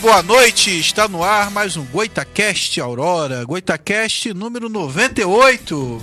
Boa 0.00 0.22
noite. 0.22 0.78
Está 0.78 1.08
no 1.08 1.24
ar 1.24 1.50
mais 1.50 1.76
um 1.76 1.84
Goitacast 1.84 2.80
Aurora, 2.80 3.44
Goitacast 3.44 4.32
número 4.32 4.68
98. 4.68 6.00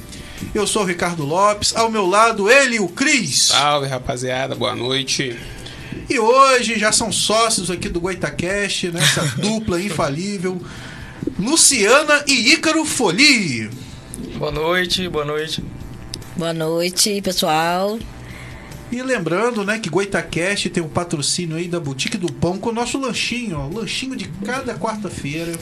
Eu 0.54 0.68
sou 0.68 0.82
o 0.84 0.86
Ricardo 0.86 1.24
Lopes, 1.24 1.74
ao 1.74 1.90
meu 1.90 2.06
lado 2.06 2.50
ele, 2.52 2.78
o 2.78 2.90
Cris. 2.90 3.48
Salve, 3.48 3.88
rapaziada, 3.88 4.54
boa 4.54 4.76
noite. 4.76 5.40
E 6.10 6.20
hoje 6.20 6.78
já 6.78 6.92
são 6.92 7.10
sócios 7.10 7.72
aqui 7.72 7.88
do 7.88 8.02
Goitacast, 8.02 8.92
nessa 8.92 9.22
dupla 9.40 9.82
infalível, 9.82 10.62
Luciana 11.40 12.22
e 12.28 12.52
Ícaro 12.52 12.84
Foli. 12.84 13.70
Boa 14.38 14.52
noite, 14.52 15.08
boa 15.08 15.24
noite. 15.24 15.64
Boa 16.36 16.54
noite, 16.54 17.22
pessoal. 17.22 17.98
E 18.92 19.02
lembrando, 19.02 19.66
né, 19.66 19.80
que 19.80 19.90
Goitacast 19.90 20.70
tem 20.70 20.84
um 20.84 20.88
patrocínio 20.88 21.58
aí 21.58 21.68
da 21.68 21.80
Boutique 21.80 22.18
do 22.18 22.32
Pão 22.32 22.58
com 22.58 22.70
o 22.70 22.74
nosso 22.74 23.00
lanchinho, 23.00 23.58
ó, 23.58 23.68
lanchinho 23.68 24.16
de 24.16 24.28
cada 24.46 24.76
quarta-feira. 24.76 25.54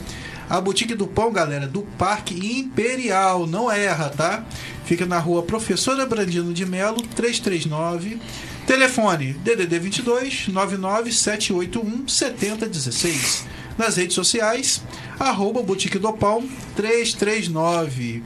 A 0.49 0.59
Boutique 0.59 0.93
do 0.93 1.07
Pão, 1.07 1.31
galera, 1.31 1.65
do 1.65 1.83
Parque 1.97 2.35
Imperial, 2.59 3.47
não 3.47 3.71
erra, 3.71 4.09
tá? 4.09 4.45
Fica 4.85 5.05
na 5.05 5.17
rua 5.17 5.41
Professora 5.41 6.05
Brandino 6.05 6.53
de 6.53 6.65
Melo, 6.65 7.01
339. 7.01 8.19
Telefone 8.67 9.33
DDD 9.33 9.79
22 9.79 10.47
99781 10.49 12.07
7016. 12.07 13.45
Nas 13.77 13.95
redes 13.95 14.15
sociais, 14.15 14.83
arroba 15.17 15.63
Boutique 15.63 15.97
do 15.97 16.11
Pão 16.13 16.47
339. 16.75 18.21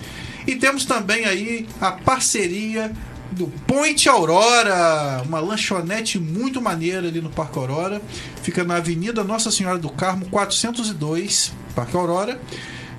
E 0.45 0.55
temos 0.55 0.85
também 0.85 1.25
aí 1.25 1.67
a 1.79 1.91
parceria 1.91 2.91
do 3.31 3.47
Ponte 3.67 4.07
Aurora, 4.09 5.21
uma 5.25 5.39
lanchonete 5.39 6.19
muito 6.19 6.61
maneira 6.61 7.07
ali 7.07 7.21
no 7.21 7.29
Parque 7.29 7.57
Aurora. 7.57 8.01
Fica 8.41 8.63
na 8.63 8.75
Avenida 8.77 9.23
Nossa 9.23 9.51
Senhora 9.51 9.77
do 9.77 9.89
Carmo, 9.89 10.27
402, 10.29 11.53
Parque 11.75 11.95
Aurora. 11.95 12.39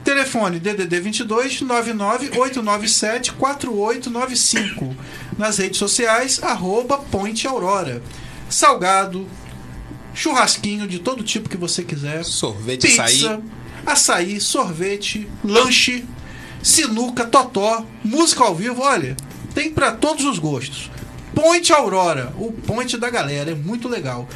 Telefone 0.04 0.58
DDD 0.58 1.00
22 1.00 1.60
99897 1.62 3.32
4895. 3.32 4.96
Nas 5.36 5.58
redes 5.58 5.78
sociais, 5.78 6.42
arroba 6.42 6.98
Ponte 6.98 7.46
Aurora. 7.46 8.02
Salgado, 8.48 9.26
churrasquinho 10.14 10.86
de 10.88 10.98
todo 10.98 11.22
tipo 11.22 11.48
que 11.48 11.56
você 11.56 11.82
quiser. 11.82 12.24
Sorvete, 12.24 12.86
Pizza, 12.86 13.02
açaí. 13.04 13.40
açaí, 13.84 14.40
sorvete, 14.40 15.28
lanche, 15.44 16.04
sinuca, 16.62 17.24
totó, 17.24 17.84
música 18.02 18.44
ao 18.44 18.54
vivo, 18.54 18.82
olha, 18.82 19.16
tem 19.54 19.70
para 19.70 19.92
todos 19.92 20.24
os 20.24 20.38
gostos. 20.38 20.90
Ponte 21.34 21.72
Aurora, 21.72 22.32
o 22.38 22.52
ponte 22.52 22.96
da 22.96 23.10
galera, 23.10 23.50
é 23.52 23.54
muito 23.54 23.88
legal. 23.88 24.28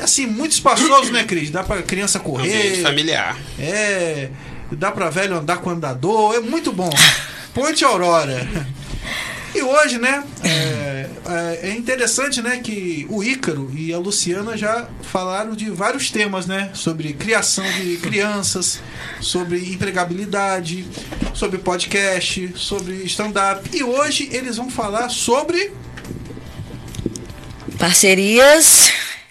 Assim, 0.00 0.26
muito 0.26 0.52
espaçoso, 0.52 1.12
né, 1.12 1.24
Cris? 1.24 1.50
Dá 1.50 1.62
pra 1.62 1.82
criança 1.82 2.18
Ambiente 2.18 2.30
correr. 2.30 2.82
familiar. 2.82 3.36
É, 3.58 4.30
dá 4.72 4.90
pra 4.90 5.10
velho 5.10 5.36
andar 5.36 5.58
com 5.58 5.70
andador, 5.70 6.34
é 6.34 6.40
muito 6.40 6.72
bom. 6.72 6.90
Ponte 7.54 7.84
Aurora. 7.84 8.46
E 9.54 9.62
hoje, 9.62 9.98
né, 9.98 10.24
é, 10.42 11.06
é- 11.26 11.68
é 11.68 11.74
interessante, 11.76 12.40
né, 12.40 12.58
que 12.58 13.06
o 13.10 13.22
Ícaro 13.22 13.70
e 13.76 13.92
a 13.92 13.98
Luciana 13.98 14.56
já 14.56 14.88
falaram 15.02 15.54
de 15.54 15.68
vários 15.70 16.10
temas, 16.10 16.46
né, 16.46 16.70
sobre 16.74 17.12
criação 17.12 17.64
de 17.72 17.98
crianças, 17.98 18.80
sobre 19.20 19.58
empregabilidade, 19.72 20.86
sobre 21.34 21.58
podcast, 21.58 22.52
sobre 22.56 22.94
stand-up. 23.04 23.68
E 23.76 23.82
hoje 23.84 24.28
eles 24.32 24.56
vão 24.56 24.70
falar 24.70 25.08
sobre 25.10 25.72
Parcerias, 27.78 28.90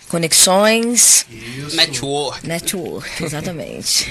conexões, 0.10 1.26
isso, 1.32 1.76
Network. 1.76 2.46
network, 2.48 3.24
exatamente. 3.24 4.06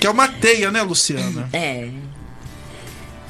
que 0.00 0.06
é 0.06 0.10
uma 0.10 0.26
teia, 0.28 0.70
né, 0.70 0.82
Luciana? 0.82 1.48
é. 1.52 1.88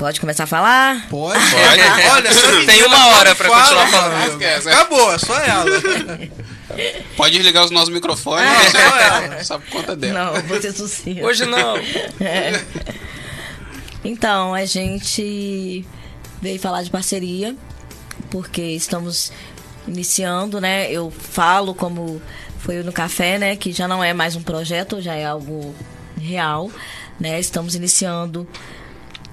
Pode 0.02 0.20
começar 0.20 0.42
a 0.42 0.46
falar? 0.48 1.06
Pode. 1.08 1.38
Pode. 1.48 2.10
Olha, 2.10 2.30
Tem 2.66 2.84
uma 2.84 3.06
hora 3.06 3.36
pra 3.36 3.48
fala, 3.48 3.62
continuar 3.62 3.86
falando. 3.86 4.32
Esquece. 4.32 4.68
Acabou, 4.68 5.14
é 5.14 5.18
só 5.18 5.38
ela. 5.38 5.64
Pode 7.16 7.36
desligar 7.36 7.64
os 7.64 7.70
nossos 7.70 7.88
microfones. 7.88 8.44
Ah, 8.44 8.64
só, 8.64 8.78
só 8.78 8.98
ela. 8.98 9.44
só 9.44 9.58
por 9.60 9.68
conta 9.70 9.94
dela. 9.94 10.32
Não, 10.32 10.42
vou 10.42 10.58
ter 10.58 10.72
sucinto. 10.72 11.24
Hoje 11.24 11.46
não. 11.46 11.76
Então, 14.04 14.52
a 14.52 14.64
gente 14.64 15.86
veio 16.40 16.58
falar 16.58 16.82
de 16.82 16.90
parceria, 16.90 17.54
porque 18.28 18.60
estamos 18.60 19.30
iniciando, 19.86 20.60
né? 20.60 20.90
Eu 20.90 21.12
falo 21.12 21.76
como 21.76 22.20
foi 22.58 22.82
no 22.82 22.92
café, 22.92 23.38
né? 23.38 23.54
Que 23.54 23.70
já 23.70 23.86
não 23.86 24.02
é 24.02 24.12
mais 24.12 24.34
um 24.34 24.42
projeto, 24.42 25.00
já 25.00 25.14
é 25.14 25.26
algo 25.26 25.72
real, 26.20 26.72
né? 27.20 27.38
Estamos 27.38 27.76
iniciando 27.76 28.48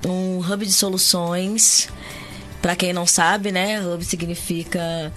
um 0.05 0.39
hub 0.39 0.65
de 0.65 0.71
soluções. 0.71 1.89
Para 2.61 2.75
quem 2.75 2.91
não 2.91 3.07
sabe, 3.07 3.51
né? 3.51 3.81
Hub 3.81 4.03
significa 4.03 5.13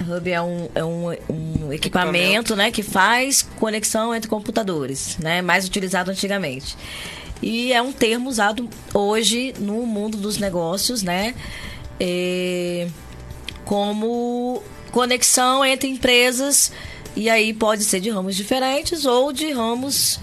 Hub 0.00 0.30
é 0.30 0.40
um, 0.40 0.68
é 0.74 0.84
um, 0.84 1.08
um 1.28 1.72
equipamento, 1.72 2.56
né, 2.56 2.70
que 2.70 2.82
faz 2.82 3.42
conexão 3.58 4.14
entre 4.14 4.28
computadores, 4.28 5.18
né, 5.18 5.42
mais 5.42 5.66
utilizado 5.66 6.10
antigamente. 6.10 6.76
E 7.42 7.72
é 7.72 7.80
um 7.80 7.92
termo 7.92 8.28
usado 8.28 8.68
hoje 8.92 9.54
no 9.58 9.86
mundo 9.86 10.16
dos 10.16 10.38
negócios, 10.38 11.02
né, 11.02 11.34
é, 11.98 12.88
como 13.64 14.62
conexão 14.90 15.64
entre 15.64 15.88
empresas 15.88 16.72
e 17.14 17.28
aí 17.28 17.52
pode 17.52 17.84
ser 17.84 18.00
de 18.00 18.10
ramos 18.10 18.36
diferentes 18.36 19.04
ou 19.04 19.32
de 19.32 19.52
ramos 19.52 20.20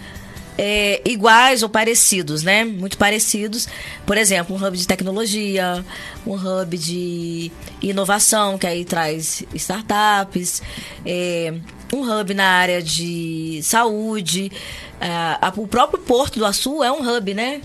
é, 0.58 1.02
iguais 1.06 1.62
ou 1.64 1.70
parecidos, 1.70 2.44
né? 2.44 2.66
Muito 2.66 2.98
parecidos. 2.98 3.68
Por 4.06 4.18
exemplo, 4.18 4.56
um 4.56 4.64
hub 4.66 4.76
de 4.78 4.88
tecnologia, 4.88 5.86
um 6.26 6.34
hub 6.34 6.78
de 6.78 7.52
inovação, 7.82 8.58
que 8.58 8.66
aí 8.66 8.84
traz 8.84 9.44
startups, 9.54 10.62
é, 11.06 11.54
um 11.94 12.02
hub 12.02 12.34
na 12.34 12.46
área 12.48 12.82
de 12.82 13.60
saúde. 13.64 14.52
Ah, 15.00 15.38
a- 15.42 15.54
o 15.56 15.68
próprio 15.68 16.00
Porto 16.02 16.40
do 16.40 16.46
Açu 16.46 16.84
é 16.84 16.92
um 16.92 17.08
hub, 17.08 17.34
né? 17.34 17.62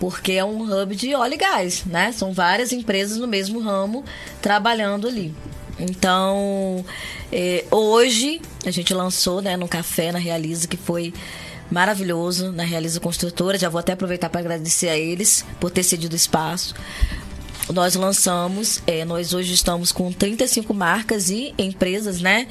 Porque 0.00 0.32
é 0.32 0.44
um 0.44 0.62
hub 0.62 0.96
de 0.96 1.14
óleo 1.14 1.34
e 1.34 1.36
gás, 1.36 1.84
né? 1.84 2.10
São 2.10 2.32
várias 2.32 2.72
empresas 2.72 3.18
no 3.18 3.28
mesmo 3.28 3.60
ramo 3.60 4.04
trabalhando 4.40 5.06
ali. 5.06 5.32
Então, 5.78 6.84
é, 7.32 7.64
hoje 7.70 8.40
a 8.66 8.70
gente 8.70 8.92
lançou 8.92 9.40
né, 9.40 9.56
no 9.56 9.66
café 9.68 10.10
na 10.12 10.18
Realiza, 10.18 10.66
que 10.68 10.76
foi 10.76 11.12
maravilhoso 11.72 12.52
na 12.52 12.62
Realiza 12.62 13.00
Construtora. 13.00 13.58
Já 13.58 13.68
vou 13.68 13.78
até 13.78 13.92
aproveitar 13.92 14.28
para 14.28 14.40
agradecer 14.40 14.88
a 14.88 14.96
eles 14.96 15.44
por 15.58 15.70
ter 15.70 15.82
cedido 15.82 16.14
espaço. 16.14 16.74
Nós 17.72 17.94
lançamos, 17.94 18.82
é, 18.86 19.04
nós 19.04 19.32
hoje 19.32 19.54
estamos 19.54 19.92
com 19.92 20.12
35 20.12 20.74
marcas 20.74 21.30
e 21.30 21.54
empresas, 21.56 22.20
né? 22.20 22.46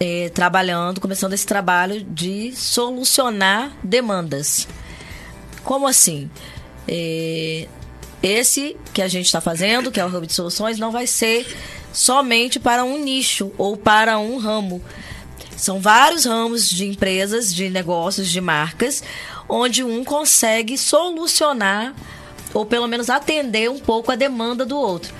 é, 0.00 0.28
trabalhando, 0.28 1.00
começando 1.00 1.32
esse 1.32 1.46
trabalho 1.46 2.02
de 2.04 2.52
solucionar 2.54 3.76
demandas. 3.82 4.68
Como 5.64 5.86
assim? 5.86 6.30
É, 6.86 7.66
esse 8.22 8.76
que 8.92 9.02
a 9.02 9.08
gente 9.08 9.26
está 9.26 9.40
fazendo, 9.40 9.90
que 9.90 10.00
é 10.00 10.04
o 10.04 10.08
Hub 10.08 10.26
de 10.26 10.32
Soluções, 10.32 10.78
não 10.78 10.90
vai 10.90 11.06
ser 11.06 11.46
somente 11.92 12.60
para 12.60 12.84
um 12.84 13.02
nicho 13.02 13.52
ou 13.58 13.76
para 13.76 14.18
um 14.18 14.38
ramo. 14.38 14.82
São 15.58 15.80
vários 15.80 16.24
ramos 16.24 16.70
de 16.70 16.86
empresas, 16.86 17.52
de 17.52 17.68
negócios, 17.68 18.28
de 18.28 18.40
marcas, 18.40 19.02
onde 19.48 19.82
um 19.82 20.04
consegue 20.04 20.78
solucionar 20.78 21.94
ou 22.54 22.64
pelo 22.64 22.86
menos 22.86 23.10
atender 23.10 23.68
um 23.68 23.78
pouco 23.78 24.12
a 24.12 24.14
demanda 24.14 24.64
do 24.64 24.78
outro. 24.78 25.12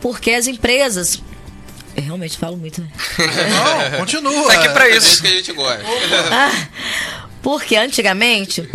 Porque 0.00 0.30
as 0.32 0.46
empresas. 0.46 1.20
Eu 1.96 2.02
realmente 2.02 2.36
falo 2.36 2.56
muito, 2.56 2.80
né? 2.82 2.88
Não, 3.18 3.98
continua. 3.98 4.46
Tá 4.52 4.60
aqui 4.60 4.68
pra 4.68 4.88
É 4.88 4.96
isso. 4.96 5.08
isso 5.08 5.22
que 5.22 5.26
a 5.28 5.30
gente 5.30 5.52
gosta. 5.52 5.82
Ah, 6.30 6.68
porque 7.42 7.74
antigamente 7.74 8.68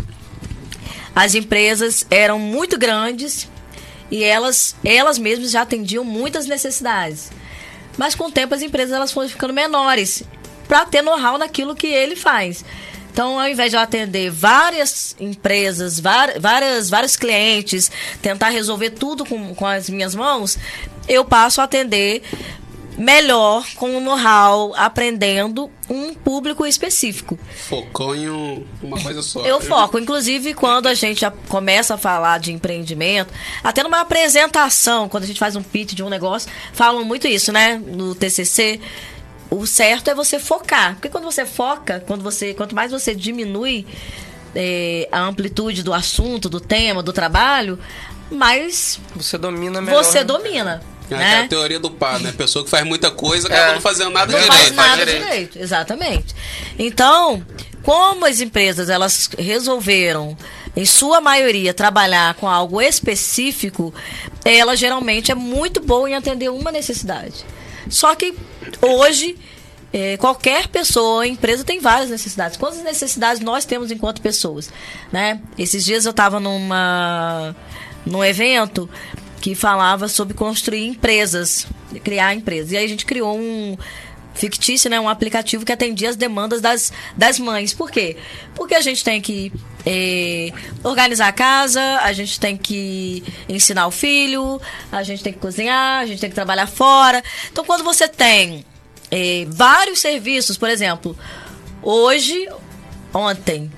as 1.16 1.36
empresas 1.36 2.06
eram 2.10 2.40
muito 2.40 2.78
grandes 2.78 3.48
e 4.10 4.24
elas, 4.24 4.76
elas 4.84 5.18
mesmas 5.20 5.52
já 5.52 5.62
atendiam 5.62 6.04
muitas 6.04 6.48
necessidades. 6.48 7.32
Mas 7.98 8.16
com 8.16 8.26
o 8.26 8.32
tempo 8.32 8.56
as 8.56 8.64
empresas 8.64 8.94
elas 8.94 9.12
foram 9.12 9.30
ficando 9.30 9.54
menores 9.54 10.24
para 10.68 10.86
ter 10.86 11.02
know-how 11.02 11.38
naquilo 11.38 11.76
que 11.76 11.88
ele 11.88 12.16
faz. 12.16 12.64
Então, 13.12 13.40
ao 13.40 13.48
invés 13.48 13.70
de 13.70 13.76
eu 13.78 13.82
atender 13.82 14.32
várias 14.32 15.16
empresas, 15.20 16.00
várias, 16.00 16.90
vários 16.90 17.16
clientes, 17.16 17.92
tentar 18.24 18.50
resolver 18.50 18.90
tudo 18.90 19.24
com, 19.24 19.54
com 19.54 19.68
as 19.68 19.88
minhas 19.88 20.16
mãos, 20.16 20.58
eu 21.08 21.24
passo 21.24 21.62
a 21.62 21.66
atender 21.66 22.24
melhor, 22.98 23.66
com 23.76 23.98
o 23.98 24.00
know-how, 24.00 24.74
aprendendo 24.76 25.70
um 25.90 26.14
público 26.14 26.64
específico. 26.66 27.38
Focou 27.68 28.16
em 28.16 28.30
um- 28.30 28.64
uma 28.84 29.00
coisa 29.02 29.22
só. 29.24 29.42
Eu 29.46 29.60
foco, 29.60 29.98
inclusive 29.98 30.54
quando 30.54 30.88
a 30.88 30.94
gente 30.94 31.26
começa 31.50 31.96
a 31.96 31.98
falar 31.98 32.40
de 32.40 32.52
empreendimento, 32.52 33.34
até 33.64 33.82
numa 33.84 34.02
apresentação, 34.02 35.10
quando 35.10 35.24
a 35.24 35.28
gente 35.28 35.40
faz 35.40 35.56
um 35.56 35.64
pitch 35.64 35.94
de 35.94 36.04
um 36.04 36.10
negócio, 36.10 36.50
falam 36.72 37.04
muito 37.04 37.28
isso, 37.28 37.52
né? 37.52 37.82
No 37.84 38.14
TCC, 38.14 38.80
o 39.60 39.68
certo 39.68 40.10
é 40.10 40.16
você 40.16 40.40
focar. 40.40 40.94
Porque 40.96 41.10
quando 41.10 41.26
você 41.26 41.46
foca, 41.46 42.04
quando 42.08 42.22
você, 42.24 42.54
quanto 42.54 42.74
mais 42.76 42.92
você 42.92 43.14
diminui 43.14 43.86
é, 44.56 45.08
a 45.12 45.20
amplitude 45.22 45.84
do 45.84 45.94
assunto, 45.94 46.50
do 46.50 46.60
tema, 46.60 47.02
do 47.04 47.14
trabalho, 47.14 47.78
mais 48.32 49.00
Você 49.16 49.38
domina 49.38 49.82
melhor. 49.82 50.04
você 50.04 50.20
né? 50.20 50.24
domina. 50.24 50.82
É 51.12 51.16
né? 51.16 51.32
aquela 51.34 51.48
teoria 51.48 51.80
do 51.80 51.92
par, 51.92 52.20
né? 52.20 52.32
Pessoa 52.32 52.64
que 52.64 52.72
faz 52.72 52.86
muita 52.86 53.12
coisa 53.12 53.48
acaba 53.48 53.72
É. 53.72 53.74
não 53.76 53.82
fazendo 53.82 54.10
nada 54.10 54.32
não 54.32 54.40
direito. 54.40 54.58
faz 54.58 54.72
nada 54.76 55.06
direito. 55.06 55.24
direito. 55.26 55.60
Exatamente. 55.60 56.36
Então, 56.80 57.46
como 57.84 58.26
as 58.26 58.40
empresas 58.42 58.90
elas 58.90 59.30
resolveram, 59.38 60.36
em 60.76 60.86
sua 60.86 61.22
maioria, 61.22 61.74
trabalhar 61.74 62.34
com 62.36 62.50
algo 62.50 62.82
específico, 62.82 63.94
ela 64.44 64.76
geralmente 64.76 65.32
é 65.32 65.36
muito 65.36 65.80
boa 65.80 66.10
em 66.10 66.16
atender 66.16 66.50
uma 66.50 66.72
necessidade. 66.72 67.46
Só 67.90 68.16
que 68.16 68.34
hoje 68.82 69.38
eh, 69.94 70.18
qualquer 70.18 70.68
pessoa, 70.68 71.28
empresa 71.28 71.64
tem 71.64 71.80
várias 71.80 72.10
necessidades. 72.10 72.58
Quantas 72.58 72.84
necessidades 72.84 73.42
nós 73.42 73.64
temos 73.64 73.92
enquanto 73.92 74.22
pessoas, 74.22 74.72
né? 75.12 75.40
Esses 75.58 75.86
dias 75.86 76.06
eu 76.06 76.12
estava 76.12 76.40
numa 76.40 77.56
num 78.06 78.24
evento 78.24 78.90
que 79.40 79.56
falava 79.56 80.08
sobre 80.08 80.34
construir 80.34 80.88
empresas, 80.88 81.68
criar 82.04 82.34
empresas. 82.34 82.72
E 82.72 82.78
aí 82.78 82.86
a 82.86 82.88
gente 82.88 83.06
criou 83.06 83.38
um 83.38 83.78
fictício, 84.34 84.90
né, 84.90 85.00
um 85.00 85.08
aplicativo 85.08 85.66
que 85.66 85.72
atendia 85.72 86.10
as 86.10 86.16
demandas 86.16 86.62
das, 86.62 86.92
das 87.16 87.40
mães. 87.40 87.74
Por 87.74 87.92
quê? 87.92 88.18
Porque 88.56 88.76
a 88.76 88.82
gente 88.82 89.04
tem 89.04 89.22
que 89.22 89.52
eh, 89.86 90.52
organizar 90.84 91.28
a 91.28 91.32
casa, 91.32 91.82
a 92.02 92.12
gente 92.14 92.40
tem 92.40 92.58
que 92.58 93.24
ensinar 93.48 93.88
o 93.88 93.92
filho, 93.92 94.60
a 94.92 95.04
gente 95.04 95.24
tem 95.24 95.34
que 95.34 95.40
cozinhar, 95.40 96.02
a 96.02 96.06
gente 96.06 96.20
tem 96.20 96.30
que 96.30 96.36
trabalhar 96.36 96.68
fora. 96.68 97.24
Então, 97.52 97.64
quando 97.64 97.84
você 97.84 98.08
tem 98.08 98.66
eh, 99.12 99.46
vários 99.50 100.00
serviços, 100.00 100.58
por 100.58 100.70
exemplo, 100.70 101.18
hoje, 101.82 102.48
ontem, 103.14 103.72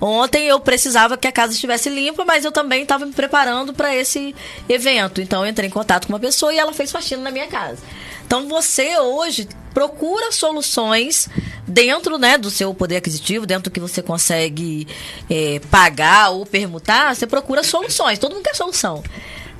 Ontem 0.00 0.46
eu 0.46 0.60
precisava 0.60 1.16
que 1.16 1.26
a 1.26 1.32
casa 1.32 1.54
estivesse 1.54 1.88
limpa, 1.88 2.24
mas 2.24 2.44
eu 2.44 2.52
também 2.52 2.82
estava 2.82 3.06
me 3.06 3.12
preparando 3.12 3.72
para 3.72 3.94
esse 3.94 4.34
evento. 4.68 5.20
Então 5.20 5.42
eu 5.42 5.50
entrei 5.50 5.68
em 5.68 5.72
contato 5.72 6.06
com 6.06 6.12
uma 6.12 6.20
pessoa 6.20 6.52
e 6.52 6.58
ela 6.58 6.72
fez 6.72 6.92
faxina 6.92 7.22
na 7.22 7.30
minha 7.30 7.46
casa. 7.46 7.78
Então 8.26 8.48
você 8.48 8.98
hoje 8.98 9.48
procura 9.72 10.32
soluções 10.32 11.28
dentro 11.66 12.18
né, 12.18 12.36
do 12.36 12.50
seu 12.50 12.74
poder 12.74 12.96
aquisitivo, 12.96 13.46
dentro 13.46 13.70
do 13.70 13.70
que 13.70 13.78
você 13.78 14.02
consegue 14.02 14.88
eh, 15.30 15.60
pagar 15.70 16.30
ou 16.30 16.44
permutar, 16.44 17.14
você 17.14 17.26
procura 17.26 17.62
soluções. 17.62 18.18
Todo 18.18 18.34
mundo 18.34 18.44
quer 18.44 18.54
solução. 18.54 19.02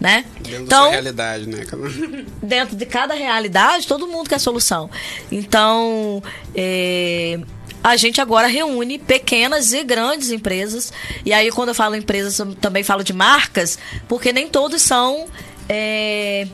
Né? 0.00 0.26
Dentro 0.40 0.50
da 0.50 0.64
Então, 0.64 0.82
sua 0.82 0.90
realidade, 0.90 1.46
né? 1.46 1.64
dentro 2.42 2.76
de 2.76 2.84
cada 2.84 3.14
realidade, 3.14 3.86
todo 3.86 4.06
mundo 4.06 4.28
quer 4.28 4.38
solução. 4.38 4.90
Então, 5.32 6.22
é, 6.54 7.38
a 7.82 7.96
gente 7.96 8.20
agora 8.20 8.46
reúne 8.46 8.98
pequenas 8.98 9.72
e 9.72 9.82
grandes 9.84 10.30
empresas. 10.30 10.92
E 11.24 11.32
aí, 11.32 11.50
quando 11.50 11.68
eu 11.68 11.74
falo 11.74 11.94
empresas, 11.94 12.38
eu 12.38 12.54
também 12.54 12.82
falo 12.82 13.02
de 13.02 13.12
marcas, 13.12 13.78
porque 14.08 14.32
nem 14.32 14.48
todos 14.48 14.82
são. 14.82 15.26
É, 15.68 16.46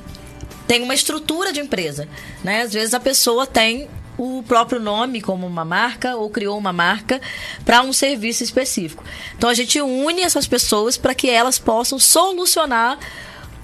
tem 0.72 0.82
uma 0.82 0.94
estrutura 0.94 1.52
de 1.52 1.60
empresa. 1.60 2.08
Né? 2.42 2.62
Às 2.62 2.72
vezes 2.72 2.94
a 2.94 3.00
pessoa 3.00 3.46
tem 3.46 3.90
o 4.16 4.42
próprio 4.42 4.80
nome 4.80 5.20
como 5.20 5.46
uma 5.46 5.66
marca 5.66 6.16
ou 6.16 6.30
criou 6.30 6.56
uma 6.56 6.72
marca 6.72 7.20
para 7.62 7.82
um 7.82 7.92
serviço 7.92 8.42
específico. 8.42 9.04
Então 9.36 9.50
a 9.50 9.54
gente 9.54 9.78
une 9.82 10.22
essas 10.22 10.46
pessoas 10.46 10.96
para 10.96 11.14
que 11.14 11.28
elas 11.28 11.58
possam 11.58 11.98
solucionar 11.98 12.98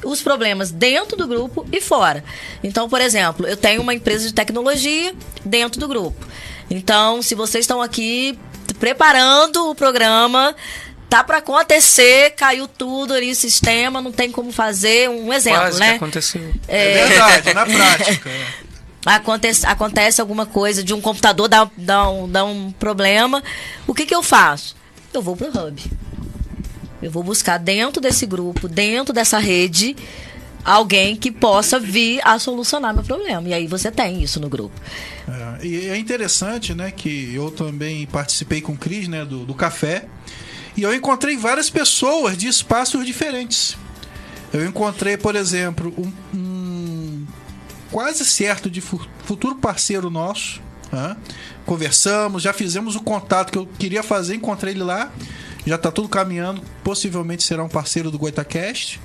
os 0.05 0.21
problemas 0.21 0.71
dentro 0.71 1.17
do 1.17 1.27
grupo 1.27 1.67
e 1.73 1.81
fora. 1.81 2.23
Então, 2.63 2.91
por 2.91 3.01
exemplo, 3.01 3.47
eu 3.47 3.57
tenho 3.57 3.81
uma 3.81 3.95
empresa 3.95 4.29
de 4.29 4.35
tecnologia 4.35 5.15
dentro 5.43 5.81
do 5.81 5.89
grupo. 5.89 6.27
Então, 6.69 7.23
se 7.23 7.35
vocês 7.35 7.63
estão 7.63 7.81
aqui 7.81 8.39
preparando 8.79 9.71
o 9.71 9.75
programa, 9.75 10.55
tá 11.09 11.25
para 11.25 11.39
acontecer, 11.39 12.33
caiu 12.33 12.69
tudo 12.69 13.15
ali, 13.15 13.35
sistema, 13.35 14.01
não 14.01 14.13
tem 14.13 14.31
como 14.31 14.53
fazer, 14.53 15.09
um 15.09 15.33
exemplo, 15.33 15.61
Quase 15.61 15.79
que 15.79 15.87
né? 15.87 15.95
aconteceu. 15.95 16.55
É 16.69 17.07
verdade, 17.07 17.55
na 17.55 17.67
prática. 17.67 18.31
é. 18.31 18.47
acontece, 19.07 19.67
acontece 19.67 20.21
alguma 20.21 20.45
coisa 20.45 20.85
de 20.85 20.93
um 20.93 21.01
computador 21.01 21.49
dar, 21.49 21.71
dar, 21.77 22.11
um, 22.11 22.29
dar 22.29 22.45
um 22.45 22.71
problema, 22.73 23.43
o 23.87 23.95
que, 23.95 24.05
que 24.05 24.15
eu 24.15 24.23
faço? 24.23 24.77
Eu 25.13 25.23
vou 25.23 25.37
pro 25.37 25.49
hub. 25.49 25.83
Eu 27.01 27.11
vou 27.11 27.23
buscar 27.23 27.59
dentro 27.59 28.03
desse 28.03 28.27
grupo, 28.27 28.69
dentro 28.69 29.15
dessa 29.15 29.39
rede, 29.39 29.97
alguém 30.65 31.17
que 31.17 31.31
possa 31.31 31.79
vir 31.79 32.21
a 32.25 32.39
solucionar 32.39 32.93
meu 32.93 33.05
problema. 33.05 33.49
E 33.49 33.55
aí 33.55 33.67
você 33.67 33.91
tem 33.91 34.23
isso 34.23 34.41
no 34.41 34.49
grupo. 34.49 34.79
É, 35.29 35.67
e 35.67 35.89
é 35.89 35.97
interessante, 35.97 36.75
né, 36.75 36.91
que 36.91 37.35
eu 37.35 37.51
também 37.51 38.05
participei 38.07 38.61
com 38.61 38.73
o 38.73 38.77
Cris, 38.77 39.09
né, 39.09 39.25
do, 39.25 39.47
do 39.47 39.55
café, 39.55 40.07
e 40.79 40.83
eu 40.83 40.95
encontrei 40.95 41.37
várias 41.37 41.69
pessoas 41.69 42.37
de 42.37 42.47
espaços 42.49 43.05
diferentes. 43.05 43.77
Eu 44.53 44.65
encontrei, 44.67 45.17
por 45.17 45.37
exemplo, 45.37 45.93
um, 45.99 46.13
um 46.39 47.27
quase 47.91 48.25
certo 48.25 48.71
de 48.71 48.81
fu- 48.81 49.07
futuro 49.25 49.57
parceiro 49.57 50.09
nosso. 50.09 50.61
né? 50.91 51.17
Conversamos, 51.67 52.43
já 52.43 52.53
fizemos 52.53 52.97
o 52.97 53.01
contato 53.01 53.51
que 53.53 53.59
eu 53.59 53.67
queria 53.79 54.03
fazer, 54.03 54.35
encontrei 54.37 54.73
ele 54.73 54.83
lá. 54.83 55.11
Já 55.67 55.77
tá 55.77 55.91
tudo 55.91 56.09
caminhando, 56.09 56.63
possivelmente 56.83 57.43
será 57.43 57.63
um 57.63 57.69
parceiro 57.69 58.11
do 58.11 58.19
Goitacast. 58.19 58.99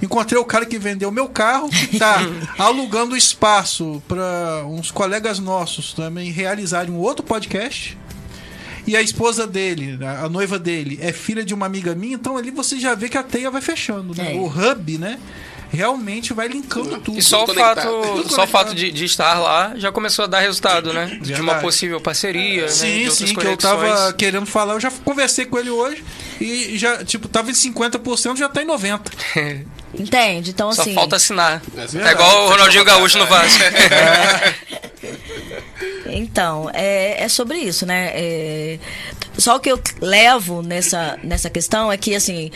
Encontrei 0.00 0.40
o 0.40 0.44
cara 0.44 0.64
que 0.64 0.78
vendeu 0.78 1.10
meu 1.10 1.28
carro, 1.28 1.68
que 1.68 1.98
tá 1.98 2.18
alugando 2.56 3.14
espaço 3.16 4.00
para 4.08 4.64
uns 4.66 4.90
colegas 4.90 5.38
nossos 5.38 5.92
também 5.92 6.30
realizarem 6.30 6.90
um 6.94 6.98
outro 6.98 7.22
podcast. 7.26 7.98
E 8.88 8.96
a 8.96 9.02
esposa 9.02 9.46
dele, 9.46 9.98
a 10.02 10.24
a 10.24 10.28
noiva 10.30 10.58
dele, 10.58 10.98
é 11.02 11.12
filha 11.12 11.44
de 11.44 11.52
uma 11.54 11.66
amiga 11.66 11.94
minha, 11.94 12.14
então 12.14 12.36
ali 12.38 12.50
você 12.50 12.80
já 12.80 12.94
vê 12.94 13.06
que 13.08 13.18
a 13.18 13.22
teia 13.22 13.50
vai 13.50 13.60
fechando, 13.60 14.14
né? 14.16 14.32
É. 14.32 14.36
O 14.36 14.46
hub, 14.46 14.96
né? 14.98 15.18
Realmente 15.70 16.32
vai 16.32 16.48
linkando 16.48 16.96
tudo. 16.98 17.18
E 17.18 17.22
só 17.22 17.44
o 17.44 17.54
fato. 17.54 17.86
Tudo 18.16 18.32
só 18.32 18.44
o 18.44 18.46
fato 18.46 18.74
de, 18.74 18.90
de 18.90 19.04
estar 19.04 19.38
lá 19.38 19.74
já 19.76 19.92
começou 19.92 20.24
a 20.24 20.28
dar 20.28 20.40
resultado, 20.40 20.94
né? 20.94 21.18
De 21.20 21.32
uma 21.34 21.42
Verdade. 21.42 21.60
possível 21.60 22.00
parceria, 22.00 22.62
né? 22.62 22.66
De 22.68 22.72
Sim, 22.72 23.10
sim, 23.10 23.34
que 23.34 23.46
eu 23.46 23.56
tava 23.58 24.10
querendo 24.14 24.46
falar, 24.46 24.72
eu 24.72 24.80
já 24.80 24.90
conversei 25.04 25.44
com 25.44 25.58
ele 25.58 25.68
hoje 25.68 26.02
e 26.40 26.78
já, 26.78 27.04
tipo, 27.04 27.28
tava 27.28 27.50
em 27.50 27.54
50%, 27.54 28.38
já 28.38 28.48
tá 28.48 28.62
em 28.62 28.66
90%. 28.66 29.66
Entende? 29.98 30.50
Então, 30.50 30.72
Só 30.72 30.82
assim. 30.82 30.94
falta 30.94 31.16
assinar. 31.16 31.60
É 31.76 32.08
É 32.08 32.12
igual 32.12 32.46
o 32.46 32.48
Ronaldinho 32.48 32.84
Gaúcho 32.84 33.18
no 33.18 33.24
Vasco. 33.28 33.58
Então, 36.08 36.70
é, 36.72 37.22
é 37.22 37.28
sobre 37.28 37.58
isso, 37.58 37.86
né? 37.86 38.10
É, 38.14 38.78
só 39.36 39.56
o 39.56 39.60
que 39.60 39.70
eu 39.70 39.80
levo 40.00 40.62
nessa, 40.62 41.18
nessa 41.22 41.48
questão 41.48 41.90
é 41.92 41.96
que, 41.96 42.14
assim, 42.14 42.50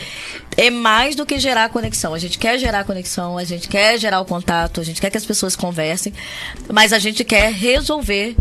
é 0.57 0.69
mais 0.69 1.15
do 1.15 1.25
que 1.25 1.39
gerar 1.39 1.69
conexão. 1.69 2.13
A 2.13 2.19
gente 2.19 2.37
quer 2.37 2.57
gerar 2.57 2.83
conexão, 2.83 3.37
a 3.37 3.43
gente 3.43 3.67
quer 3.67 3.97
gerar 3.97 4.19
o 4.19 4.25
contato, 4.25 4.81
a 4.81 4.83
gente 4.83 4.99
quer 4.99 5.09
que 5.09 5.17
as 5.17 5.25
pessoas 5.25 5.55
conversem, 5.55 6.13
mas 6.71 6.91
a 6.93 6.99
gente 6.99 7.23
quer 7.23 7.51
resolver 7.51 8.35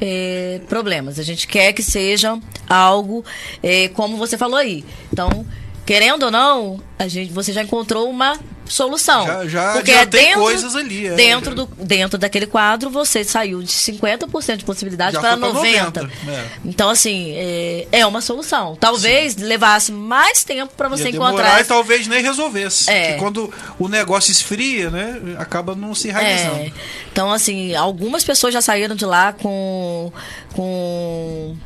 é, 0.00 0.60
problemas. 0.68 1.18
A 1.18 1.22
gente 1.22 1.46
quer 1.46 1.72
que 1.72 1.82
seja 1.82 2.38
algo, 2.68 3.24
é, 3.62 3.88
como 3.88 4.16
você 4.16 4.36
falou 4.36 4.56
aí. 4.56 4.84
Então, 5.12 5.46
querendo 5.86 6.24
ou 6.24 6.30
não, 6.30 6.80
a 6.98 7.08
gente, 7.08 7.32
você 7.32 7.52
já 7.52 7.62
encontrou 7.62 8.08
uma 8.10 8.38
solução. 8.68 9.26
Já- 9.26 9.46
já 9.46 9.72
Porque 9.72 9.90
adiantei 9.92 10.20
é 10.20 10.24
dentro, 10.26 10.40
coisas 10.40 10.76
ali, 10.76 11.06
é. 11.06 11.14
dentro, 11.14 11.54
do, 11.54 11.66
dentro 11.78 12.18
daquele 12.18 12.46
quadro, 12.46 12.90
você 12.90 13.24
saiu 13.24 13.62
de 13.62 13.72
50% 13.72 14.56
de 14.58 14.64
possibilidade 14.64 15.14
Já 15.14 15.20
para 15.20 15.36
foi 15.36 15.50
pra 15.50 15.60
90%. 15.60 15.92
90%, 15.92 16.10
é. 16.28 16.44
Então, 16.64 16.90
assim, 16.90 17.32
é, 17.36 17.86
é 17.92 18.06
uma 18.06 18.20
solução. 18.20 18.76
Talvez 18.76 19.36
levasse 19.36 19.90
mais 19.92 20.44
tempo 20.44 20.72
para 20.76 20.88
você 20.88 21.04
Ia 21.06 21.12
demorar 21.12 21.32
encontrar. 21.32 21.60
e 21.60 21.64
talvez 21.64 22.06
nem 22.06 22.22
resolvesse. 22.22 22.90
É. 22.90 23.08
Porque 23.08 23.18
quando 23.20 23.52
o 23.78 23.88
negócio 23.88 24.30
esfria, 24.30 24.90
né, 24.90 25.20
acaba 25.38 25.74
não 25.74 25.94
se 25.94 26.08
realizando. 26.10 26.56
É. 26.60 26.72
Então, 27.10 27.32
assim, 27.32 27.74
algumas 27.74 28.22
pessoas 28.24 28.52
já 28.54 28.60
saíram 28.60 28.94
de 28.94 29.04
lá 29.04 29.32
com, 29.32 30.12
com 30.54 31.56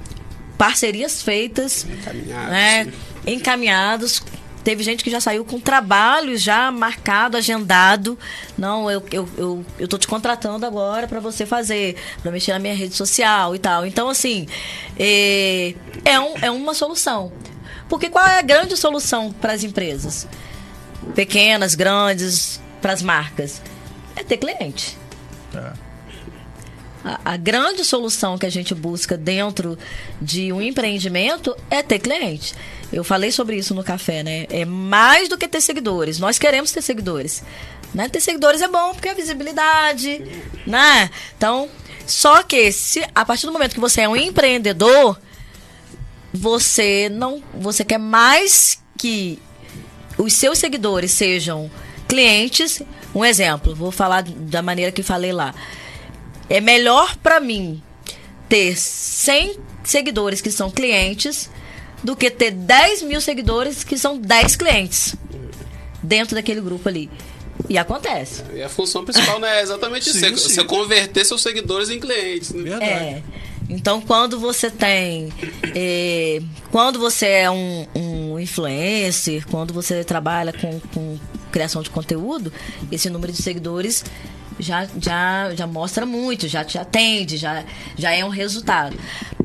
parcerias 0.56 1.22
feitas, 1.22 1.84
Encaminhados, 1.90 2.50
né? 2.50 2.84
sim. 2.84 2.92
Encaminhados. 3.32 4.22
Teve 4.64 4.82
gente 4.84 5.02
que 5.02 5.10
já 5.10 5.20
saiu 5.20 5.44
com 5.44 5.58
trabalho 5.58 6.36
já 6.36 6.70
marcado, 6.70 7.36
agendado. 7.36 8.18
Não, 8.56 8.90
eu, 8.90 9.02
eu, 9.10 9.28
eu, 9.36 9.66
eu 9.78 9.88
tô 9.88 9.98
te 9.98 10.06
contratando 10.06 10.64
agora 10.64 11.08
para 11.08 11.18
você 11.18 11.44
fazer, 11.44 11.96
para 12.22 12.30
mexer 12.30 12.52
na 12.52 12.58
minha 12.58 12.74
rede 12.74 12.94
social 12.94 13.54
e 13.56 13.58
tal. 13.58 13.84
Então, 13.84 14.08
assim, 14.08 14.46
é, 14.98 15.74
é, 16.04 16.20
um, 16.20 16.38
é 16.42 16.50
uma 16.50 16.74
solução. 16.74 17.32
Porque 17.88 18.08
qual 18.08 18.24
é 18.24 18.38
a 18.38 18.42
grande 18.42 18.76
solução 18.76 19.32
para 19.32 19.52
as 19.52 19.64
empresas? 19.64 20.28
Pequenas, 21.14 21.74
grandes, 21.74 22.60
para 22.80 22.92
as 22.92 23.02
marcas? 23.02 23.60
É 24.14 24.22
ter 24.22 24.36
cliente. 24.36 24.96
É. 25.54 25.72
A, 27.04 27.32
a 27.32 27.36
grande 27.36 27.84
solução 27.84 28.38
que 28.38 28.46
a 28.46 28.50
gente 28.50 28.74
busca 28.74 29.16
dentro 29.16 29.76
de 30.20 30.52
um 30.52 30.62
empreendimento 30.62 31.54
é 31.68 31.82
ter 31.82 31.98
cliente. 31.98 32.54
Eu 32.92 33.02
falei 33.02 33.32
sobre 33.32 33.56
isso 33.56 33.74
no 33.74 33.82
café, 33.82 34.22
né? 34.22 34.46
É 34.50 34.64
mais 34.64 35.28
do 35.28 35.38
que 35.38 35.48
ter 35.48 35.60
seguidores. 35.60 36.18
Nós 36.18 36.38
queremos 36.38 36.70
ter 36.70 36.82
seguidores. 36.82 37.42
Né? 37.94 38.08
Ter 38.08 38.20
seguidores 38.20 38.60
é 38.60 38.68
bom 38.68 38.92
porque 38.92 39.08
é 39.08 39.14
visibilidade, 39.14 40.22
né? 40.66 41.10
Então, 41.36 41.68
Só 42.06 42.42
que 42.42 42.72
se 42.72 43.02
a 43.14 43.24
partir 43.24 43.46
do 43.46 43.52
momento 43.52 43.74
que 43.74 43.80
você 43.80 44.02
é 44.02 44.08
um 44.08 44.16
empreendedor, 44.16 45.18
você 46.32 47.08
não, 47.08 47.42
você 47.54 47.84
quer 47.84 47.98
mais 47.98 48.82
que 48.98 49.38
os 50.18 50.32
seus 50.32 50.58
seguidores 50.58 51.12
sejam 51.12 51.70
clientes. 52.08 52.82
Um 53.14 53.24
exemplo, 53.24 53.74
vou 53.74 53.90
falar 53.92 54.22
da 54.22 54.62
maneira 54.62 54.92
que 54.92 55.02
falei 55.02 55.32
lá. 55.32 55.54
É 56.48 56.60
melhor 56.60 57.16
para 57.16 57.40
mim 57.40 57.82
ter 58.48 58.76
100 58.76 59.56
seguidores 59.84 60.40
que 60.40 60.50
são 60.50 60.70
clientes 60.70 61.50
do 62.02 62.16
que 62.16 62.30
ter 62.30 62.50
10 62.50 63.02
mil 63.02 63.20
seguidores 63.20 63.84
que 63.84 63.96
são 63.96 64.18
10 64.18 64.56
clientes 64.56 65.14
dentro 66.02 66.34
daquele 66.34 66.60
grupo 66.60 66.88
ali. 66.88 67.10
E 67.68 67.78
acontece. 67.78 68.42
E 68.54 68.62
a 68.62 68.68
função 68.68 69.04
principal 69.04 69.38
né, 69.38 69.60
é 69.60 69.62
exatamente 69.62 70.08
isso: 70.10 70.18
Sim, 70.18 70.30
você, 70.30 70.48
sim. 70.48 70.54
você 70.54 70.64
converter 70.64 71.24
seus 71.24 71.42
seguidores 71.42 71.90
em 71.90 72.00
clientes. 72.00 72.50
Né? 72.50 72.70
Verdade. 72.70 72.92
É. 72.92 73.22
Então, 73.68 74.00
quando 74.00 74.38
você 74.38 74.70
tem. 74.70 75.32
é, 75.74 76.42
quando 76.70 76.98
você 76.98 77.26
é 77.26 77.50
um, 77.50 77.86
um 77.94 78.38
influencer, 78.38 79.46
quando 79.48 79.72
você 79.72 80.02
trabalha 80.02 80.52
com, 80.52 80.80
com 80.92 81.18
criação 81.50 81.82
de 81.82 81.90
conteúdo, 81.90 82.52
esse 82.90 83.08
número 83.08 83.32
de 83.32 83.42
seguidores 83.42 84.04
já, 84.62 84.86
já, 85.00 85.54
já 85.54 85.66
mostra 85.66 86.06
muito, 86.06 86.48
já 86.48 86.64
te 86.64 86.78
atende, 86.78 87.36
já, 87.36 87.64
já 87.96 88.12
é 88.12 88.24
um 88.24 88.28
resultado. 88.30 88.96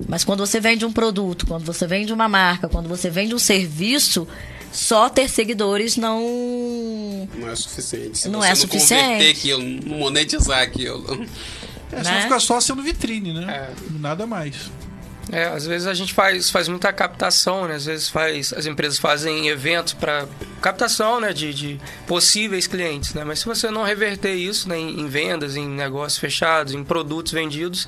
Mas 0.07 0.23
quando 0.23 0.45
você 0.45 0.59
vende 0.59 0.85
um 0.85 0.91
produto, 0.91 1.45
quando 1.45 1.65
você 1.65 1.85
vende 1.87 2.13
uma 2.13 2.29
marca, 2.29 2.69
quando 2.69 2.87
você 2.87 3.09
vende 3.09 3.35
um 3.35 3.39
serviço, 3.39 4.27
só 4.71 5.09
ter 5.09 5.29
seguidores 5.29 5.97
não. 5.97 7.27
Não 7.37 7.49
é 7.49 7.55
suficiente. 7.55 8.17
Se 8.19 8.29
Não 8.29 8.39
você 8.41 8.45
é 8.47 8.49
não 8.49 8.55
suficiente. 8.55 9.03
converter 9.03 9.29
aquilo, 9.31 9.63
não 9.63 9.97
monetizar 9.97 10.61
aquilo. 10.61 11.25
É, 11.91 12.03
só 12.03 12.11
Né? 12.11 12.21
fica 12.21 12.39
só 12.39 12.59
sendo 12.61 12.81
vitrine, 12.83 13.33
né? 13.33 13.45
É. 13.71 13.73
Nada 13.99 14.27
mais. 14.27 14.55
É, 15.31 15.45
às 15.45 15.65
vezes 15.65 15.87
a 15.87 15.93
gente 15.93 16.13
faz, 16.13 16.49
faz 16.49 16.67
muita 16.67 16.91
captação, 16.93 17.67
né? 17.67 17.75
Às 17.75 17.85
vezes 17.85 18.09
faz, 18.09 18.53
as 18.53 18.65
empresas 18.65 18.97
fazem 18.97 19.47
eventos 19.47 19.93
para 19.93 20.25
captação, 20.61 21.19
né? 21.19 21.33
De, 21.33 21.53
de 21.53 21.81
possíveis 22.05 22.67
clientes, 22.67 23.13
né? 23.13 23.23
Mas 23.23 23.39
se 23.39 23.45
você 23.45 23.69
não 23.69 23.83
reverter 23.83 24.33
isso 24.33 24.69
né, 24.69 24.77
em, 24.77 25.01
em 25.01 25.07
vendas, 25.07 25.55
em 25.55 25.67
negócios 25.67 26.19
fechados, 26.19 26.73
em 26.73 26.83
produtos 26.83 27.31
vendidos, 27.31 27.87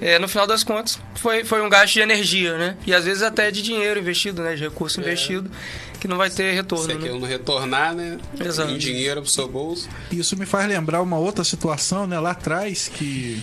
é, 0.00 0.18
no 0.18 0.28
final 0.28 0.46
das 0.46 0.62
contas 0.62 0.98
foi, 1.14 1.44
foi 1.44 1.62
um 1.62 1.68
gasto 1.68 1.94
de 1.94 2.00
energia, 2.00 2.58
né? 2.58 2.76
E 2.86 2.94
às 2.94 3.04
vezes 3.04 3.22
até 3.22 3.50
de 3.50 3.62
dinheiro 3.62 4.00
investido, 4.00 4.42
né? 4.42 4.54
De 4.54 4.62
recurso 4.64 5.00
investido, 5.00 5.50
que 5.98 6.06
não 6.06 6.18
vai 6.18 6.28
ter 6.28 6.50
Se 6.50 6.56
retorno, 6.56 6.86
né? 6.86 6.94
aquilo 6.94 7.18
não 7.18 7.26
retornar, 7.26 7.94
né? 7.94 8.18
Exato. 8.38 8.70
Em 8.70 8.76
dinheiro 8.76 9.22
pro 9.22 9.30
seu 9.30 9.48
bolso. 9.48 9.88
Isso 10.12 10.36
me 10.36 10.44
faz 10.44 10.68
lembrar 10.68 11.00
uma 11.00 11.18
outra 11.18 11.42
situação, 11.44 12.06
né? 12.06 12.20
Lá 12.20 12.32
atrás, 12.32 12.88
que 12.88 13.42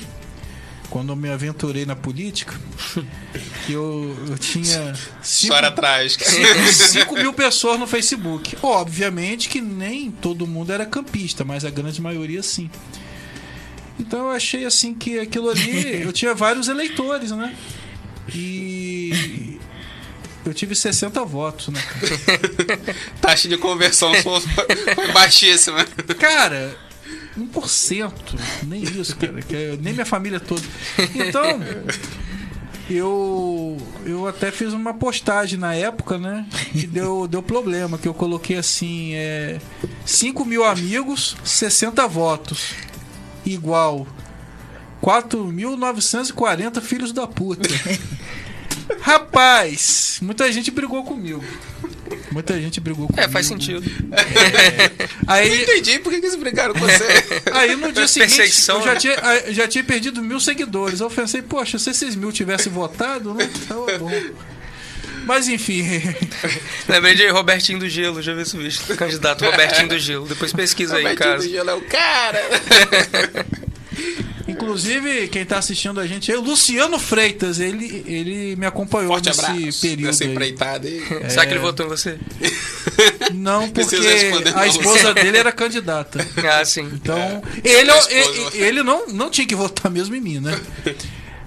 quando 0.92 1.14
eu 1.14 1.16
me 1.16 1.32
aventurei 1.32 1.86
na 1.86 1.96
política, 1.96 2.54
que 3.66 3.72
eu, 3.72 4.14
eu 4.28 4.38
tinha 4.38 4.94
cinco, 5.24 5.54
História 5.54 5.72
trágica. 5.72 6.26
5 6.26 7.16
mil 7.16 7.34
pessoas 7.34 7.80
no 7.80 7.88
Facebook. 7.88 8.58
Obviamente 8.62 9.48
que 9.48 9.62
nem 9.62 10.12
todo 10.12 10.46
mundo 10.46 10.72
era 10.72 10.86
campista, 10.86 11.46
mas 11.46 11.64
a 11.64 11.70
grande 11.70 12.02
maioria 12.02 12.44
sim. 12.44 12.70
Então 13.98 14.20
eu 14.20 14.32
achei 14.32 14.66
assim 14.66 14.94
que 14.94 15.18
aquilo 15.18 15.50
ali, 15.50 16.04
eu 16.04 16.12
tinha 16.12 16.36
vários 16.36 16.68
eleitores, 16.68 17.32
né? 17.32 17.56
E 18.36 19.58
eu 20.46 20.54
tive 20.54 20.76
60 20.76 21.24
votos, 21.24 21.70
né? 21.70 21.82
cara? 21.82 22.96
Taxa 23.22 23.48
de 23.48 23.58
conversão 23.58 24.14
foi, 24.16 24.42
foi 24.94 25.12
baixíssima. 25.14 25.86
Cara, 26.20 26.78
1%, 27.38 28.12
nem 28.68 28.84
isso, 28.84 29.16
cara, 29.16 29.42
que 29.42 29.56
é- 29.56 29.78
nem 29.82 29.94
minha 29.94 30.06
família 30.06 30.40
toda. 30.40 30.62
Então, 31.16 31.60
eu 32.90 33.78
eu 34.06 34.28
até 34.28 34.52
fiz 34.52 34.74
uma 34.74 34.94
postagem 34.94 35.58
na 35.58 35.74
época, 35.74 36.18
né? 36.18 36.46
E 36.76 36.86
deu, 36.86 37.28
deu 37.28 37.42
problema, 37.42 37.98
que 37.98 38.08
eu 38.08 38.14
coloquei 38.14 38.58
assim, 38.58 39.14
é 39.14 39.60
5 40.06 40.44
mil 40.46 40.64
amigos, 40.64 41.38
60 41.44 42.08
votos. 42.08 42.74
Igual 43.46 44.06
4.940 45.02 46.82
filhos 46.82 47.12
da 47.12 47.26
puta. 47.28 47.68
Rapaz, 49.02 50.20
muita 50.22 50.52
gente 50.52 50.70
brigou 50.70 51.04
comigo. 51.04 51.44
Muita 52.32 52.60
gente 52.60 52.80
brigou 52.80 53.08
comigo. 53.08 53.22
É, 53.22 53.28
faz 53.28 53.46
sentido. 53.46 53.84
Eu 53.84 54.08
Aí, 55.28 55.64
entendi 55.64 56.00
por 56.00 56.12
que 56.12 56.18
eles 56.18 56.36
brigaram 56.36 56.74
com 56.74 56.80
você. 56.80 57.04
Aí 57.54 57.76
no 57.76 57.92
dia 57.92 58.08
seguinte, 58.08 58.40
eu 58.70 58.82
já 58.82 58.94
né? 58.94 59.00
tinha, 59.00 59.54
já 59.54 59.68
tinha 59.68 59.84
perdido 59.84 60.22
mil 60.24 60.40
seguidores. 60.40 61.02
Eu 61.02 61.10
pensei, 61.10 61.42
poxa, 61.42 61.78
se 61.78 61.90
esses 61.90 62.16
mil 62.16 62.32
tivessem 62.32 62.72
votado, 62.72 63.34
não 63.34 63.48
tava 63.68 63.98
bom. 63.98 64.12
Mas 65.26 65.48
enfim, 65.48 65.84
Lembrei 66.90 67.14
de 67.14 67.28
Robertinho 67.30 67.80
do 67.80 67.88
Gelo, 67.88 68.22
já 68.22 68.34
vi 68.34 68.42
esse 68.42 68.58
vídeo. 68.58 68.82
Candidato 68.98 69.46
Robertinho 69.46 69.90
do 69.90 70.00
Gelo. 70.00 70.26
Depois 70.28 70.52
pesquisa 70.52 70.96
aí 70.96 71.04
em 71.04 71.10
Robertinho 71.10 71.36
do 71.36 71.38
casa. 71.38 71.50
Gelo 71.50 71.70
é 71.70 71.74
o 71.74 71.82
cara. 71.82 72.42
inclusive 74.62 75.28
quem 75.28 75.46
tá 75.46 75.58
assistindo 75.58 76.00
a 76.00 76.08
gente 76.08 76.32
é 76.32 76.38
o 76.38 76.42
Luciano 76.42 76.98
Freitas. 77.00 77.60
Ele, 77.60 78.04
ele 78.06 78.56
me 78.56 78.66
acompanhou 78.66 79.10
Forte 79.12 79.28
nesse 79.30 79.46
abraço. 79.46 79.82
período. 79.82 80.06
Nessa 80.08 80.26
empreitada 80.26 80.88
aí. 80.88 81.04
Será 81.30 81.46
que 81.46 81.54
ele 81.54 81.60
votou 81.60 81.86
em 81.86 81.90
você? 81.90 82.18
Não, 83.34 83.70
porque 83.70 83.96
a 84.56 84.68
esposa 84.68 85.14
dele 85.14 85.38
era 85.38 85.52
candidata. 85.52 86.26
Ah, 86.52 86.64
sim. 86.66 86.90
Então, 86.94 87.42
ele, 87.64 87.92
A 87.92 87.98
esposa- 87.98 88.12
ele, 88.12 88.64
ele 88.66 88.84
não, 88.84 89.08
não 89.08 89.30
tinha 89.30 89.48
que 89.48 89.56
votar 89.56 89.92
mesmo 89.92 90.16
em 90.16 90.22
mim, 90.22 90.40
né? 90.40 90.60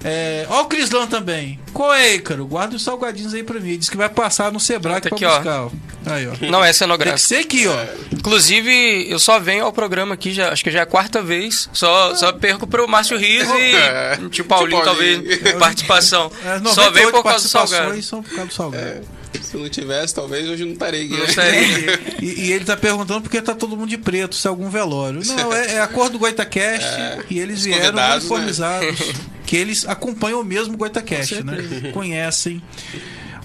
É, 0.07 0.45
ó 0.49 0.61
o 0.61 0.65
Crislão 0.65 1.07
também. 1.07 1.59
Qual 1.73 1.91
é, 1.91 2.13
Ícaro? 2.13 2.45
Guarda 2.45 2.75
os 2.75 2.83
salgadinhos 2.83 3.33
aí 3.33 3.41
pra 3.43 3.59
mim. 3.59 3.75
Diz 3.75 3.89
que 3.89 3.97
vai 3.97 4.07
passar 4.07 4.51
no 4.51 4.59
Sebrae 4.59 5.01
Tá 5.01 5.09
pra 5.09 5.15
aqui, 5.17 5.25
buscar. 5.25 5.61
Ó. 5.63 5.69
Aí, 6.05 6.27
ó. 6.27 6.31
Não 6.47 6.59
é 6.59 6.65
Tem 6.65 6.71
que 6.73 6.77
cenográfico. 6.77 7.19
ser 7.27 7.37
aqui, 7.37 7.67
ó. 7.67 7.75
Inclusive, 8.13 9.09
eu 9.09 9.17
só 9.17 9.39
venho 9.39 9.65
ao 9.65 9.73
programa 9.73 10.13
aqui, 10.13 10.31
já, 10.31 10.51
acho 10.51 10.63
que 10.63 10.69
já 10.69 10.79
é 10.79 10.81
a 10.83 10.85
quarta 10.85 11.21
vez. 11.23 11.67
Só, 11.73 12.13
só 12.15 12.31
perco 12.31 12.67
pro 12.67 12.87
Márcio 12.87 13.17
Rios 13.17 13.49
É. 13.49 14.19
e 14.21 14.29
tio 14.29 14.45
Paulinho, 14.45 14.81
Tio 14.81 14.83
Paulinho. 14.83 14.83
talvez, 14.83 15.53
participação. 15.57 16.31
É, 16.45 16.59
Só 16.69 16.91
vem 16.91 17.05
98 17.05 17.11
por 17.11 17.23
causa 17.23 17.43
do 17.43 17.49
salgado. 17.49 17.85
participações 17.89 18.05
são 18.05 18.21
por 18.21 18.29
causa 18.35 18.47
do 18.47 18.53
salgado. 18.53 19.01
Se 19.41 19.57
não 19.57 19.69
tivesse, 19.69 20.13
talvez 20.13 20.47
hoje 20.47 20.63
eu 20.63 20.67
não 20.67 20.73
estaria 20.73 21.03
aqui. 21.03 21.11
Não 21.11 21.19
né? 21.19 21.27
sei. 21.27 22.15
E, 22.25 22.45
e 22.45 22.51
ele 22.51 22.65
tá 22.65 22.75
perguntando 22.77 23.21
porque 23.21 23.41
tá 23.41 23.53
todo 23.53 23.75
mundo 23.75 23.89
de 23.89 23.97
preto, 23.97 24.35
se 24.35 24.47
é 24.47 24.49
algum 24.49 24.69
velório. 24.69 25.21
Não, 25.25 25.53
é, 25.53 25.73
é 25.73 25.81
a 25.81 25.87
cor 25.87 26.09
do 26.09 26.17
Goitacast 26.17 26.87
e 27.29 27.39
eles 27.39 27.63
vieram 27.63 27.95
né? 27.95 28.15
uniformizados. 28.15 29.13
Que 29.45 29.55
eles 29.57 29.87
acompanham 29.87 30.43
mesmo 30.43 30.73
o 30.73 30.77
Goitacast, 30.77 31.43
né? 31.43 31.91
Conhecem 31.93 32.63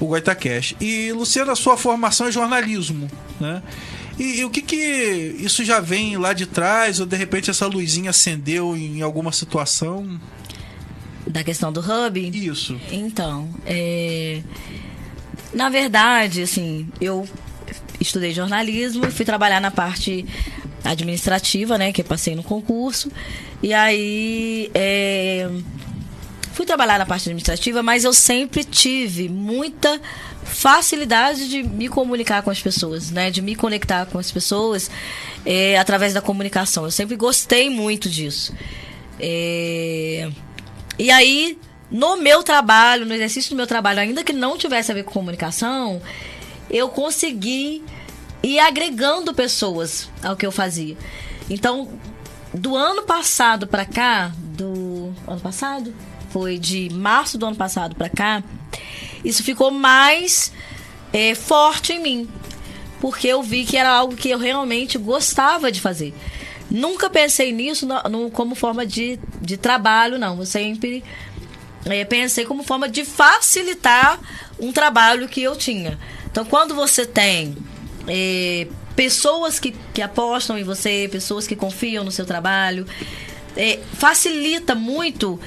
o 0.00 0.06
Goitacast. 0.06 0.76
E, 0.80 1.12
Luciano, 1.12 1.50
a 1.50 1.56
sua 1.56 1.76
formação 1.76 2.26
é 2.26 2.32
jornalismo, 2.32 3.10
né? 3.38 3.62
E, 4.18 4.40
e 4.40 4.44
o 4.44 4.50
que 4.50 4.62
que 4.62 4.76
isso 5.38 5.64
já 5.64 5.80
vem 5.80 6.16
lá 6.16 6.32
de 6.32 6.46
trás 6.46 7.00
ou 7.00 7.06
de 7.06 7.16
repente 7.16 7.50
essa 7.50 7.66
luzinha 7.66 8.10
acendeu 8.10 8.76
em 8.76 9.02
alguma 9.02 9.32
situação? 9.32 10.20
Da 11.26 11.44
questão 11.44 11.72
do 11.72 11.80
hub. 11.80 12.30
Isso. 12.34 12.78
Então, 12.90 13.48
é... 13.64 14.42
na 15.52 15.68
verdade, 15.68 16.42
assim, 16.42 16.88
eu 17.00 17.28
estudei 18.00 18.32
jornalismo 18.32 19.06
e 19.06 19.10
fui 19.10 19.24
trabalhar 19.24 19.60
na 19.60 19.70
parte 19.70 20.24
administrativa, 20.84 21.76
né? 21.76 21.92
Que 21.92 22.02
passei 22.02 22.34
no 22.34 22.42
concurso. 22.42 23.10
E 23.62 23.72
aí. 23.74 24.70
é, 24.74 25.48
Fui 26.52 26.66
trabalhar 26.66 26.98
na 26.98 27.06
parte 27.06 27.22
administrativa, 27.22 27.82
mas 27.82 28.04
eu 28.04 28.12
sempre 28.12 28.64
tive 28.64 29.28
muita 29.28 30.00
facilidade 30.44 31.48
de 31.48 31.62
me 31.62 31.88
comunicar 31.88 32.42
com 32.42 32.50
as 32.50 32.60
pessoas, 32.60 33.10
né? 33.10 33.30
De 33.30 33.40
me 33.40 33.54
conectar 33.54 34.04
com 34.06 34.18
as 34.18 34.30
pessoas 34.30 34.90
é, 35.46 35.78
através 35.78 36.12
da 36.12 36.20
comunicação. 36.20 36.84
Eu 36.84 36.90
sempre 36.90 37.16
gostei 37.16 37.70
muito 37.70 38.10
disso. 38.10 38.52
É, 39.18 40.28
E 40.98 41.10
aí, 41.10 41.56
no 41.90 42.16
meu 42.16 42.42
trabalho, 42.42 43.04
no 43.06 43.14
exercício 43.14 43.50
do 43.50 43.56
meu 43.56 43.66
trabalho, 43.66 44.00
ainda 44.00 44.22
que 44.24 44.32
não 44.32 44.56
tivesse 44.56 44.90
a 44.90 44.94
ver 44.94 45.02
com 45.04 45.12
comunicação, 45.12 46.00
eu 46.70 46.88
consegui 46.88 47.82
ir 48.42 48.58
agregando 48.60 49.34
pessoas 49.34 50.08
ao 50.22 50.36
que 50.36 50.46
eu 50.46 50.52
fazia. 50.52 50.96
Então, 51.48 51.88
do 52.54 52.76
ano 52.76 53.02
passado 53.02 53.66
pra 53.66 53.84
cá, 53.84 54.32
do 54.38 55.12
ano 55.26 55.40
passado, 55.40 55.92
foi 56.30 56.58
de 56.58 56.88
março 56.90 57.36
do 57.36 57.46
ano 57.46 57.56
passado 57.56 57.96
pra 57.96 58.08
cá, 58.08 58.42
isso 59.24 59.42
ficou 59.42 59.70
mais 59.70 60.52
é, 61.12 61.34
forte 61.34 61.92
em 61.92 62.00
mim, 62.00 62.28
porque 63.00 63.26
eu 63.26 63.42
vi 63.42 63.64
que 63.64 63.76
era 63.76 63.90
algo 63.90 64.14
que 64.14 64.30
eu 64.30 64.38
realmente 64.38 64.96
gostava 64.96 65.72
de 65.72 65.80
fazer. 65.80 66.14
Nunca 66.70 67.10
pensei 67.10 67.50
nisso 67.52 67.84
no- 67.84 68.02
no- 68.08 68.30
como 68.30 68.54
forma 68.54 68.86
de, 68.86 69.18
de 69.40 69.56
trabalho, 69.56 70.18
não. 70.20 70.38
Eu 70.38 70.46
sempre 70.46 71.02
é, 71.86 72.04
pensei 72.04 72.44
como 72.44 72.62
forma 72.62 72.88
de 72.88 73.04
facilitar 73.04 74.18
um 74.58 74.72
trabalho 74.72 75.28
que 75.28 75.42
eu 75.42 75.56
tinha. 75.56 75.98
Então, 76.30 76.44
quando 76.44 76.74
você 76.74 77.06
tem 77.06 77.56
é, 78.06 78.66
pessoas 78.94 79.58
que, 79.58 79.74
que 79.92 80.02
apostam 80.02 80.58
em 80.58 80.62
você, 80.62 81.08
pessoas 81.10 81.46
que 81.46 81.56
confiam 81.56 82.04
no 82.04 82.10
seu 82.10 82.26
trabalho, 82.26 82.86
é, 83.56 83.80
facilita 83.94 84.74
muito 84.74 85.40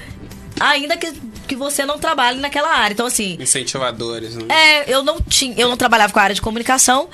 ainda 0.59 0.97
que, 0.97 1.11
que 1.47 1.55
você 1.55 1.85
não 1.85 1.97
trabalhe 1.99 2.39
naquela 2.39 2.75
área. 2.75 2.93
Então, 2.93 3.05
assim, 3.05 3.37
Incentivadores, 3.39 4.35
né? 4.35 4.45
é, 4.49 4.93
eu 4.93 5.03
não 5.03 5.19
tinha, 5.21 5.55
eu 5.57 5.69
não 5.69 5.77
trabalhava 5.77 6.13
com 6.13 6.19
a 6.19 6.23
área 6.23 6.35
de 6.35 6.41
comunicação, 6.41 7.09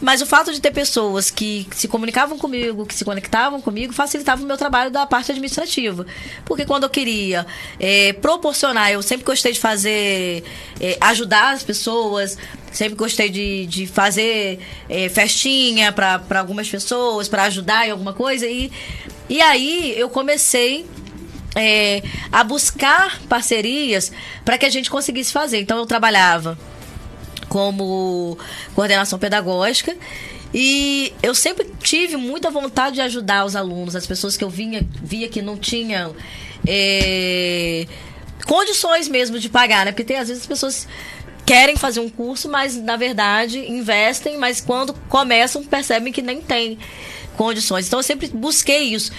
mas 0.00 0.22
o 0.22 0.26
fato 0.26 0.52
de 0.52 0.60
ter 0.60 0.70
pessoas 0.70 1.30
que 1.30 1.66
se 1.72 1.88
comunicavam 1.88 2.38
comigo, 2.38 2.86
que 2.86 2.94
se 2.94 3.04
conectavam 3.04 3.60
comigo, 3.60 3.92
facilitava 3.92 4.42
o 4.42 4.46
meu 4.46 4.56
trabalho 4.56 4.90
da 4.90 5.04
parte 5.06 5.32
administrativa. 5.32 6.06
Porque 6.44 6.64
quando 6.64 6.84
eu 6.84 6.90
queria 6.90 7.44
é, 7.80 8.12
proporcionar, 8.12 8.92
eu 8.92 9.02
sempre 9.02 9.24
gostei 9.24 9.52
de 9.52 9.58
fazer, 9.58 10.44
é, 10.80 10.96
ajudar 11.00 11.52
as 11.52 11.64
pessoas, 11.64 12.38
sempre 12.72 12.94
gostei 12.94 13.28
de, 13.28 13.66
de 13.66 13.86
fazer 13.86 14.60
é, 14.88 15.08
festinha 15.08 15.90
para 15.90 16.22
algumas 16.38 16.68
pessoas, 16.68 17.28
para 17.28 17.44
ajudar 17.44 17.88
em 17.88 17.90
alguma 17.90 18.12
coisa. 18.12 18.46
E, 18.46 18.70
e 19.28 19.42
aí 19.42 19.94
eu 19.98 20.08
comecei 20.08 20.86
é, 21.56 22.02
a 22.30 22.44
buscar 22.44 23.20
parcerias 23.28 24.12
para 24.44 24.56
que 24.56 24.64
a 24.64 24.70
gente 24.70 24.88
conseguisse 24.88 25.32
fazer. 25.32 25.60
Então 25.60 25.76
eu 25.76 25.86
trabalhava 25.86 26.56
como 27.48 28.38
coordenação 28.74 29.18
pedagógica. 29.18 29.96
E 30.52 31.12
eu 31.22 31.34
sempre 31.34 31.66
tive 31.82 32.16
muita 32.16 32.50
vontade 32.50 32.96
de 32.96 33.00
ajudar 33.02 33.44
os 33.44 33.54
alunos, 33.54 33.94
as 33.94 34.06
pessoas 34.06 34.36
que 34.36 34.44
eu 34.44 34.48
vinha, 34.48 34.86
via 35.02 35.28
que 35.28 35.42
não 35.42 35.58
tinham 35.58 36.14
é, 36.66 37.86
condições 38.46 39.08
mesmo 39.08 39.38
de 39.38 39.48
pagar, 39.48 39.84
né? 39.84 39.92
Porque 39.92 40.04
tem, 40.04 40.16
às 40.16 40.28
vezes 40.28 40.42
as 40.42 40.48
pessoas 40.48 40.88
querem 41.44 41.76
fazer 41.76 42.00
um 42.00 42.08
curso, 42.08 42.48
mas 42.48 42.76
na 42.76 42.96
verdade 42.96 43.58
investem, 43.58 44.36
mas 44.38 44.60
quando 44.60 44.94
começam 45.08 45.64
percebem 45.64 46.12
que 46.12 46.22
nem 46.22 46.40
tem 46.40 46.78
condições. 47.36 47.86
Então 47.86 48.00
eu 48.00 48.02
sempre 48.02 48.28
busquei 48.28 48.94
isso. 48.94 49.12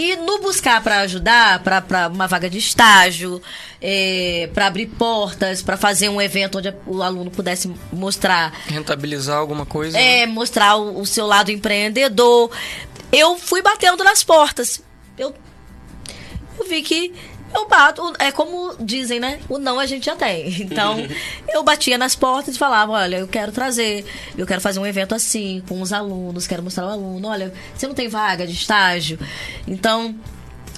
E 0.00 0.16
no 0.16 0.38
buscar 0.38 0.82
para 0.82 1.00
ajudar, 1.00 1.62
para 1.62 2.08
uma 2.08 2.26
vaga 2.26 2.48
de 2.48 2.56
estágio, 2.56 3.42
é, 3.82 4.48
para 4.54 4.66
abrir 4.66 4.86
portas, 4.86 5.60
para 5.60 5.76
fazer 5.76 6.08
um 6.08 6.18
evento 6.18 6.56
onde 6.56 6.74
o 6.86 7.02
aluno 7.02 7.30
pudesse 7.30 7.70
mostrar. 7.92 8.50
Rentabilizar 8.66 9.36
alguma 9.36 9.66
coisa. 9.66 9.98
É, 9.98 10.24
né? 10.24 10.32
mostrar 10.32 10.76
o, 10.76 11.00
o 11.00 11.04
seu 11.04 11.26
lado 11.26 11.50
empreendedor. 11.50 12.50
Eu 13.12 13.36
fui 13.36 13.60
batendo 13.60 14.02
nas 14.02 14.24
portas. 14.24 14.82
Eu, 15.18 15.34
eu 16.58 16.66
vi 16.66 16.80
que 16.80 17.12
eu 17.54 17.68
bato, 17.68 18.12
é 18.18 18.30
como 18.32 18.74
dizem, 18.80 19.18
né? 19.20 19.40
O 19.48 19.58
não 19.58 19.78
a 19.78 19.86
gente 19.86 20.06
já 20.06 20.16
tem. 20.16 20.48
Então, 20.60 20.96
eu 21.52 21.62
batia 21.62 21.96
nas 21.98 22.14
portas 22.14 22.54
e 22.54 22.58
falava: 22.58 22.92
olha, 22.92 23.16
eu 23.18 23.28
quero 23.28 23.50
trazer, 23.52 24.04
eu 24.36 24.46
quero 24.46 24.60
fazer 24.60 24.78
um 24.80 24.86
evento 24.86 25.14
assim, 25.14 25.62
com 25.68 25.80
os 25.80 25.92
alunos, 25.92 26.46
quero 26.46 26.62
mostrar 26.62 26.84
ao 26.84 26.90
aluno: 26.90 27.28
olha, 27.28 27.52
você 27.74 27.86
não 27.86 27.94
tem 27.94 28.08
vaga 28.08 28.46
de 28.46 28.52
estágio? 28.54 29.18
Então, 29.66 30.14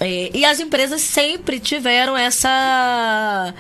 é, 0.01 0.31
e 0.35 0.45
as 0.45 0.61
empresas 0.61 1.01
sempre 1.01 1.61
tiveram 1.61 2.17
essa. 2.17 3.55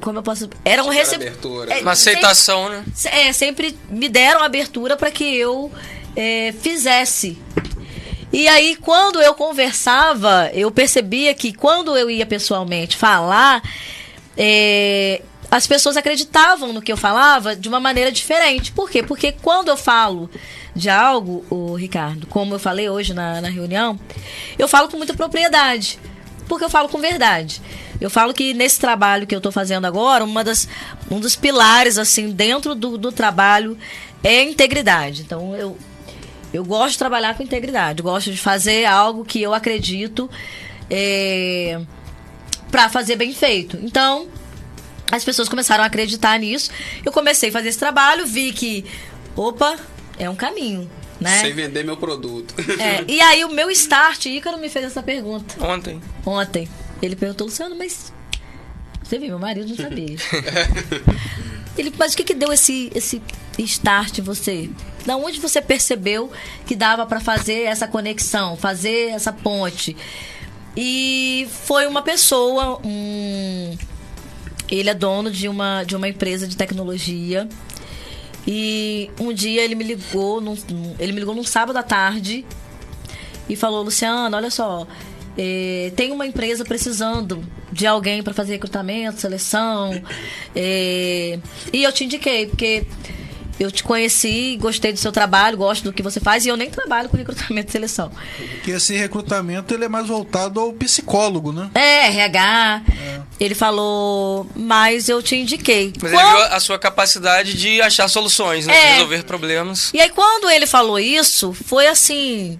Como 0.00 0.18
eu 0.18 0.22
posso. 0.22 0.48
Eram 0.64 0.84
Tiveram 0.84 0.90
receb... 1.04 1.22
abertura. 1.22 1.74
É, 1.74 1.80
Uma 1.82 1.92
aceitação, 1.92 2.68
né? 2.70 2.84
se- 2.94 3.08
É, 3.08 3.32
sempre 3.32 3.76
me 3.90 4.08
deram 4.08 4.42
abertura 4.42 4.96
para 4.96 5.10
que 5.10 5.24
eu 5.36 5.70
é, 6.16 6.54
fizesse. 6.60 7.38
E 8.34 8.48
aí, 8.48 8.74
quando 8.74 9.22
eu 9.22 9.32
conversava, 9.32 10.50
eu 10.52 10.68
percebia 10.68 11.32
que 11.34 11.52
quando 11.52 11.96
eu 11.96 12.10
ia 12.10 12.26
pessoalmente 12.26 12.96
falar, 12.96 13.62
é, 14.36 15.22
as 15.48 15.68
pessoas 15.68 15.96
acreditavam 15.96 16.72
no 16.72 16.82
que 16.82 16.90
eu 16.90 16.96
falava 16.96 17.54
de 17.54 17.68
uma 17.68 17.78
maneira 17.78 18.10
diferente. 18.10 18.72
Por 18.72 18.90
quê? 18.90 19.04
Porque 19.04 19.30
quando 19.30 19.68
eu 19.68 19.76
falo 19.76 20.28
de 20.74 20.90
algo, 20.90 21.44
o 21.48 21.76
Ricardo, 21.76 22.26
como 22.26 22.56
eu 22.56 22.58
falei 22.58 22.90
hoje 22.90 23.14
na, 23.14 23.40
na 23.40 23.48
reunião, 23.48 23.96
eu 24.58 24.66
falo 24.66 24.88
com 24.88 24.96
muita 24.96 25.14
propriedade. 25.14 25.96
Porque 26.48 26.64
eu 26.64 26.70
falo 26.70 26.88
com 26.88 26.98
verdade. 26.98 27.62
Eu 28.00 28.10
falo 28.10 28.34
que 28.34 28.52
nesse 28.52 28.80
trabalho 28.80 29.28
que 29.28 29.34
eu 29.36 29.38
estou 29.38 29.52
fazendo 29.52 29.84
agora, 29.84 30.24
uma 30.24 30.42
das, 30.42 30.66
um 31.08 31.20
dos 31.20 31.36
pilares, 31.36 31.98
assim, 31.98 32.32
dentro 32.32 32.74
do, 32.74 32.98
do 32.98 33.12
trabalho 33.12 33.78
é 34.24 34.42
integridade. 34.42 35.22
Então, 35.22 35.54
eu, 35.54 35.78
eu 36.54 36.64
gosto 36.64 36.92
de 36.92 36.98
trabalhar 36.98 37.36
com 37.36 37.42
integridade. 37.42 38.00
Gosto 38.00 38.30
de 38.30 38.38
fazer 38.38 38.84
algo 38.84 39.24
que 39.24 39.42
eu 39.42 39.52
acredito 39.52 40.30
é, 40.88 41.80
para 42.70 42.88
fazer 42.88 43.16
bem 43.16 43.34
feito. 43.34 43.76
Então, 43.82 44.28
as 45.10 45.24
pessoas 45.24 45.48
começaram 45.48 45.82
a 45.82 45.88
acreditar 45.88 46.38
nisso. 46.38 46.70
Eu 47.04 47.10
comecei 47.10 47.48
a 47.48 47.52
fazer 47.52 47.70
esse 47.70 47.78
trabalho, 47.78 48.24
vi 48.24 48.52
que, 48.52 48.84
opa, 49.34 49.76
é 50.16 50.30
um 50.30 50.36
caminho, 50.36 50.88
né? 51.20 51.40
Sem 51.40 51.52
vender 51.52 51.84
meu 51.84 51.96
produto. 51.96 52.54
É, 52.78 53.04
e 53.08 53.20
aí 53.20 53.44
o 53.44 53.48
meu 53.48 53.68
start, 53.72 54.26
Ícaro 54.26 54.56
me 54.56 54.68
fez 54.68 54.84
essa 54.84 55.02
pergunta 55.02 55.56
Ontem. 55.64 56.00
ontem. 56.24 56.68
Ele 57.02 57.16
perguntou, 57.16 57.48
Luciano, 57.48 57.74
mas 57.74 58.12
você 59.02 59.18
viu, 59.18 59.30
meu 59.30 59.40
marido 59.40 59.68
não 59.68 59.76
sabia. 59.76 60.16
Ele, 61.76 61.92
mas 61.98 62.14
o 62.14 62.16
que 62.16 62.24
que 62.24 62.34
deu 62.34 62.52
esse 62.52 62.90
esse 62.94 63.20
start 63.58 64.20
você? 64.20 64.70
Da 65.04 65.16
onde 65.16 65.40
você 65.40 65.60
percebeu 65.60 66.30
que 66.66 66.74
dava 66.74 67.04
para 67.04 67.20
fazer 67.20 67.62
essa 67.62 67.86
conexão, 67.86 68.56
fazer 68.56 69.10
essa 69.10 69.32
ponte? 69.32 69.96
E 70.76 71.46
foi 71.64 71.86
uma 71.86 72.02
pessoa, 72.02 72.80
um 72.84 73.76
ele 74.70 74.90
é 74.90 74.94
dono 74.94 75.30
de 75.30 75.48
uma 75.48 75.84
de 75.84 75.94
uma 75.94 76.08
empresa 76.08 76.46
de 76.46 76.56
tecnologia. 76.56 77.48
E 78.46 79.10
um 79.18 79.32
dia 79.32 79.62
ele 79.62 79.74
me 79.74 79.84
ligou, 79.84 80.40
num, 80.40 80.56
ele 80.98 81.12
me 81.12 81.20
ligou 81.20 81.34
num 81.34 81.44
sábado 81.44 81.76
à 81.76 81.82
tarde 81.82 82.44
e 83.48 83.56
falou: 83.56 83.82
Luciano, 83.82 84.36
olha 84.36 84.50
só, 84.50 84.86
eh, 85.38 85.92
tem 85.96 86.12
uma 86.12 86.26
empresa 86.26 86.64
precisando 86.64 87.44
de 87.72 87.86
alguém 87.86 88.22
para 88.22 88.32
fazer 88.34 88.52
recrutamento, 88.52 89.20
seleção. 89.20 90.00
eh, 90.54 91.38
e 91.72 91.82
eu 91.82 91.92
te 91.92 92.04
indiquei, 92.04 92.46
porque 92.46 92.86
eu 93.58 93.70
te 93.70 93.84
conheci, 93.84 94.56
gostei 94.60 94.92
do 94.92 94.98
seu 94.98 95.12
trabalho, 95.12 95.56
gosto 95.56 95.84
do 95.84 95.92
que 95.92 96.02
você 96.02 96.18
faz, 96.18 96.44
e 96.44 96.48
eu 96.48 96.56
nem 96.56 96.68
trabalho 96.70 97.08
com 97.08 97.16
recrutamento 97.16 97.68
e 97.68 97.72
seleção. 97.72 98.10
Porque 98.54 98.72
esse 98.72 98.96
recrutamento 98.96 99.72
ele 99.72 99.84
é 99.84 99.88
mais 99.88 100.08
voltado 100.08 100.58
ao 100.58 100.72
psicólogo, 100.72 101.52
né? 101.52 101.70
É, 101.74 102.06
RH. 102.08 102.82
Ele 103.38 103.54
falou, 103.54 104.46
mas 104.56 105.08
eu 105.08 105.22
te 105.22 105.36
indiquei. 105.36 105.92
Mas 106.02 106.12
Quando- 106.12 106.26
ele 106.36 106.36
viu 106.46 106.54
a 106.56 106.60
sua 106.60 106.78
capacidade 106.78 107.54
de 107.54 107.80
achar 107.80 108.08
soluções, 108.08 108.66
né? 108.66 108.76
É. 108.76 108.86
De 108.86 108.92
resolver 108.94 109.22
problemas. 109.24 109.90
E 109.94 110.00
aí, 110.00 110.10
quando 110.10 110.50
ele 110.50 110.66
falou 110.66 110.98
isso, 110.98 111.52
foi 111.52 111.86
assim. 111.88 112.58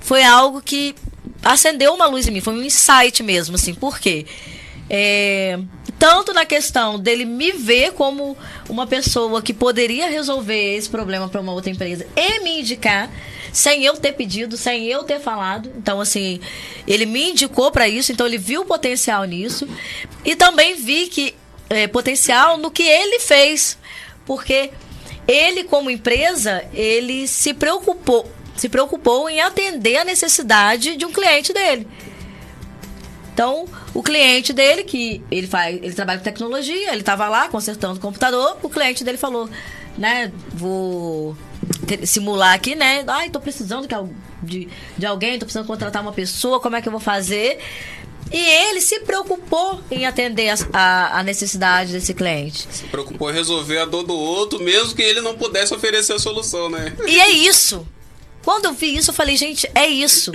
Foi 0.00 0.22
algo 0.22 0.60
que 0.60 0.94
acendeu 1.44 1.94
uma 1.94 2.06
luz 2.06 2.26
em 2.26 2.30
mim. 2.30 2.40
Foi 2.40 2.54
um 2.54 2.62
insight 2.62 3.22
mesmo, 3.22 3.56
assim. 3.56 3.74
Por 3.74 3.98
quê? 3.98 4.26
É, 4.88 5.58
tanto 5.98 6.32
na 6.32 6.44
questão 6.44 6.98
dele 6.98 7.24
me 7.24 7.52
ver 7.52 7.92
como 7.92 8.36
uma 8.68 8.86
pessoa 8.86 9.40
que 9.40 9.54
poderia 9.54 10.08
resolver 10.08 10.76
esse 10.76 10.88
problema 10.88 11.28
para 11.28 11.40
uma 11.40 11.52
outra 11.52 11.70
empresa 11.70 12.06
e 12.14 12.40
me 12.40 12.60
indicar 12.60 13.10
sem 13.52 13.84
eu 13.84 13.96
ter 13.96 14.12
pedido, 14.12 14.56
sem 14.56 14.86
eu 14.86 15.04
ter 15.04 15.20
falado. 15.20 15.70
Então, 15.76 16.00
assim, 16.00 16.40
ele 16.86 17.06
me 17.06 17.30
indicou 17.30 17.70
para 17.70 17.88
isso, 17.88 18.10
então 18.10 18.26
ele 18.26 18.36
viu 18.36 18.62
o 18.62 18.66
potencial 18.66 19.24
nisso. 19.24 19.68
E 20.24 20.34
também 20.34 20.74
vi 20.74 21.06
que 21.06 21.34
é, 21.70 21.86
potencial 21.86 22.58
no 22.58 22.70
que 22.70 22.82
ele 22.82 23.20
fez. 23.20 23.78
Porque 24.26 24.70
ele, 25.26 25.64
como 25.64 25.90
empresa, 25.90 26.64
ele 26.74 27.28
se 27.28 27.54
preocupou, 27.54 28.30
se 28.56 28.68
preocupou 28.68 29.28
em 29.28 29.40
atender 29.40 29.96
a 29.98 30.04
necessidade 30.04 30.96
de 30.96 31.04
um 31.04 31.12
cliente 31.12 31.52
dele. 31.52 31.86
Então, 33.32 33.66
o 33.92 34.02
cliente 34.02 34.52
dele, 34.52 34.84
que 34.84 35.20
ele 35.30 35.46
faz, 35.48 35.76
ele 35.82 35.92
trabalha 35.92 36.18
com 36.18 36.24
tecnologia, 36.24 36.90
ele 36.92 37.00
estava 37.00 37.28
lá 37.28 37.48
consertando 37.48 37.98
o 37.98 38.00
computador, 38.00 38.56
o 38.62 38.68
cliente 38.70 39.02
dele 39.02 39.18
falou, 39.18 39.50
né, 39.98 40.30
vou 40.52 41.36
simular 42.04 42.54
aqui, 42.54 42.76
né? 42.76 43.02
Ai, 43.08 43.30
tô 43.30 43.40
precisando 43.40 43.88
de, 44.42 44.68
de 44.96 45.06
alguém, 45.06 45.36
tô 45.38 45.46
precisando 45.46 45.66
contratar 45.66 46.00
uma 46.00 46.12
pessoa, 46.12 46.60
como 46.60 46.76
é 46.76 46.82
que 46.82 46.86
eu 46.86 46.92
vou 46.92 47.00
fazer? 47.00 47.58
E 48.32 48.38
ele 48.38 48.80
se 48.80 49.00
preocupou 49.00 49.80
em 49.90 50.06
atender 50.06 50.48
as- 50.50 50.66
a, 50.72 51.18
a 51.18 51.22
necessidade 51.22 51.92
desse 51.92 52.14
cliente. 52.14 52.66
Se 52.70 52.84
preocupou 52.84 53.30
em 53.30 53.34
resolver 53.34 53.78
a 53.78 53.84
dor 53.84 54.04
do 54.04 54.14
outro, 54.14 54.60
mesmo 54.62 54.94
que 54.94 55.02
ele 55.02 55.20
não 55.20 55.36
pudesse 55.36 55.74
oferecer 55.74 56.12
a 56.14 56.18
solução, 56.18 56.70
né? 56.70 56.92
E 57.06 57.20
é 57.20 57.30
isso. 57.30 57.86
Quando 58.44 58.66
eu 58.66 58.72
vi 58.74 58.96
isso, 58.96 59.10
eu 59.10 59.14
falei, 59.14 59.36
gente, 59.36 59.68
é 59.74 59.86
isso. 59.86 60.32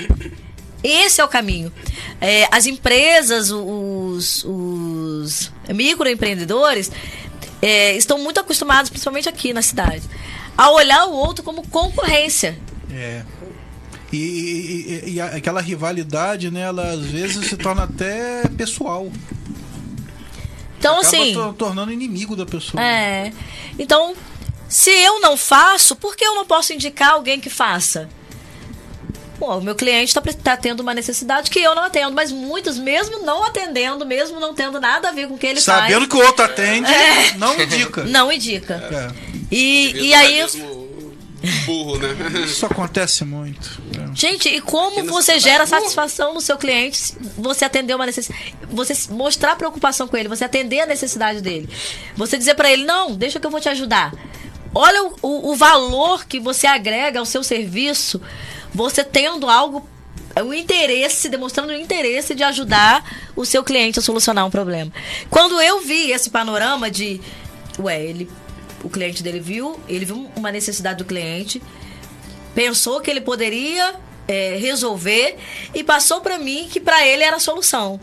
Esse 0.83 1.21
é 1.21 1.25
o 1.25 1.27
caminho. 1.27 1.71
É, 2.19 2.47
as 2.51 2.65
empresas, 2.65 3.51
os, 3.51 4.43
os 4.45 5.51
microempreendedores 5.73 6.91
é, 7.61 7.95
estão 7.95 8.17
muito 8.17 8.39
acostumados, 8.39 8.89
principalmente 8.89 9.27
aqui 9.29 9.53
na 9.53 9.61
cidade, 9.61 10.03
a 10.57 10.71
olhar 10.71 11.05
o 11.05 11.13
outro 11.13 11.43
como 11.43 11.67
concorrência. 11.67 12.57
É. 12.91 13.23
E, 14.11 14.17
e- 15.05 15.09
e- 15.15 15.21
aquela 15.21 15.61
rivalidade, 15.61 16.49
né, 16.49 16.61
ela 16.61 16.91
às 16.93 17.01
vezes 17.05 17.47
se 17.47 17.55
torna 17.57 17.83
até 17.83 18.47
pessoal. 18.57 19.11
Então, 20.79 20.99
Acaba 20.99 21.07
assim. 21.07 21.33
to- 21.33 21.53
tornando 21.53 21.91
inimigo 21.91 22.35
da 22.35 22.45
pessoa. 22.45 22.81
É. 22.81 23.31
Então, 23.77 24.15
se 24.69 24.91
eu 24.91 25.19
não 25.19 25.35
faço, 25.35 25.95
por 25.95 26.15
que 26.15 26.23
eu 26.23 26.35
não 26.35 26.45
posso 26.45 26.71
indicar 26.71 27.11
alguém 27.13 27.39
que 27.39 27.49
faça? 27.49 28.07
Pô, 29.39 29.55
o 29.57 29.61
meu 29.61 29.73
cliente 29.73 30.09
está 30.09 30.21
tá 30.21 30.57
tendo 30.57 30.81
uma 30.81 30.93
necessidade 30.93 31.49
que 31.49 31.59
eu 31.59 31.73
não 31.73 31.83
atendo, 31.85 32.11
mas 32.13 32.29
muitos, 32.29 32.77
mesmo 32.77 33.19
não 33.19 33.43
atendendo, 33.45 34.05
mesmo 34.05 34.37
não 34.39 34.53
tendo 34.53 34.81
nada 34.81 35.09
a 35.09 35.11
ver 35.13 35.27
com 35.29 35.35
o 35.35 35.37
que 35.37 35.47
ele 35.47 35.61
Sabendo 35.61 35.99
faz. 36.01 36.07
que 36.09 36.15
o 36.17 36.25
outro 36.27 36.43
atende, 36.43 36.91
É. 36.91 37.33
não 37.37 37.59
indica. 37.59 38.03
Não 38.03 38.31
indica. 38.31 38.73
É. 38.75 39.29
E, 39.49 39.91
Devia 39.93 40.43
e 40.43 40.49
ser 40.49 40.61
aí. 40.61 40.79
burro, 41.65 41.97
né? 41.99 42.09
Isso 42.45 42.65
acontece 42.65 43.23
muito. 43.23 43.81
É. 43.97 44.13
Gente, 44.13 44.49
e 44.49 44.59
como 44.59 45.05
você 45.05 45.39
gera 45.39 45.65
satisfação 45.65 46.33
no 46.33 46.41
seu 46.41 46.57
cliente 46.57 46.97
se 46.97 47.15
você 47.37 47.63
atender 47.63 47.93
uma 47.95 48.05
necessidade, 48.05 48.55
você 48.69 48.93
mostrar 49.13 49.55
preocupação 49.55 50.05
com 50.05 50.17
ele, 50.17 50.27
você 50.27 50.43
atender 50.43 50.81
a 50.81 50.85
necessidade 50.85 51.39
dele. 51.41 51.69
Você 52.17 52.37
dizer 52.37 52.55
pra 52.55 52.69
ele, 52.69 52.83
não, 52.83 53.15
deixa 53.15 53.39
que 53.39 53.47
eu 53.47 53.51
vou 53.51 53.61
te 53.61 53.69
ajudar. 53.69 54.11
Olha 54.73 55.03
o, 55.03 55.15
o, 55.21 55.51
o 55.51 55.55
valor 55.55 56.25
que 56.25 56.39
você 56.39 56.67
agrega 56.67 57.19
ao 57.19 57.25
seu 57.25 57.43
serviço, 57.43 58.21
você 58.73 59.03
tendo 59.03 59.49
algo, 59.49 59.87
o 60.43 60.53
interesse, 60.53 61.27
demonstrando 61.27 61.73
o 61.73 61.75
interesse 61.75 62.35
de 62.35 62.43
ajudar 62.43 63.03
o 63.35 63.45
seu 63.45 63.63
cliente 63.63 63.99
a 63.99 64.01
solucionar 64.01 64.45
um 64.45 64.51
problema. 64.51 64.91
Quando 65.29 65.59
eu 65.61 65.81
vi 65.81 66.11
esse 66.11 66.29
panorama 66.29 66.89
de, 66.89 67.19
ué, 67.79 68.03
ele, 68.03 68.29
o 68.83 68.89
cliente 68.89 69.23
dele 69.23 69.39
viu, 69.39 69.79
ele 69.87 70.05
viu 70.05 70.29
uma 70.35 70.51
necessidade 70.51 70.99
do 70.99 71.05
cliente, 71.05 71.61
pensou 72.53 73.01
que 73.01 73.09
ele 73.09 73.21
poderia 73.21 73.95
é, 74.27 74.57
resolver 74.57 75.37
e 75.73 75.83
passou 75.83 76.21
para 76.21 76.37
mim 76.37 76.67
que 76.71 76.79
para 76.79 77.05
ele 77.05 77.23
era 77.23 77.37
a 77.37 77.39
solução. 77.39 77.99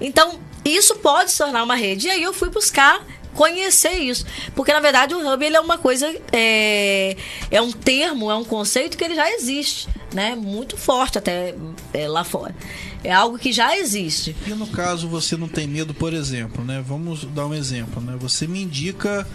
Então, 0.00 0.40
isso 0.64 0.96
pode 0.96 1.30
se 1.30 1.38
tornar 1.38 1.62
uma 1.62 1.74
rede. 1.74 2.08
E 2.08 2.10
aí 2.10 2.22
eu 2.22 2.32
fui 2.32 2.50
buscar 2.50 3.00
conhecer 3.34 3.98
isso. 3.98 4.24
Porque, 4.54 4.72
na 4.72 4.80
verdade, 4.80 5.14
o 5.14 5.32
Hub 5.32 5.44
ele 5.44 5.56
é 5.56 5.60
uma 5.60 5.78
coisa, 5.78 6.14
é, 6.32 7.16
é 7.50 7.60
um 7.60 7.72
termo, 7.72 8.30
é 8.30 8.34
um 8.34 8.44
conceito 8.44 8.96
que 8.96 9.04
ele 9.04 9.14
já 9.14 9.30
existe, 9.32 9.88
né? 10.12 10.34
Muito 10.34 10.76
forte 10.76 11.18
até 11.18 11.54
é, 11.92 12.08
lá 12.08 12.24
fora. 12.24 12.54
É 13.02 13.12
algo 13.12 13.38
que 13.38 13.52
já 13.52 13.76
existe. 13.76 14.36
E 14.46 14.50
no 14.50 14.66
caso 14.66 15.08
você 15.08 15.36
não 15.36 15.48
tem 15.48 15.66
medo, 15.66 15.94
por 15.94 16.12
exemplo, 16.12 16.64
né? 16.64 16.82
Vamos 16.86 17.24
dar 17.24 17.46
um 17.46 17.54
exemplo, 17.54 18.00
né? 18.02 18.16
Você 18.20 18.46
me 18.46 18.62
indica 18.62 19.26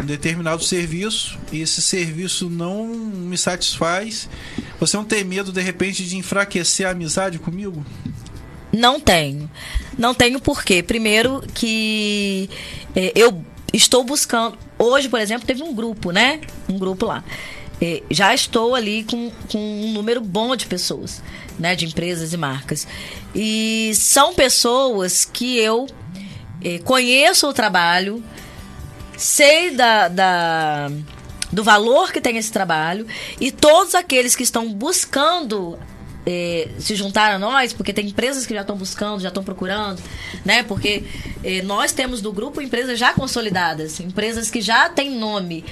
um 0.00 0.04
determinado 0.04 0.62
serviço 0.62 1.38
e 1.52 1.60
esse 1.60 1.80
serviço 1.80 2.48
não 2.50 2.86
me 2.86 3.36
satisfaz. 3.36 4.28
Você 4.78 4.96
não 4.96 5.04
tem 5.04 5.24
medo 5.24 5.52
de 5.52 5.60
repente 5.60 6.04
de 6.04 6.16
enfraquecer 6.16 6.86
a 6.86 6.90
amizade 6.90 7.38
comigo? 7.38 7.84
Não 8.76 8.98
tenho. 8.98 9.50
Não 9.96 10.12
tenho 10.14 10.40
porque, 10.40 10.82
primeiro, 10.82 11.42
que 11.54 12.48
é, 12.94 13.12
eu 13.14 13.44
estou 13.72 14.02
buscando. 14.04 14.58
Hoje, 14.78 15.08
por 15.08 15.20
exemplo, 15.20 15.46
teve 15.46 15.62
um 15.62 15.74
grupo, 15.74 16.10
né? 16.10 16.40
Um 16.68 16.78
grupo 16.78 17.06
lá. 17.06 17.22
É, 17.80 18.02
já 18.10 18.34
estou 18.34 18.74
ali 18.74 19.04
com, 19.04 19.30
com 19.50 19.58
um 19.58 19.92
número 19.92 20.20
bom 20.20 20.54
de 20.56 20.66
pessoas, 20.66 21.22
né? 21.58 21.74
De 21.76 21.84
empresas 21.86 22.32
e 22.32 22.36
marcas. 22.36 22.86
E 23.34 23.92
são 23.94 24.34
pessoas 24.34 25.24
que 25.24 25.56
eu 25.58 25.86
é, 26.62 26.78
conheço 26.78 27.48
o 27.48 27.52
trabalho, 27.52 28.22
sei 29.16 29.70
da, 29.72 30.08
da- 30.08 30.90
do 31.52 31.62
valor 31.62 32.10
que 32.12 32.20
tem 32.20 32.36
esse 32.36 32.50
trabalho 32.50 33.06
e 33.40 33.52
todos 33.52 33.94
aqueles 33.94 34.34
que 34.34 34.42
estão 34.42 34.72
buscando 34.72 35.78
eh, 36.26 36.68
se 36.78 36.94
juntar 36.94 37.32
a 37.32 37.38
nós, 37.38 37.72
porque 37.72 37.92
tem 37.92 38.06
empresas 38.06 38.46
que 38.46 38.54
já 38.54 38.62
estão 38.62 38.76
buscando, 38.76 39.20
já 39.20 39.28
estão 39.28 39.44
procurando, 39.44 40.02
né? 40.44 40.62
Porque 40.62 41.04
eh, 41.42 41.62
nós 41.62 41.92
temos 41.92 42.20
do 42.20 42.32
grupo 42.32 42.60
empresas 42.60 42.98
já 42.98 43.12
consolidadas, 43.12 44.00
empresas 44.00 44.50
que 44.50 44.60
já 44.60 44.88
têm 44.88 45.10
nome. 45.10 45.64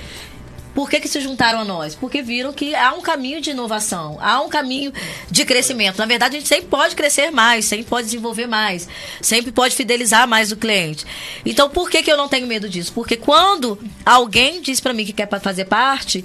Por 0.74 0.88
que, 0.88 1.00
que 1.00 1.08
se 1.08 1.20
juntaram 1.20 1.60
a 1.60 1.64
nós? 1.64 1.94
Porque 1.94 2.22
viram 2.22 2.52
que 2.52 2.74
há 2.74 2.94
um 2.94 3.02
caminho 3.02 3.42
de 3.42 3.50
inovação, 3.50 4.18
há 4.20 4.40
um 4.40 4.48
caminho 4.48 4.90
de 5.30 5.44
crescimento. 5.44 5.98
Na 5.98 6.06
verdade, 6.06 6.36
a 6.36 6.38
gente 6.38 6.48
sempre 6.48 6.68
pode 6.68 6.96
crescer 6.96 7.30
mais, 7.30 7.66
sempre 7.66 7.84
pode 7.84 8.06
desenvolver 8.06 8.46
mais, 8.46 8.88
sempre 9.20 9.52
pode 9.52 9.74
fidelizar 9.74 10.26
mais 10.26 10.50
o 10.50 10.56
cliente. 10.56 11.04
Então, 11.44 11.68
por 11.68 11.90
que, 11.90 12.02
que 12.02 12.10
eu 12.10 12.16
não 12.16 12.28
tenho 12.28 12.46
medo 12.46 12.70
disso? 12.70 12.90
Porque 12.94 13.16
quando 13.16 13.78
alguém 14.04 14.62
diz 14.62 14.80
para 14.80 14.94
mim 14.94 15.04
que 15.04 15.12
quer 15.12 15.28
fazer 15.40 15.66
parte, 15.66 16.24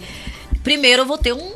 primeiro 0.63 1.01
eu 1.01 1.05
vou 1.05 1.17
ter 1.17 1.33
um, 1.33 1.51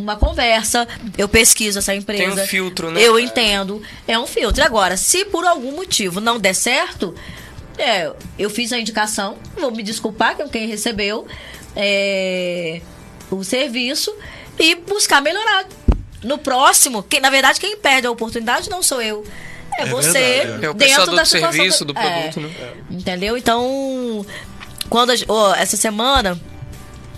uma 0.00 0.16
conversa, 0.16 0.86
eu 1.16 1.28
pesquiso 1.28 1.78
essa 1.78 1.94
empresa. 1.94 2.34
Tem 2.34 2.44
um 2.44 2.46
filtro, 2.46 2.90
né? 2.90 3.00
Eu 3.00 3.18
entendo. 3.18 3.82
É 4.06 4.18
um 4.18 4.26
filtro. 4.26 4.62
Agora, 4.64 4.96
se 4.96 5.24
por 5.24 5.44
algum 5.44 5.72
motivo 5.72 6.20
não 6.20 6.38
der 6.38 6.54
certo, 6.54 7.14
é, 7.78 8.10
eu 8.38 8.50
fiz 8.50 8.72
a 8.72 8.78
indicação, 8.78 9.36
vou 9.58 9.70
me 9.70 9.82
desculpar 9.82 10.36
com 10.36 10.48
quem 10.48 10.66
recebeu 10.66 11.26
é, 11.76 12.80
o 13.30 13.42
serviço 13.44 14.14
e 14.58 14.74
buscar 14.74 15.20
melhorar. 15.20 15.66
No 16.22 16.36
próximo, 16.36 17.02
que, 17.02 17.18
na 17.18 17.30
verdade, 17.30 17.58
quem 17.58 17.78
perde 17.78 18.06
a 18.06 18.10
oportunidade 18.10 18.68
não 18.68 18.82
sou 18.82 19.00
eu. 19.00 19.24
É, 19.78 19.82
É 19.82 19.86
você 19.86 20.12
verdade, 20.20 20.64
é. 20.64 20.66
É 20.66 20.70
o 20.70 20.74
dentro 20.74 21.16
da 21.16 21.22
do 21.22 21.28
serviço, 21.28 21.84
do 21.84 21.98
é, 21.98 22.20
produto, 22.20 22.40
né? 22.40 22.72
Entendeu? 22.90 23.38
Então, 23.38 24.26
quando 24.90 25.10
a 25.10 25.14
ó, 25.28 25.54
essa 25.54 25.78
semana 25.78 26.38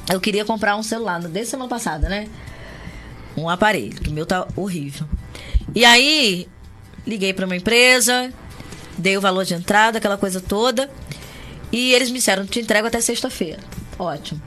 eu 0.08 0.20
queria 0.20 0.44
comprar 0.44 0.76
um 0.76 0.82
celular, 0.82 1.20
desde 1.20 1.50
semana 1.50 1.68
passada, 1.68 2.08
né? 2.08 2.28
Um 3.36 3.48
aparelho, 3.48 4.00
que 4.00 4.10
o 4.10 4.12
meu 4.12 4.26
tá 4.26 4.46
horrível. 4.56 5.06
E 5.74 5.84
aí, 5.84 6.46
liguei 7.06 7.32
para 7.32 7.46
uma 7.46 7.56
empresa, 7.56 8.32
dei 8.96 9.16
o 9.16 9.20
valor 9.20 9.44
de 9.44 9.54
entrada, 9.54 9.98
aquela 9.98 10.18
coisa 10.18 10.40
toda. 10.40 10.90
E 11.70 11.94
eles 11.94 12.10
me 12.10 12.18
disseram, 12.18 12.46
te 12.46 12.60
entrego 12.60 12.86
até 12.86 13.00
sexta-feira. 13.00 13.60
Ótimo. 13.98 14.40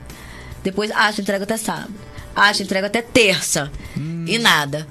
Depois, 0.62 0.90
ah, 0.94 1.12
te 1.12 1.20
entrego 1.20 1.44
até 1.44 1.56
sábado. 1.56 1.92
Ah, 2.34 2.52
te 2.52 2.62
entrego 2.62 2.86
até 2.86 3.02
terça. 3.02 3.70
E 4.26 4.38
nada. 4.38 4.86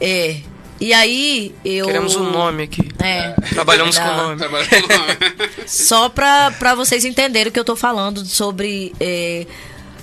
É. 0.00 0.40
E 0.78 0.92
aí, 0.92 1.54
eu... 1.64 1.86
Queremos 1.86 2.16
um 2.16 2.30
nome 2.30 2.64
aqui. 2.64 2.86
É. 3.02 3.32
Trabalhamos 3.50 3.96
com. 3.96 4.36
Trabalha 4.36 4.66
com 4.66 4.76
nome. 4.76 5.16
Só 5.66 6.08
pra, 6.08 6.50
pra 6.50 6.74
vocês 6.74 7.04
entenderem 7.04 7.48
o 7.48 7.52
que 7.52 7.58
eu 7.58 7.64
tô 7.64 7.76
falando 7.76 8.24
sobre 8.26 8.92
é, 9.00 9.46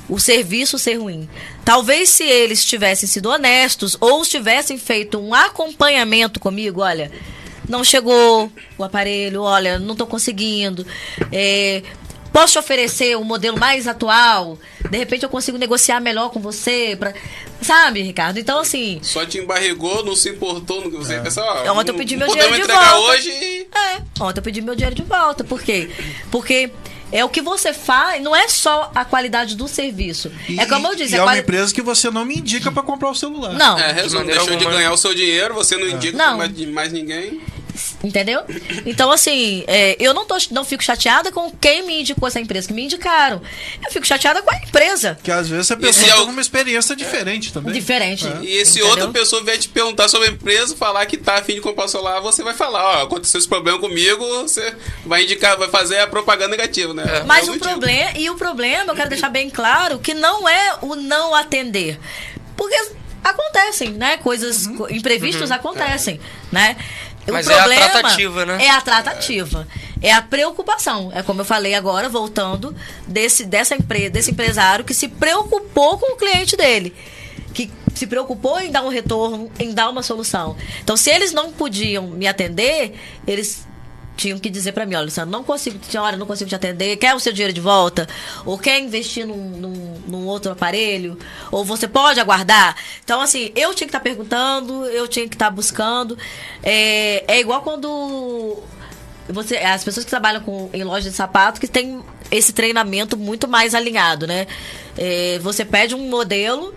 o 0.10 0.20
serviço 0.20 0.78
ser 0.78 0.96
ruim. 0.96 1.28
Talvez 1.64 2.10
se 2.10 2.24
eles 2.24 2.64
tivessem 2.66 3.08
sido 3.08 3.30
honestos 3.30 3.96
ou 4.00 4.24
tivessem 4.26 4.78
feito 4.78 5.18
um 5.20 5.34
acompanhamento 5.34 6.40
comigo, 6.40 6.82
olha, 6.82 7.12
não 7.68 7.84
chegou 7.84 8.52
o 8.78 8.84
aparelho, 8.84 9.42
olha, 9.42 9.80
não 9.80 9.96
tô 9.96 10.06
conseguindo. 10.06 10.86
é, 11.32 11.82
posso 12.34 12.54
te 12.54 12.60
oferecer 12.60 13.16
um 13.18 13.24
modelo 13.24 13.58
mais 13.58 13.88
atual? 13.88 14.58
De 14.90 14.98
repente 14.98 15.24
eu 15.24 15.30
consigo 15.30 15.58
negociar 15.58 16.00
melhor 16.02 16.30
com 16.32 16.40
você, 16.42 16.96
pra, 17.00 17.14
sabe, 17.62 18.02
Ricardo? 18.02 18.38
Então 18.40 18.60
assim, 18.60 19.00
Só 19.02 19.26
te 19.26 19.38
embarregou, 19.38 20.04
não 20.04 20.16
se 20.16 20.30
importou. 20.30 20.82
Não, 20.84 20.92
você 20.92 21.20
pensa, 21.22 21.42
ó, 21.42 21.74
Ontem 21.80 21.92
eu 21.92 21.96
pedi 21.96 22.18
meu 22.18 22.28
dinheiro 22.28 22.54
de 22.56 22.62
entregar 22.62 22.92
volta. 22.96 23.12
hoje 23.14 23.30
e- 23.30 23.68
É, 23.74 24.02
ontem 24.20 24.40
eu 24.40 24.44
pedi 24.44 24.62
meu 24.62 24.76
dinheiro 24.76 24.96
de 24.96 25.04
volta. 25.04 25.44
Por 25.46 25.62
quê? 25.62 25.90
Porque 26.30 26.70
é 27.14 27.24
o 27.24 27.30
que 27.30 27.42
você 27.42 27.72
faz, 27.72 28.22
não 28.22 28.36
é 28.36 28.48
só 28.50 28.92
a 28.96 29.06
qualidade 29.06 29.56
do 29.56 29.68
serviço. 29.68 30.32
E, 30.50 30.60
é 30.60 30.66
como 30.66 30.88
eu 30.88 30.96
disse, 30.96 31.14
e 31.14 31.18
é 31.18 31.20
uma 31.22 31.28
quali- 31.28 31.40
empresa 31.42 31.74
que 31.74 31.82
você 31.82 32.10
não 32.10 32.26
me 32.26 32.36
indica 32.40 32.72
pra 32.72 32.82
comprar 32.84 33.10
o 33.12 33.16
celular. 33.16 33.54
Não, 33.54 33.78
É, 33.80 33.92
resumo, 33.92 34.20
maneira 34.22 34.42
deixou 34.44 34.58
de 34.58 34.66
ganhar 34.66 34.92
o 34.92 34.98
seu 34.98 35.14
dinheiro, 35.14 35.54
você 35.54 35.78
não 35.78 35.88
indica 35.88 36.18
Não. 36.18 36.38
pra 36.38 36.48
mais, 36.50 36.68
mais 36.70 36.92
ninguém. 36.92 37.40
Entendeu? 38.04 38.42
Então, 38.86 39.12
assim, 39.12 39.64
é, 39.68 39.96
eu 40.00 40.14
não, 40.14 40.26
tô, 40.26 40.36
não 40.52 40.66
fico 40.66 40.84
chateada 40.84 41.32
com 41.32 41.50
quem 41.52 41.86
me 41.88 42.02
indicou 42.02 42.28
essa 42.28 42.40
empresa, 42.40 42.68
que 42.68 42.74
me 42.74 42.84
indicaram. 42.84 43.42
Eu 43.86 43.92
fico 43.92 44.06
chateada 44.06 44.42
com 44.42 44.54
a 44.54 44.58
empresa. 44.58 45.16
Porque 45.16 45.32
às 45.32 45.48
vezes 45.48 45.72
a 45.72 45.78
pessoa 45.78 46.10
é 46.12 46.16
o- 46.16 46.18
tem 46.22 46.30
uma 46.30 46.42
experiência 46.42 46.96
diferente 46.96 47.54
também. 47.54 47.74
Diferente. 47.74 48.28
É. 48.28 48.40
E 48.44 48.58
esse 48.58 48.80
Entendeu? 48.80 48.90
outra 48.90 49.08
pessoa 49.10 49.44
vier 49.44 49.58
te 49.58 49.70
perguntar 49.70 50.10
sobre 50.10 50.28
a 50.28 50.32
empresa, 50.32 50.76
falar 50.76 51.06
que 51.06 51.18
tá 51.18 51.36
afim 51.36 51.56
de 51.56 51.62
comprar 51.62 51.86
o 51.86 51.88
celular, 51.88 52.20
você 52.20 52.44
vai 52.44 52.54
falar, 52.54 52.84
ó, 53.00 53.04
aconteceu 53.04 53.38
esse 53.40 53.48
problema 53.48 53.80
comigo, 53.80 54.26
você 54.44 54.76
vai 55.06 55.24
indicar, 55.24 55.58
vai 55.58 55.70
fazer 55.70 56.00
a 56.00 56.08
propaganda 56.08 56.50
negativa, 56.50 56.94
né? 56.94 57.04
Mas 57.26 57.48
Eu 57.48 57.54
o 57.54 57.56
não 57.56 57.62
digo. 57.62 57.70
problema, 57.70 58.12
e 58.18 58.30
o 58.30 58.36
problema, 58.36 58.92
eu 58.92 58.96
quero 58.96 59.10
deixar 59.10 59.30
bem 59.30 59.50
claro, 59.50 60.00
que 60.00 60.14
não 60.14 60.48
é 60.50 60.76
o 60.82 60.96
não 60.96 61.34
atender. 61.34 61.98
Porque 62.58 62.76
acontecem, 63.24 63.92
né? 63.92 64.18
Coisas, 64.18 64.68
co- 64.68 64.90
imprevistos 64.90 65.50
acontecem, 65.52 66.20
né? 66.52 66.76
O 67.28 67.32
Mas 67.32 67.48
é 67.48 67.60
a 67.60 67.64
tratativa, 67.64 68.46
né? 68.46 68.66
É 68.66 68.70
a 68.70 68.82
tratativa. 68.82 69.68
É 70.02 70.12
a 70.12 70.22
preocupação. 70.22 71.12
É 71.16 71.24
como 71.24 71.42
eu 71.42 71.46
falei 71.46 71.74
agora, 71.74 72.10
voltando, 72.10 72.76
desse, 73.08 73.46
dessa 73.46 73.76
empresa, 73.76 74.10
desse 74.10 74.32
empresário 74.32 74.84
que 74.84 74.94
se 74.94 75.08
preocupou 75.08 75.98
com 75.98 76.14
o 76.14 76.18
cliente 76.18 76.58
dele. 76.58 76.94
Que 77.54 77.72
se 77.96 78.08
preocupou 78.08 78.60
em 78.60 78.72
dar 78.72 78.82
um 78.84 78.90
retorno, 78.90 79.50
em 79.58 79.74
dar 79.74 79.90
uma 79.90 80.04
solução. 80.04 80.58
Então, 80.84 80.98
se 80.98 81.10
eles 81.10 81.32
não 81.32 81.52
podiam 81.52 82.08
me 82.08 82.28
atender, 82.28 83.00
eles 83.26 83.66
tinham 84.16 84.40
que 84.40 84.50
dizer 84.50 84.72
pra 84.72 84.86
mim, 84.86 84.96
olha, 84.96 85.06
Luciano, 85.06 85.32
não 85.32 85.44
consigo, 85.44 85.80
senhora, 85.84 86.16
não 86.18 86.26
consigo 86.26 86.50
te 86.50 86.56
atender, 86.56 86.98
quer 86.98 87.14
o 87.16 87.20
seu 87.20 87.34
dinheiro 87.34 87.54
de 87.54 87.62
volta? 87.62 88.08
Ou 88.46 88.58
quer 88.58 88.80
investir 88.80 89.26
num, 89.26 89.36
num, 89.36 90.02
num 90.08 90.26
outro 90.26 90.52
aparelho? 90.52 91.18
Ou 91.52 91.66
você 91.66 91.88
pode 91.88 92.20
aguardar? 92.20 92.76
Então, 93.04 93.22
assim, 93.22 93.52
eu 93.56 93.74
tinha 93.74 93.88
que 93.88 93.96
estar 93.96 94.00
perguntando, 94.00 94.86
eu 94.88 95.08
tinha 95.08 95.28
que 95.28 95.36
estar 95.36 95.50
buscando. 95.50 96.18
É, 96.62 97.24
é 97.28 97.40
igual 97.40 97.62
quando 97.62 98.62
você, 99.30 99.58
as 99.58 99.84
pessoas 99.84 100.04
que 100.04 100.10
trabalham 100.10 100.42
com, 100.42 100.70
em 100.74 100.84
loja 100.84 101.10
de 101.10 101.16
sapato 101.16 101.60
que 101.60 101.68
tem 101.68 102.04
esse 102.30 102.54
treinamento 102.54 103.18
muito 103.18 103.48
mais 103.48 103.74
alinhado, 103.74 104.28
né? 104.28 104.48
É, 104.98 105.40
você 105.40 105.64
pede 105.64 105.96
um 105.96 106.10
modelo 106.10 106.74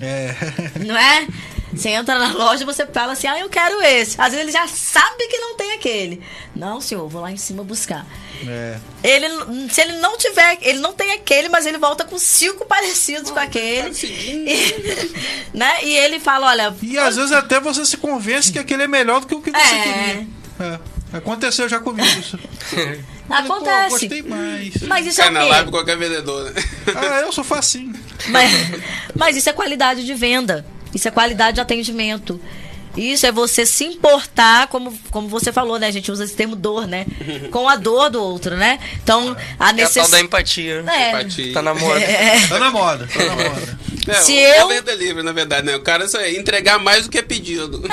É. 0.00 0.34
Não 0.84 0.96
é? 0.96 1.26
Você 1.74 1.88
entra 1.88 2.18
na 2.18 2.32
loja 2.32 2.62
e 2.62 2.66
você 2.66 2.84
fala 2.86 3.12
assim, 3.12 3.26
ah, 3.26 3.38
eu 3.38 3.48
quero 3.48 3.80
esse. 3.82 4.20
Às 4.20 4.32
vezes 4.32 4.40
ele 4.40 4.52
já 4.52 4.66
sabe 4.68 5.26
que 5.28 5.38
não 5.38 5.56
tem 5.56 5.72
aquele. 5.72 6.20
Não, 6.54 6.80
senhor, 6.80 7.08
vou 7.08 7.22
lá 7.22 7.30
em 7.32 7.36
cima 7.36 7.64
buscar. 7.64 8.06
É. 8.46 8.76
Ele, 9.02 9.26
se 9.70 9.80
ele 9.80 9.92
não 9.94 10.18
tiver, 10.18 10.58
ele 10.62 10.80
não 10.80 10.92
tem 10.92 11.12
aquele, 11.12 11.48
mas 11.48 11.64
ele 11.64 11.78
volta 11.78 12.04
com 12.04 12.18
cinco 12.18 12.66
parecidos 12.66 13.30
com 13.30 13.38
aquele. 13.38 13.88
tá 13.88 13.94
seguindo. 13.94 14.48
E, 15.52 15.56
né? 15.56 15.84
e 15.84 15.94
ele 15.96 16.18
fala, 16.20 16.48
olha. 16.48 16.74
E 16.82 16.98
às 16.98 17.16
vezes 17.16 17.32
até 17.32 17.58
você 17.60 17.84
se 17.86 17.96
convence 17.96 18.52
que 18.52 18.58
aquele 18.58 18.82
é 18.82 18.88
melhor 18.88 19.20
do 19.20 19.26
que 19.26 19.34
o 19.34 19.40
que 19.40 19.50
você 19.50 19.74
É. 19.74 19.82
queria. 19.82 20.26
É. 20.60 20.78
Aconteceu 21.16 21.68
já 21.68 21.78
comigo 21.78 22.06
isso. 22.18 22.38
Falei, 23.28 23.46
pô, 23.46 23.54
Acontece. 23.54 23.90
gostei 23.90 24.22
mais. 24.22 24.74
Mas 24.82 25.06
isso 25.06 25.20
é 25.20 25.24
Cai 25.24 25.30
o 25.30 25.34
na 25.34 25.44
live 25.44 25.64
com 25.66 25.70
qualquer 25.72 25.96
vendedor, 25.96 26.50
né? 26.50 26.62
Ah, 26.94 27.20
eu 27.20 27.32
sou 27.32 27.44
facinho. 27.44 27.94
Mas, 28.28 28.50
mas 29.14 29.36
isso 29.36 29.48
é 29.48 29.52
qualidade 29.52 30.04
de 30.04 30.14
venda. 30.14 30.66
Isso 30.94 31.08
é 31.08 31.10
qualidade 31.10 31.56
de 31.56 31.60
atendimento. 31.60 32.40
Isso 32.94 33.24
é 33.24 33.32
você 33.32 33.64
se 33.64 33.84
importar, 33.84 34.66
como, 34.66 34.92
como 35.10 35.26
você 35.26 35.50
falou, 35.50 35.78
né? 35.78 35.86
A 35.86 35.90
gente 35.90 36.12
usa 36.12 36.24
esse 36.24 36.34
termo 36.36 36.54
dor, 36.54 36.86
né? 36.86 37.06
Com 37.50 37.66
a 37.66 37.74
dor 37.76 38.10
do 38.10 38.22
outro, 38.22 38.54
né? 38.54 38.78
Então, 39.02 39.30
a 39.30 39.30
É 39.30 39.34
a 39.34 39.36
tal 39.58 39.66
da 39.68 39.72
necessidade. 39.72 40.24
empatia. 40.24 40.84
É. 40.86 41.08
Empatia. 41.10 41.54
Tá 41.54 41.62
na 41.62 41.74
moda. 41.74 42.00
Tá 42.50 42.58
na 42.58 42.70
moda, 42.70 43.08
tá 43.12 43.24
na 43.24 43.34
moda. 43.36 43.78
É, 44.08 44.14
Se 44.14 44.32
o 44.32 44.36
eu- 44.36 44.68
venda 44.68 44.92
livre, 44.96 45.22
na 45.22 45.30
verdade, 45.30 45.64
né? 45.64 45.76
O 45.76 45.80
cara 45.80 46.08
só 46.08 46.18
é 46.18 46.32
entregar 46.34 46.76
mais 46.76 47.04
do 47.04 47.08
que 47.10 47.18
é 47.18 47.22
pedido. 47.22 47.84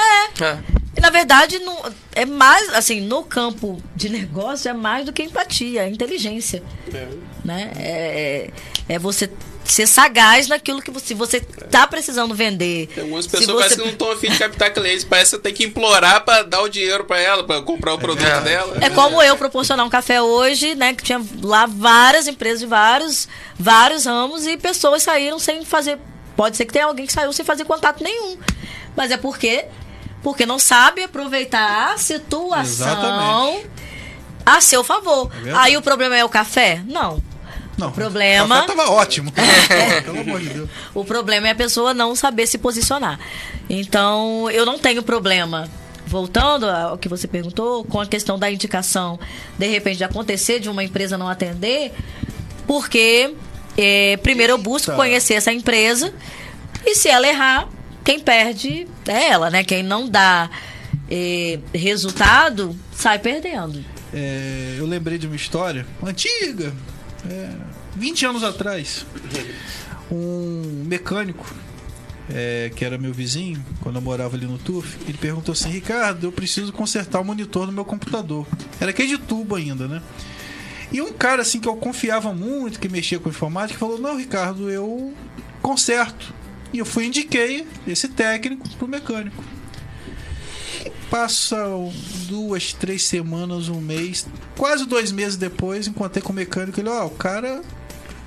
É. 0.41 0.57
E, 0.97 0.99
na 0.99 1.11
verdade, 1.11 1.59
não, 1.59 1.77
é 2.15 2.25
mais, 2.25 2.67
assim, 2.73 2.99
no 2.99 3.21
campo 3.23 3.79
de 3.95 4.09
negócio 4.09 4.67
é 4.69 4.73
mais 4.73 5.05
do 5.05 5.13
que 5.13 5.21
empatia, 5.21 5.83
é 5.83 5.87
inteligência. 5.87 6.63
É. 6.91 7.07
né? 7.45 7.71
É, 7.77 8.49
é, 8.89 8.95
é 8.95 8.99
você 8.99 9.29
ser 9.71 9.87
sagaz 9.87 10.47
naquilo 10.47 10.81
que 10.81 10.91
você, 10.91 11.13
você 11.13 11.39
tá 11.39 11.85
precisando 11.87 12.33
vender. 12.33 12.87
Tem 12.87 13.03
algumas 13.03 13.25
Se 13.25 13.31
pessoas 13.31 13.65
você- 13.67 13.75
que 13.75 13.81
não 13.81 13.89
estão 13.89 14.11
afim 14.11 14.29
de 14.29 14.37
captar 14.37 14.73
clientes. 14.73 15.03
Parece 15.03 15.31
que 15.31 15.37
você 15.37 15.41
tem 15.43 15.53
que 15.53 15.63
implorar 15.65 16.23
pra 16.25 16.43
dar 16.43 16.61
o 16.61 16.69
dinheiro 16.69 17.03
pra 17.05 17.19
ela, 17.19 17.43
pra 17.43 17.61
comprar 17.61 17.93
o 17.93 17.99
produto 17.99 18.25
É. 18.25 18.41
dela. 18.41 18.77
É 18.81 18.89
como 18.89 19.21
eu 19.21 19.35
proporcionar 19.37 19.85
um 19.85 19.89
café 19.89 20.21
hoje, 20.21 20.75
né? 20.75 20.93
Que 20.93 21.03
tinha 21.03 21.21
lá 21.41 21.65
várias 21.65 22.27
empresas 22.27 22.59
de 22.59 22.65
vários, 22.65 23.27
vários 23.57 24.05
ramos 24.05 24.45
e 24.47 24.57
pessoas 24.57 25.03
saíram 25.03 25.39
sem 25.39 25.63
fazer. 25.65 25.97
Pode 26.35 26.55
ser 26.57 26.65
que 26.65 26.73
tenha 26.73 26.85
alguém 26.85 27.05
que 27.05 27.13
saiu 27.13 27.31
sem 27.33 27.45
fazer 27.45 27.65
contato 27.65 28.03
nenhum. 28.03 28.37
Mas 28.95 29.11
é 29.11 29.17
porque 29.17 29.65
porque 30.21 30.45
não 30.45 30.59
sabe 30.59 31.01
aproveitar 31.03 31.93
a 31.93 31.97
situação 31.97 32.61
Exatamente. 32.87 33.67
a 34.45 34.59
seu 34.59 34.83
favor. 34.83 35.29
verdade. 35.29 35.57
Aí 35.65 35.77
o 35.77 35.81
problema 35.81 36.17
é 36.17 36.25
o 36.25 36.29
café? 36.29 36.81
Não. 36.85 37.21
Não, 37.79 37.91
problema- 37.91 38.45
O 38.57 38.61
café 38.67 38.75
tava 38.75 38.91
ótimo. 38.91 39.31
Pô, 39.31 39.41
Pelo 40.05 40.19
amor 40.21 40.39
de 40.41 40.49
Deus. 40.49 40.69
O 40.93 41.03
problema 41.05 41.47
é 41.47 41.51
a 41.51 41.55
pessoa 41.55 41.93
não 41.93 42.15
saber 42.15 42.45
se 42.47 42.57
posicionar. 42.57 43.19
Então, 43.69 44.49
eu 44.51 44.65
não 44.65 44.77
tenho 44.77 45.01
problema. 45.01 45.69
Voltando 46.05 46.67
ao 46.67 46.97
que 46.97 47.07
você 47.07 47.27
perguntou, 47.27 47.83
com 47.85 48.01
a 48.01 48.05
questão 48.05 48.37
da 48.39 48.49
indicação, 48.51 49.19
de 49.57 49.67
repente, 49.67 49.97
de 49.97 50.03
acontecer 50.03 50.59
de 50.59 50.67
uma 50.67 50.83
empresa 50.83 51.17
não 51.19 51.29
atender, 51.29 51.93
porque 52.65 53.35
eh, 53.77 54.17
primeiro 54.23 54.53
eu 54.53 54.57
busco 54.57 54.89
Eita. 54.91 54.95
conhecer 54.95 55.35
essa 55.35 55.51
empresa 55.53 56.11
e 56.85 56.95
se 56.95 57.07
ela 57.09 57.27
errar, 57.27 57.67
quem 58.03 58.19
perde 58.19 58.87
é 59.07 59.29
ela, 59.29 59.51
né? 59.51 59.63
Quem 59.63 59.83
não 59.83 60.09
dá 60.09 60.49
eh, 61.11 61.59
resultado, 61.75 62.75
sai 62.91 63.19
perdendo. 63.19 63.83
É, 64.11 64.77
eu 64.79 64.87
lembrei 64.87 65.19
de 65.19 65.27
uma 65.27 65.35
história 65.35 65.85
antiga, 66.03 66.73
é, 67.29 67.49
20 67.99 68.25
anos 68.25 68.43
atrás. 68.43 69.05
Um 70.11 70.83
mecânico, 70.87 71.45
é, 72.29 72.71
que 72.75 72.85
era 72.85 72.97
meu 72.97 73.13
vizinho, 73.13 73.63
quando 73.81 73.97
eu 73.97 74.01
morava 74.01 74.35
ali 74.35 74.45
no 74.45 74.57
TUF, 74.57 74.97
ele 75.07 75.17
perguntou 75.17 75.51
assim: 75.51 75.69
Ricardo, 75.69 76.27
eu 76.27 76.31
preciso 76.31 76.71
consertar 76.71 77.19
o 77.19 77.25
monitor 77.25 77.67
no 77.67 77.73
meu 77.73 77.85
computador. 77.85 78.47
Era 78.79 78.91
aquele 78.91 79.09
de 79.09 79.17
tubo 79.17 79.55
ainda, 79.55 79.87
né? 79.87 80.01
E 80.91 81.01
um 81.01 81.13
cara 81.13 81.41
assim 81.43 81.59
que 81.59 81.67
eu 81.67 81.75
confiava 81.75 82.33
muito, 82.33 82.79
que 82.79 82.89
mexia 82.89 83.19
com 83.19 83.29
informática, 83.29 83.77
falou: 83.77 83.99
Não, 83.99 84.17
Ricardo, 84.17 84.69
eu 84.69 85.13
conserto. 85.61 86.33
E 86.71 86.79
eu 86.79 86.85
fui 86.85 87.05
indiquei 87.05 87.67
esse 87.87 88.07
técnico 88.07 88.67
pro 88.77 88.87
mecânico. 88.87 89.43
Passa 91.09 91.57
duas, 92.27 92.73
três 92.73 93.03
semanas, 93.03 93.67
um 93.67 93.81
mês, 93.81 94.27
quase 94.55 94.85
dois 94.85 95.11
meses 95.11 95.35
depois, 95.35 95.87
encontrei 95.87 96.21
com 96.21 96.31
o 96.31 96.35
mecânico. 96.35 96.79
Ele, 96.79 96.89
ó, 96.89 97.07
o 97.07 97.11
cara 97.11 97.61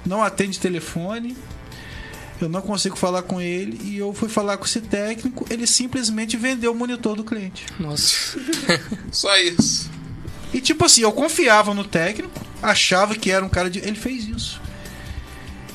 não 0.07 0.23
atende 0.23 0.59
telefone, 0.59 1.37
eu 2.41 2.49
não 2.49 2.61
consigo 2.61 2.97
falar 2.97 3.23
com 3.23 3.41
ele. 3.41 3.79
E 3.85 3.99
eu 3.99 4.13
fui 4.13 4.29
falar 4.29 4.57
com 4.57 4.65
esse 4.65 4.81
técnico, 4.81 5.47
ele 5.49 5.67
simplesmente 5.67 6.37
vendeu 6.37 6.73
o 6.73 6.75
monitor 6.75 7.15
do 7.17 7.25
cliente. 7.25 7.65
Nossa. 7.79 8.39
Só 9.13 9.37
isso. 9.39 9.91
E 10.53 10.61
tipo 10.61 10.85
assim, 10.85 11.03
eu 11.03 11.13
confiava 11.13 11.73
no 11.73 11.85
técnico, 11.85 12.39
achava 12.63 13.15
que 13.15 13.31
era 13.31 13.45
um 13.45 13.49
cara 13.49 13.71
de. 13.71 13.79
Ele 13.79 13.95
fez 13.97 14.27
isso. 14.29 14.61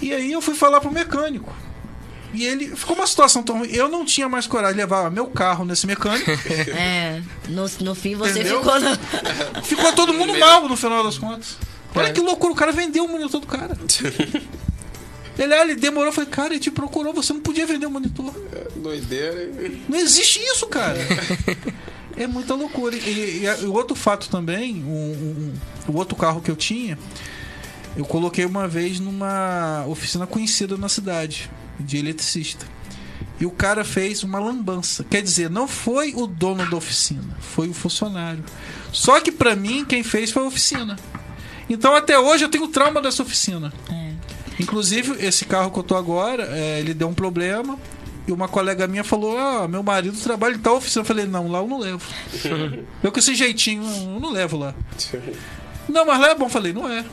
E 0.01 0.13
aí 0.13 0.31
eu 0.31 0.41
fui 0.41 0.53
falar 0.55 0.79
pro 0.81 0.91
mecânico. 0.91 1.51
E 2.33 2.45
ele. 2.45 2.75
Ficou 2.75 2.95
uma 2.95 3.07
situação 3.07 3.41
tão 3.41 3.59
ruim. 3.59 3.69
Eu 3.71 3.87
não 3.89 4.05
tinha 4.05 4.29
mais 4.29 4.45
coragem 4.45 4.75
de 4.75 4.81
levar 4.81 5.09
meu 5.09 5.25
carro 5.27 5.65
nesse 5.65 5.87
mecânico. 5.87 6.29
É, 6.77 7.21
no, 7.47 7.65
no 7.81 7.95
fim 7.95 8.13
você 8.15 8.31
Entendeu? 8.31 8.59
ficou. 8.59 8.79
no- 8.79 9.63
Ficou 9.63 9.93
todo 9.93 10.13
mundo 10.13 10.35
mal 10.37 10.67
no 10.69 10.75
final 10.77 11.03
das 11.03 11.17
contas. 11.17 11.57
Olha 11.95 12.07
É. 12.07 12.11
que 12.13 12.21
loucura, 12.21 12.53
o 12.53 12.55
cara 12.55 12.71
vendeu 12.71 13.05
o 13.05 13.09
monitor 13.09 13.39
do 13.41 13.47
cara. 13.47 13.77
Ele, 15.37 15.53
ah, 15.53 15.61
ele 15.61 15.75
demorou, 15.75 16.11
falei, 16.11 16.27
cara, 16.31 16.53
ele 16.53 16.59
te 16.59 16.71
procurou, 16.71 17.13
você 17.13 17.31
não 17.31 17.41
podia 17.41 17.63
vender 17.67 17.85
o 17.85 17.91
monitor. 17.91 18.33
Doideira. 18.75 19.51
Não 19.87 19.99
existe 19.99 20.39
isso, 20.39 20.65
cara. 20.65 20.97
É 22.17 22.25
muita 22.25 22.55
loucura. 22.55 22.95
E, 22.95 23.43
o 23.67 23.73
outro 23.73 23.95
fato 23.95 24.29
também, 24.29 24.83
um- 24.83 24.87
um- 24.87 25.53
um- 25.89 25.93
o 25.93 25.95
outro 25.97 26.15
carro 26.15 26.41
que 26.41 26.49
eu 26.49 26.55
tinha, 26.55 26.97
eu 27.95 28.03
coloquei 28.03 28.45
uma 28.45 28.67
vez 28.67 28.99
numa 28.99 29.85
oficina 29.87 30.25
conhecida 30.25 30.75
na 30.75 30.89
cidade, 30.89 31.51
de 31.79 31.97
eletricista. 31.97 32.65
E 33.39 33.45
o 33.45 33.51
cara 33.51 33.83
fez 33.85 34.23
uma 34.23 34.39
lambança. 34.39 35.03
Quer 35.07 35.21
dizer, 35.21 35.51
não 35.51 35.67
foi 35.67 36.13
o 36.15 36.25
dono 36.25 36.67
da 36.67 36.75
oficina, 36.77 37.37
foi 37.39 37.67
o 37.69 37.73
funcionário. 37.75 38.43
Só 38.91 39.19
que 39.19 39.31
pra 39.31 39.55
mim, 39.55 39.85
quem 39.85 40.01
fez 40.01 40.31
foi 40.31 40.41
a 40.43 40.47
oficina. 40.47 40.95
Então 41.69 41.95
até 41.95 42.17
hoje 42.17 42.43
eu 42.45 42.49
tenho 42.49 42.67
trauma 42.67 43.01
dessa 43.01 43.21
oficina. 43.23 43.73
É. 43.91 44.11
Inclusive, 44.59 45.23
esse 45.25 45.45
carro 45.45 45.69
que 45.71 45.77
eu 45.79 45.83
tô 45.83 45.95
agora, 45.95 46.43
é, 46.51 46.79
ele 46.79 46.93
deu 46.93 47.07
um 47.07 47.13
problema. 47.13 47.77
E 48.27 48.31
uma 48.31 48.47
colega 48.47 48.87
minha 48.87 49.03
falou: 49.03 49.37
Ah, 49.37 49.67
meu 49.67 49.81
marido 49.83 50.17
trabalha 50.19 50.55
em 50.55 50.59
tal 50.59 50.77
oficina. 50.77 51.01
Eu 51.01 51.05
falei: 51.05 51.25
Não, 51.25 51.47
lá 51.49 51.59
eu 51.59 51.67
não 51.67 51.79
levo. 51.79 52.03
eu 53.03 53.11
com 53.11 53.19
esse 53.19 53.33
jeitinho, 53.35 53.83
eu 53.83 54.19
não 54.19 54.31
levo 54.31 54.57
lá. 54.57 54.73
Não, 55.87 56.05
mas 56.05 56.19
lá 56.19 56.29
é 56.31 56.35
bom. 56.35 56.45
Eu 56.45 56.49
falei: 56.49 56.73
Não 56.73 56.89
é. 56.91 57.05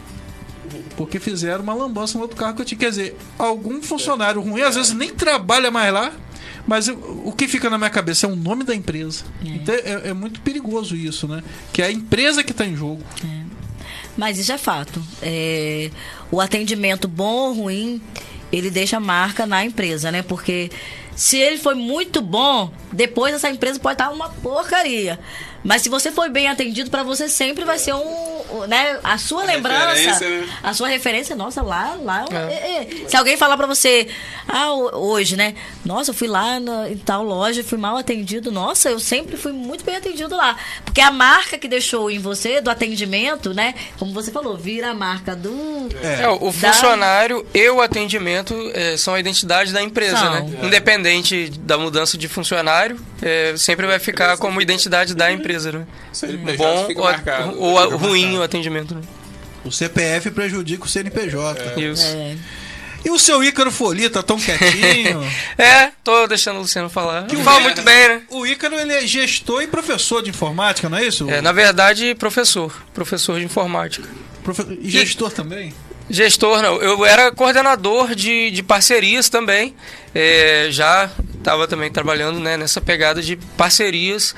Porque 0.97 1.21
fizeram 1.21 1.63
uma 1.63 1.75
lambança 1.75 2.17
no 2.17 2.23
outro 2.23 2.37
carro 2.37 2.55
que 2.55 2.63
eu 2.63 2.67
tinha. 2.67 2.79
Quer 2.79 2.91
dizer, 2.91 3.17
algum 3.39 3.81
funcionário 3.83 4.41
ruim, 4.41 4.63
às 4.63 4.75
vezes 4.75 4.93
nem 4.93 5.11
trabalha 5.15 5.71
mais 5.71 5.93
lá. 5.93 6.13
Mas 6.67 6.89
eu- 6.89 6.97
o 7.27 7.31
que 7.31 7.47
fica 7.47 7.69
na 7.69 7.77
minha 7.77 7.91
cabeça 7.91 8.27
é 8.27 8.29
o 8.29 8.35
nome 8.35 8.65
da 8.65 8.75
empresa. 8.75 9.23
Então 9.45 9.75
é, 9.75 10.09
é 10.09 10.13
muito 10.15 10.41
perigoso 10.41 10.97
isso, 10.97 11.29
né? 11.29 11.43
Que 11.73 11.83
é 11.83 11.87
a 11.87 11.93
empresa 11.93 12.43
que 12.43 12.53
está 12.53 12.65
em 12.65 12.75
jogo. 12.75 13.03
Mas 14.17 14.39
isso 14.39 14.53
é 14.53 14.59
fato. 14.59 15.03
É, 15.23 15.91
o 16.31 16.41
atendimento 16.41 17.09
bom 17.09 17.49
ou 17.49 17.55
ruim, 17.55 18.01
ele 18.53 18.71
deixa 18.71 19.01
marca 19.01 19.47
na 19.47 19.65
empresa, 19.65 20.13
né? 20.13 20.23
Porque 20.23 20.71
se 21.15 21.39
ele 21.39 21.59
foi 21.59 21.75
muito 21.75 22.21
bom, 22.21 22.73
depois 22.93 23.35
essa 23.35 23.51
empresa 23.51 23.79
pode 23.79 23.95
estar 23.95 24.11
uma 24.11 24.29
porcaria. 24.29 25.19
Mas 25.65 25.81
se 25.83 25.89
você 25.89 26.13
foi 26.13 26.29
bem 26.29 26.47
atendido, 26.49 26.91
para 26.91 27.03
você 27.03 27.29
sempre 27.29 27.65
vai 27.65 27.79
ser 27.79 27.95
um, 27.95 28.67
né? 28.69 28.99
A 29.03 29.17
sua 29.19 29.45
lembrança, 29.45 29.95
referência, 29.95 30.29
né? 30.29 30.49
a 30.63 30.75
sua 30.75 30.89
referência, 30.89 31.35
nossa, 31.35 31.63
lá, 31.63 31.97
lá. 32.03 32.25
É. 32.31 32.53
é, 32.53 32.83
é. 33.05 33.09
Se 33.09 33.17
alguém 33.17 33.37
falar 33.37 33.57
para 33.57 33.67
você, 33.67 34.07
ah, 34.47 34.73
ho- 34.75 34.95
hoje, 35.13 35.37
né? 35.37 35.55
Nossa, 35.85 36.11
eu 36.11 36.15
fui 36.15 36.29
lá 36.29 36.61
na, 36.61 36.91
em 36.91 36.97
tal 36.99 37.23
loja, 37.25 37.65
fui 37.65 37.79
mal 37.79 37.97
atendido. 37.97 38.53
Nossa, 38.53 38.91
eu 38.91 39.01
sempre 39.01 39.37
fui 39.39 39.53
muito 39.53 39.85
bem 39.85 39.97
atendido 39.97 40.37
lá. 40.37 40.55
Porque 40.85 41.01
a 41.01 41.11
marca 41.11 41.57
que 41.57 41.67
deixou 41.67 42.11
em 42.11 42.19
você, 42.19 42.61
do 42.61 42.69
atendimento, 42.71 43.55
né? 43.55 43.75
Como 43.99 44.13
você 44.13 44.31
falou, 44.31 44.57
vira 44.59 44.91
a 44.91 44.95
marca 44.95 45.35
do. 45.35 45.89
É, 46.03 46.29
o 46.29 46.39
da- 46.47 46.53
funcionário 46.53 47.45
e 47.55 47.71
o 47.71 47.81
atendimento 47.81 48.55
é, 48.75 48.97
são 48.99 49.15
a 49.15 49.21
identidade 49.21 49.73
da 49.73 49.83
empresa, 49.83 50.19
São. 50.19 50.31
né? 50.49 50.59
Independente 50.63 51.49
da 51.61 51.79
mudança 51.79 52.19
de 52.19 52.29
funcionário, 52.29 53.01
é, 53.23 53.55
sempre 53.57 53.87
vai 53.87 53.99
ficar 53.99 54.37
como 54.37 54.61
identidade 54.61 55.15
da 55.15 55.33
empresa, 55.33 55.54
né? 55.73 55.87
CNPJ 56.13 56.57
Bom 56.57 56.87
fica 56.87 57.01
ou, 57.57 57.71
ou 57.71 57.97
ruim 57.97 58.23
marcado. 58.27 58.41
o 58.41 58.43
atendimento, 58.43 58.95
né? 58.95 59.01
O 59.65 59.71
CPF 59.73 60.31
prejudica 60.31 60.85
o 60.85 60.89
CNPJ. 60.89 61.81
Isso. 61.81 62.05
É. 62.07 62.37
E 63.05 63.11
o 63.11 63.19
seu 63.19 63.45
Ícaro 63.45 63.71
Folia 63.71 64.09
tá 64.09 64.23
tão 64.23 64.39
quietinho. 64.39 65.23
É, 65.59 65.91
tô 66.03 66.27
deixando 66.27 66.57
o 66.57 66.61
Luciano 66.61 66.89
falar. 66.89 67.27
Que 67.27 67.37
o 67.37 67.41
Fala 67.43 67.61
Ícaro- 67.61 67.75
muito 67.75 67.83
bem, 67.83 68.09
né? 68.09 68.23
o 68.31 68.47
Ícaro 68.47 68.75
ele 68.79 68.93
é 68.95 69.07
gestor 69.07 69.63
e 69.63 69.67
professor 69.67 70.23
de 70.23 70.31
informática, 70.31 70.89
não 70.89 70.99
é 70.99 71.05
isso? 71.07 71.29
É, 71.31 71.41
na 71.41 71.53
verdade, 71.53 72.15
professor. 72.15 72.73
Professor 72.95 73.39
de 73.39 73.45
informática. 73.45 74.09
Profe- 74.43 74.79
E 74.81 74.91
gestor 74.91 75.31
também? 75.31 75.73
Gestor, 76.11 76.61
não. 76.61 76.77
Eu 76.83 77.05
era 77.07 77.31
coordenador 77.33 78.15
de, 78.15 78.51
de 78.51 78.63
parcerias 78.63 79.29
também. 79.31 79.75
É, 80.15 80.67
já 80.71 81.11
estava 81.39 81.67
também 81.67 81.91
trabalhando 81.91 82.39
né, 82.41 82.57
nessa 82.59 82.81
pegada 82.81 83.23
de 83.23 83.37
parcerias 83.57 84.35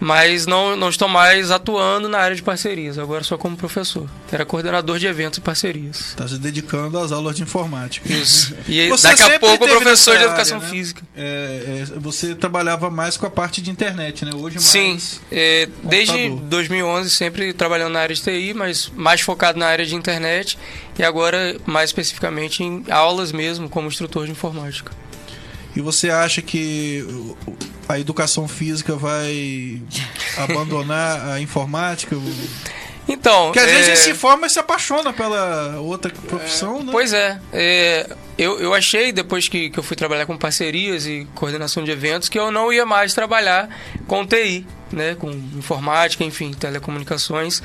mas 0.00 0.46
não, 0.46 0.74
não 0.74 0.88
estou 0.88 1.06
mais 1.06 1.50
atuando 1.50 2.08
na 2.08 2.18
área 2.18 2.34
de 2.34 2.42
parcerias, 2.42 2.98
agora 2.98 3.22
só 3.22 3.36
como 3.36 3.54
professor. 3.56 4.08
Era 4.32 4.46
coordenador 4.46 4.98
de 4.98 5.06
eventos 5.06 5.38
e 5.38 5.42
parcerias. 5.42 6.08
Está 6.08 6.26
se 6.26 6.38
dedicando 6.38 6.98
às 6.98 7.12
aulas 7.12 7.36
de 7.36 7.42
informática. 7.42 8.10
Isso. 8.10 8.54
E 8.66 8.88
você 8.90 9.08
daqui 9.08 9.22
a 9.22 9.38
pouco 9.38 9.68
professor 9.68 10.16
de 10.16 10.24
educação 10.24 10.56
área, 10.56 10.68
né? 10.68 10.74
física. 10.74 11.02
É, 11.14 11.84
é, 11.92 11.98
você 11.98 12.34
trabalhava 12.34 12.90
mais 12.90 13.18
com 13.18 13.26
a 13.26 13.30
parte 13.30 13.60
de 13.60 13.70
internet, 13.70 14.24
né? 14.24 14.32
Hoje 14.34 14.56
mais 14.56 14.64
Sim, 14.64 14.98
é, 15.30 15.68
desde 15.84 16.30
2011 16.30 17.10
sempre 17.10 17.52
trabalhando 17.52 17.92
na 17.92 18.00
área 18.00 18.14
de 18.14 18.22
TI, 18.22 18.54
mas 18.54 18.90
mais 18.96 19.20
focado 19.20 19.58
na 19.58 19.66
área 19.66 19.84
de 19.84 19.94
internet 19.94 20.58
e 20.98 21.04
agora 21.04 21.56
mais 21.66 21.90
especificamente 21.90 22.64
em 22.64 22.84
aulas 22.88 23.32
mesmo 23.32 23.68
como 23.68 23.88
instrutor 23.88 24.24
de 24.24 24.32
informática. 24.32 24.92
E 25.74 25.80
você 25.80 26.10
acha 26.10 26.42
que 26.42 27.04
a 27.88 27.98
educação 27.98 28.48
física 28.48 28.96
vai 28.96 29.80
abandonar 30.36 31.28
a 31.30 31.40
informática? 31.40 32.16
Então. 33.08 33.46
Porque 33.46 33.58
às 33.58 33.68
é... 33.68 33.72
vezes 33.72 33.88
a 33.88 33.94
gente 33.94 34.04
se 34.04 34.14
forma 34.14 34.46
e 34.46 34.50
se 34.50 34.58
apaixona 34.58 35.12
pela 35.12 35.78
outra 35.80 36.12
profissão, 36.28 36.80
é... 36.80 36.82
né? 36.84 36.92
Pois 36.92 37.12
é. 37.12 37.40
é. 37.52 38.16
Eu, 38.38 38.58
eu 38.58 38.72
achei, 38.72 39.12
depois 39.12 39.48
que, 39.48 39.68
que 39.68 39.78
eu 39.78 39.82
fui 39.82 39.96
trabalhar 39.96 40.24
com 40.24 40.36
parcerias 40.36 41.06
e 41.06 41.26
coordenação 41.34 41.84
de 41.84 41.90
eventos, 41.90 42.28
que 42.28 42.38
eu 42.38 42.50
não 42.50 42.72
ia 42.72 42.86
mais 42.86 43.12
trabalhar 43.12 43.68
com 44.06 44.26
TI, 44.26 44.66
né? 44.92 45.14
Com 45.14 45.30
informática, 45.30 46.24
enfim, 46.24 46.52
telecomunicações. 46.52 47.62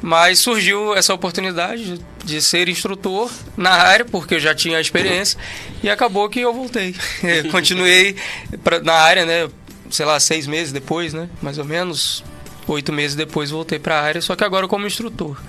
Mas 0.00 0.38
surgiu 0.38 0.94
essa 0.94 1.12
oportunidade 1.12 2.00
de 2.24 2.40
ser 2.40 2.68
instrutor 2.68 3.30
na 3.56 3.70
área, 3.70 4.04
porque 4.04 4.34
eu 4.36 4.40
já 4.40 4.54
tinha 4.54 4.78
a 4.78 4.80
experiência, 4.80 5.38
e 5.82 5.90
acabou 5.90 6.28
que 6.28 6.40
eu 6.40 6.52
voltei. 6.52 6.94
Continuei 7.50 8.16
pra, 8.62 8.80
na 8.80 8.94
área, 8.94 9.26
né? 9.26 9.48
Sei 9.90 10.06
lá, 10.06 10.20
seis 10.20 10.46
meses 10.46 10.72
depois, 10.72 11.12
né? 11.12 11.28
Mais 11.42 11.58
ou 11.58 11.64
menos, 11.64 12.22
oito 12.68 12.92
meses 12.92 13.16
depois 13.16 13.50
voltei 13.50 13.78
para 13.78 13.98
a 13.98 14.02
área, 14.02 14.20
só 14.20 14.36
que 14.36 14.44
agora 14.44 14.68
como 14.68 14.86
instrutor. 14.86 15.40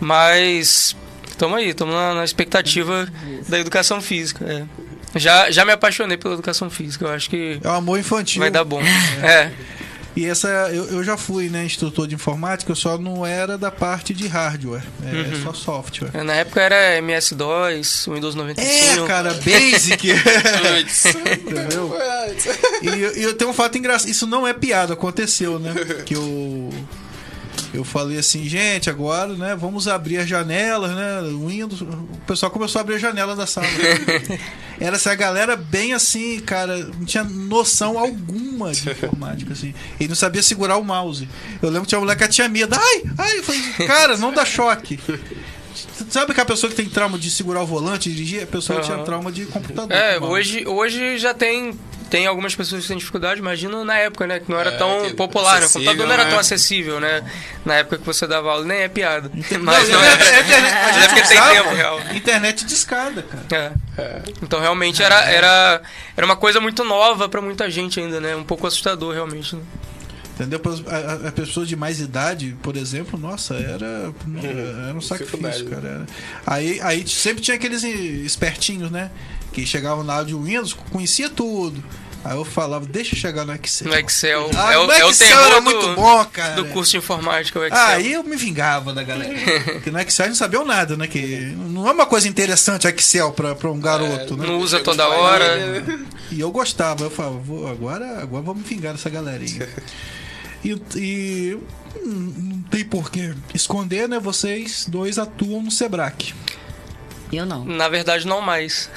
Mas 0.00 0.96
estamos 1.28 1.58
aí, 1.58 1.70
estamos 1.70 1.94
na, 1.94 2.14
na, 2.14 2.24
expectativa 2.24 3.06
da 3.48 3.58
educação 3.58 4.00
física. 4.00 4.44
É. 4.44 5.18
Já, 5.18 5.50
já 5.50 5.64
me 5.64 5.72
apaixonei 5.72 6.16
pela 6.16 6.34
educação 6.34 6.70
física, 6.70 7.04
eu 7.04 7.10
acho 7.10 7.28
que. 7.28 7.58
É 7.62 7.68
um 7.68 7.74
amor 7.74 7.98
infantil. 7.98 8.40
Vai 8.40 8.50
dar 8.50 8.64
bom. 8.64 8.80
é. 9.22 9.50
E 10.16 10.26
essa, 10.26 10.48
eu, 10.72 10.86
eu 10.86 11.04
já 11.04 11.16
fui, 11.16 11.48
né, 11.48 11.64
instrutor 11.64 12.06
de 12.06 12.14
informática, 12.14 12.70
eu 12.70 12.76
só 12.76 12.98
não 12.98 13.24
era 13.24 13.56
da 13.56 13.70
parte 13.70 14.12
de 14.12 14.26
hardware, 14.26 14.82
é 15.04 15.36
uhum. 15.36 15.42
só 15.44 15.52
software. 15.52 16.10
É, 16.12 16.22
na 16.22 16.34
época 16.34 16.60
era 16.60 16.96
MS-DOS, 16.98 18.06
Windows 18.08 18.34
95. 18.34 19.04
É, 19.04 19.06
cara, 19.06 19.34
Basic. 19.34 20.10
Entendeu? 20.10 21.94
E, 22.82 23.20
e 23.20 23.22
eu 23.22 23.34
tenho 23.34 23.50
um 23.50 23.54
fato 23.54 23.78
engraçado, 23.78 24.08
isso 24.08 24.26
não 24.26 24.46
é 24.46 24.52
piada, 24.52 24.94
aconteceu, 24.94 25.58
né? 25.58 25.74
Que 26.04 26.14
eu 26.14 26.59
eu 27.72 27.84
falei 27.84 28.18
assim, 28.18 28.48
gente, 28.48 28.90
agora, 28.90 29.34
né, 29.34 29.56
vamos 29.56 29.86
abrir 29.86 30.18
as 30.18 30.28
janelas, 30.28 30.90
né, 30.90 31.20
o 31.22 31.46
Windows, 31.46 31.80
o 31.82 32.08
pessoal 32.26 32.50
começou 32.50 32.80
a 32.80 32.82
abrir 32.82 32.96
a 32.96 32.98
janela 32.98 33.36
da 33.36 33.46
sala. 33.46 33.66
Era 34.80 34.96
essa 34.96 35.14
galera 35.14 35.56
bem 35.56 35.92
assim, 35.92 36.40
cara, 36.40 36.78
não 36.78 37.04
tinha 37.04 37.22
noção 37.22 37.98
alguma 37.98 38.72
de 38.72 38.90
informática, 38.90 39.52
assim. 39.52 39.74
Ele 39.98 40.08
não 40.08 40.16
sabia 40.16 40.42
segurar 40.42 40.78
o 40.78 40.84
mouse. 40.84 41.28
Eu 41.60 41.68
lembro 41.68 41.82
que 41.82 41.88
tinha 41.88 41.98
uma 41.98 42.06
mulher 42.06 42.16
que 42.16 42.26
tinha 42.28 42.48
medo. 42.48 42.74
Ai, 42.74 43.02
ai, 43.18 43.38
eu 43.38 43.42
falei, 43.42 43.62
cara, 43.86 44.16
não 44.16 44.32
dá 44.32 44.44
choque. 44.44 44.98
Sabe 46.08 46.34
que 46.34 46.40
a 46.40 46.44
pessoa 46.44 46.70
que 46.70 46.76
tem 46.76 46.88
trauma 46.88 47.18
de 47.18 47.30
segurar 47.30 47.62
o 47.62 47.66
volante, 47.66 48.08
e 48.08 48.12
dirigir, 48.12 48.42
a 48.42 48.46
pessoa 48.46 48.78
uhum. 48.78 48.84
tinha 48.84 48.98
trauma 48.98 49.30
de 49.30 49.46
computador. 49.46 49.96
É, 49.96 50.18
hoje, 50.18 50.66
hoje 50.66 51.18
já 51.18 51.34
tem 51.34 51.78
tem 52.10 52.26
algumas 52.26 52.56
pessoas 52.56 52.82
que 52.82 52.88
têm 52.88 52.96
dificuldade, 52.96 53.38
imagina 53.38 53.84
na 53.84 53.96
época, 53.96 54.26
né? 54.26 54.40
Que 54.40 54.50
não 54.50 54.58
era 54.58 54.72
é, 54.72 54.76
tão 54.76 55.10
popular, 55.12 55.60
né? 55.60 55.66
O 55.66 55.70
computador 55.70 56.06
não 56.06 56.12
era 56.12 56.24
né? 56.24 56.30
tão 56.30 56.40
acessível, 56.40 56.98
né? 56.98 57.22
Na 57.64 57.76
época 57.76 57.98
que 57.98 58.04
você 58.04 58.26
dava 58.26 58.50
aula, 58.50 58.64
nem 58.64 58.78
é 58.78 58.88
piada. 58.88 59.30
Mas 59.62 59.88
não, 59.88 60.00
não 60.00 60.04
é, 60.04 60.08
é, 60.08 61.00
é, 61.00 61.04
é 61.04 61.06
porque 61.06 61.22
tem 61.22 61.40
tempo, 61.40 61.72
real. 61.72 62.00
Internet 62.12 62.64
de 62.64 62.74
escada, 62.74 63.22
cara. 63.22 63.72
É. 63.96 64.02
é. 64.02 64.22
Então 64.42 64.58
realmente 64.60 65.00
era, 65.00 65.20
era, 65.30 65.82
era 66.16 66.26
uma 66.26 66.36
coisa 66.36 66.60
muito 66.60 66.82
nova 66.82 67.28
para 67.28 67.40
muita 67.40 67.70
gente 67.70 68.00
ainda, 68.00 68.20
né? 68.20 68.34
Um 68.34 68.44
pouco 68.44 68.66
assustador, 68.66 69.14
realmente. 69.14 69.54
Né? 69.54 69.62
Entendeu? 70.34 70.60
A, 70.86 71.28
a 71.28 71.32
pessoa 71.32 71.66
de 71.66 71.76
mais 71.76 72.00
idade, 72.00 72.56
por 72.62 72.76
exemplo, 72.76 73.18
nossa, 73.18 73.54
era, 73.54 74.12
era 74.86 74.94
um 74.96 75.00
sacrifício, 75.00 75.66
cara. 75.66 75.88
Era. 75.88 76.06
Aí, 76.46 76.80
aí 76.82 77.06
sempre 77.06 77.42
tinha 77.42 77.56
aqueles 77.56 77.82
espertinhos, 77.82 78.90
né? 78.90 79.10
Que 79.52 79.66
chegavam 79.66 80.02
na 80.02 80.14
área 80.14 80.26
de 80.26 80.34
Windows, 80.34 80.72
conhecia 80.72 81.28
tudo. 81.28 81.82
Aí 82.22 82.36
eu 82.36 82.44
falava, 82.44 82.84
deixa 82.84 83.14
eu 83.14 83.18
chegar 83.18 83.46
no 83.46 83.54
Excel. 83.54 83.88
No 83.88 83.94
Excel. 83.94 84.50
Ah, 84.54 84.74
é 84.74 84.78
o, 84.78 84.92
é 84.92 85.04
o 85.06 85.10
Excel 85.10 85.40
era 85.40 85.60
muito 85.60 85.94
bom, 85.94 86.24
cara. 86.26 86.54
Do 86.54 86.66
curso 86.66 86.90
de 86.90 86.98
informática, 86.98 87.58
o 87.58 87.64
Excel. 87.64 87.86
Aí 87.86 88.12
eu 88.12 88.22
me 88.22 88.36
vingava 88.36 88.92
da 88.92 89.02
galera. 89.02 89.34
Porque 89.72 89.90
no 89.90 89.98
Excel 89.98 90.28
não 90.28 90.34
sabiam 90.34 90.64
nada, 90.64 90.96
né? 90.96 91.06
Que 91.06 91.54
não 91.56 91.88
é 91.88 91.92
uma 91.92 92.04
coisa 92.04 92.28
interessante 92.28 92.86
o 92.86 92.90
Excel 92.90 93.32
pra, 93.32 93.54
pra 93.54 93.70
um 93.70 93.80
garoto, 93.80 94.34
é, 94.34 94.36
né? 94.36 94.46
Não 94.46 94.58
usa 94.58 94.80
toda 94.80 95.08
hora. 95.08 95.82
E 96.30 96.38
eu 96.40 96.50
gostava. 96.50 97.04
Eu 97.04 97.10
falava, 97.10 97.38
agora, 97.70 98.22
agora 98.22 98.42
vamos 98.42 98.68
vingar 98.68 98.94
essa 98.94 99.08
galerinha. 99.08 99.66
E, 100.64 100.80
e 100.96 101.58
não 102.04 102.62
tem 102.62 102.84
porquê 102.84 103.34
esconder, 103.54 104.08
né? 104.08 104.18
Vocês 104.18 104.86
dois 104.88 105.18
atuam 105.18 105.62
no 105.62 105.70
Sebrae. 105.70 106.34
Eu 107.32 107.46
não. 107.46 107.64
Na 107.64 107.88
verdade, 107.88 108.26
não 108.26 108.40
mais. 108.40 108.90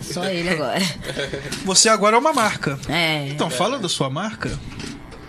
Só 0.00 0.24
ele 0.24 0.48
agora. 0.48 0.80
Você 1.64 1.88
agora 1.88 2.16
é 2.16 2.18
uma 2.18 2.32
marca. 2.32 2.78
É. 2.88 3.28
Então, 3.28 3.50
fala 3.50 3.78
da 3.78 3.88
sua 3.88 4.08
marca. 4.08 4.58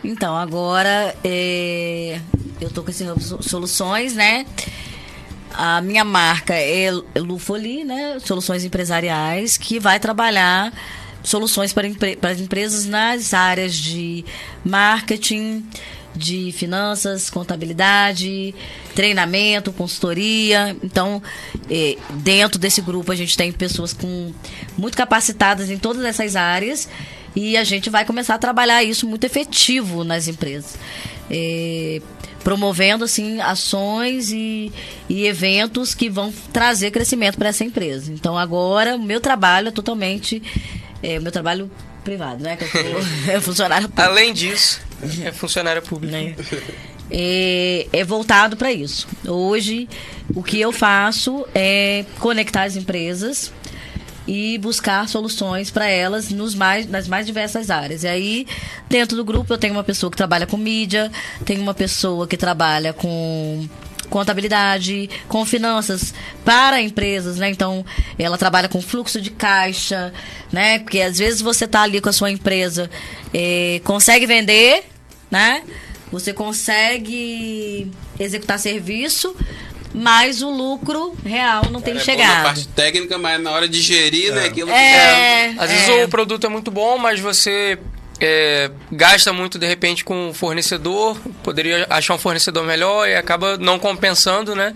Então, 0.03 0.35
agora 0.35 1.15
é... 1.23 2.19
eu 2.59 2.69
tô 2.69 2.83
com 2.83 2.89
essas 2.89 3.35
soluções, 3.45 4.15
né? 4.15 4.45
A 5.53 5.81
minha 5.81 6.05
marca 6.05 6.53
é 6.53 6.89
Lufoli, 7.17 7.83
né? 7.83 8.17
Soluções 8.23 8.63
empresariais, 8.63 9.57
que 9.57 9.79
vai 9.79 9.99
trabalhar 9.99 10.71
soluções 11.23 11.73
para, 11.73 11.87
para 12.19 12.31
as 12.31 12.39
empresas 12.39 12.85
nas 12.85 13.33
áreas 13.33 13.75
de 13.75 14.25
marketing, 14.63 15.65
de 16.15 16.51
finanças, 16.51 17.29
contabilidade, 17.29 18.53
treinamento, 18.95 19.71
consultoria. 19.71 20.75
Então, 20.83 21.21
eh, 21.69 21.97
dentro 22.15 22.59
desse 22.59 22.81
grupo 22.81 23.11
a 23.11 23.15
gente 23.15 23.37
tem 23.37 23.51
pessoas 23.51 23.93
com 23.93 24.33
muito 24.77 24.97
capacitadas 24.97 25.69
em 25.69 25.77
todas 25.77 26.03
essas 26.03 26.35
áreas 26.35 26.89
e 27.35 27.55
a 27.55 27.63
gente 27.63 27.89
vai 27.89 28.03
começar 28.03 28.35
a 28.35 28.39
trabalhar 28.39 28.83
isso 28.83 29.07
muito 29.07 29.23
efetivo 29.23 30.03
nas 30.03 30.27
empresas. 30.27 30.75
Eh, 31.29 32.01
promovendo 32.43 33.03
assim 33.03 33.39
ações 33.39 34.31
e, 34.31 34.71
e 35.07 35.25
eventos 35.25 35.93
que 35.93 36.09
vão 36.09 36.33
trazer 36.51 36.91
crescimento 36.91 37.37
para 37.37 37.49
essa 37.49 37.63
empresa. 37.63 38.11
Então 38.11 38.37
agora 38.37 38.95
o 38.95 38.99
meu 38.99 39.21
trabalho 39.21 39.69
é 39.69 39.71
totalmente 39.71 40.41
é, 41.03 41.19
o 41.19 41.21
meu 41.21 41.31
trabalho 41.31 41.69
privado, 42.03 42.43
né? 42.43 42.55
Que 42.55 42.63
eu 42.63 42.69
sou 42.69 42.81
é 43.33 43.41
funcionário 43.41 43.87
público. 43.87 44.09
Além 44.09 44.33
disso, 44.33 44.81
é 45.23 45.31
funcionário 45.31 45.81
público. 45.81 46.11
Né? 46.11 46.35
É, 47.09 47.87
é 47.91 48.03
voltado 48.03 48.55
para 48.55 48.71
isso. 48.71 49.07
Hoje, 49.27 49.87
o 50.33 50.41
que 50.41 50.59
eu 50.59 50.71
faço 50.71 51.45
é 51.53 52.05
conectar 52.19 52.63
as 52.63 52.75
empresas 52.75 53.51
e 54.27 54.57
buscar 54.59 55.07
soluções 55.09 55.71
para 55.71 55.87
elas 55.87 56.29
nos 56.29 56.53
mais, 56.55 56.87
nas 56.87 57.07
mais 57.07 57.25
diversas 57.25 57.69
áreas. 57.69 58.03
E 58.03 58.07
aí, 58.07 58.47
dentro 58.89 59.17
do 59.17 59.25
grupo, 59.25 59.51
eu 59.51 59.57
tenho 59.57 59.73
uma 59.73 59.83
pessoa 59.83 60.09
que 60.09 60.17
trabalha 60.17 60.47
com 60.47 60.57
mídia, 60.57 61.11
tenho 61.43 61.61
uma 61.61 61.73
pessoa 61.73 62.27
que 62.27 62.37
trabalha 62.37 62.93
com 62.93 63.67
contabilidade, 64.11 65.09
com 65.27 65.43
finanças 65.45 66.13
para 66.45 66.79
empresas, 66.81 67.37
né? 67.37 67.49
Então, 67.49 67.83
ela 68.19 68.37
trabalha 68.37 68.69
com 68.69 68.81
fluxo 68.81 69.19
de 69.19 69.31
caixa, 69.31 70.13
né? 70.51 70.79
Porque 70.79 71.01
às 71.01 71.17
vezes 71.17 71.41
você 71.41 71.65
está 71.65 71.81
ali 71.81 71.99
com 71.99 72.09
a 72.09 72.13
sua 72.13 72.29
empresa, 72.29 72.91
é, 73.33 73.81
consegue 73.83 74.27
vender, 74.27 74.83
né? 75.31 75.63
Você 76.11 76.33
consegue 76.33 77.89
executar 78.19 78.59
serviço, 78.59 79.33
mas 79.93 80.41
o 80.41 80.49
lucro 80.49 81.15
real 81.25 81.69
não 81.71 81.81
tem 81.81 81.95
é 81.95 81.99
chegado. 81.99 82.37
na 82.37 82.43
parte 82.43 82.67
técnica, 82.67 83.17
mas 83.17 83.41
na 83.41 83.51
hora 83.51 83.67
de 83.67 83.81
gerir, 83.81 84.33
né, 84.33 84.39
é. 84.39 84.41
né? 84.41 84.47
Aquilo 84.47 84.69
é, 84.69 84.73
que 84.73 84.79
é. 84.79 85.55
Às 85.57 85.71
vezes 85.71 85.89
é. 85.89 86.05
o 86.05 86.09
produto 86.09 86.45
é 86.45 86.49
muito 86.49 86.69
bom, 86.69 86.97
mas 86.97 87.19
você 87.19 87.79
é, 88.23 88.69
gasta 88.91 89.33
muito 89.33 89.57
de 89.57 89.65
repente 89.65 90.05
com 90.05 90.29
um 90.29 90.33
fornecedor, 90.33 91.17
poderia 91.43 91.87
achar 91.89 92.13
um 92.13 92.19
fornecedor 92.19 92.63
melhor 92.63 93.09
e 93.09 93.15
acaba 93.15 93.57
não 93.57 93.79
compensando, 93.79 94.55
né? 94.55 94.75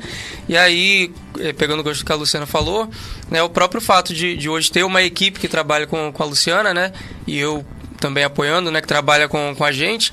E 0.50 0.58
aí, 0.58 1.14
é, 1.40 1.54
pegando 1.54 1.82
o 1.82 1.84
gosto 1.84 2.04
que 2.04 2.12
a 2.12 2.16
Luciana 2.16 2.48
falou, 2.48 2.90
né, 3.30 3.44
o 3.44 3.50
próprio 3.50 3.80
fato 3.80 4.16
de, 4.16 4.36
de 4.36 4.50
hoje 4.50 4.72
ter 4.72 4.84
uma 4.84 5.04
equipe 5.04 5.40
que 5.40 5.48
trabalha 5.48 5.86
com, 5.86 6.12
com 6.12 6.24
a 6.24 6.26
Luciana, 6.26 6.74
né? 6.74 6.92
E 7.28 7.38
eu 7.38 7.64
também 8.00 8.24
apoiando, 8.24 8.72
né? 8.72 8.82
Que 8.82 8.88
trabalha 8.88 9.30
com, 9.30 9.54
com 9.56 9.64
a 9.64 9.72
gente, 9.72 10.12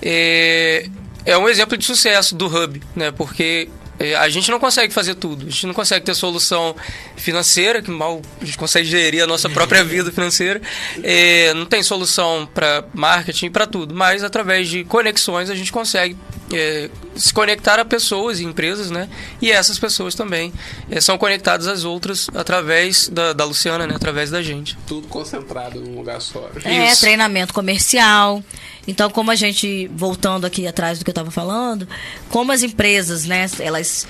é, 0.00 0.88
é 1.26 1.36
um 1.36 1.50
exemplo 1.50 1.76
de 1.76 1.84
sucesso 1.84 2.34
do 2.34 2.46
Hub, 2.46 2.82
né? 2.96 3.10
Porque 3.10 3.68
a 4.18 4.28
gente 4.28 4.50
não 4.50 4.58
consegue 4.58 4.92
fazer 4.92 5.14
tudo. 5.14 5.46
A 5.46 5.50
gente 5.50 5.66
não 5.66 5.74
consegue 5.74 6.04
ter 6.04 6.14
solução 6.14 6.74
financeira, 7.16 7.82
que 7.82 7.90
mal 7.90 8.22
a 8.40 8.44
gente 8.44 8.56
consegue 8.56 8.88
gerir 8.88 9.22
a 9.22 9.26
nossa 9.26 9.48
própria 9.50 9.84
vida 9.84 10.10
financeira. 10.10 10.60
É, 11.02 11.52
não 11.54 11.66
tem 11.66 11.82
solução 11.82 12.48
para 12.52 12.84
marketing, 12.94 13.50
para 13.50 13.66
tudo. 13.66 13.94
Mas 13.94 14.24
através 14.24 14.68
de 14.68 14.84
conexões 14.84 15.50
a 15.50 15.54
gente 15.54 15.70
consegue 15.70 16.16
é, 16.52 16.88
se 17.14 17.32
conectar 17.32 17.78
a 17.78 17.84
pessoas 17.84 18.40
e 18.40 18.44
empresas, 18.44 18.90
né? 18.90 19.08
E 19.40 19.50
essas 19.50 19.78
pessoas 19.78 20.14
também 20.14 20.52
é, 20.90 21.00
são 21.00 21.16
conectadas 21.18 21.66
às 21.66 21.84
outras 21.84 22.28
através 22.34 23.08
da, 23.08 23.32
da 23.32 23.44
Luciana, 23.44 23.86
né? 23.86 23.94
Através 23.94 24.30
da 24.30 24.42
gente. 24.42 24.76
Tudo 24.86 25.08
concentrado 25.08 25.80
num 25.80 25.96
lugar 25.96 26.20
só. 26.20 26.50
É, 26.64 26.90
Isso. 26.90 27.02
treinamento 27.02 27.52
comercial. 27.52 28.42
Então, 28.86 29.10
como 29.10 29.30
a 29.30 29.34
gente, 29.36 29.88
voltando 29.94 30.46
aqui 30.46 30.66
atrás 30.66 30.98
do 30.98 31.04
que 31.04 31.10
eu 31.10 31.12
estava 31.12 31.30
falando, 31.30 31.86
como 32.28 32.50
as 32.52 32.62
empresas, 32.62 33.24
né, 33.26 33.46
elas 33.60 34.06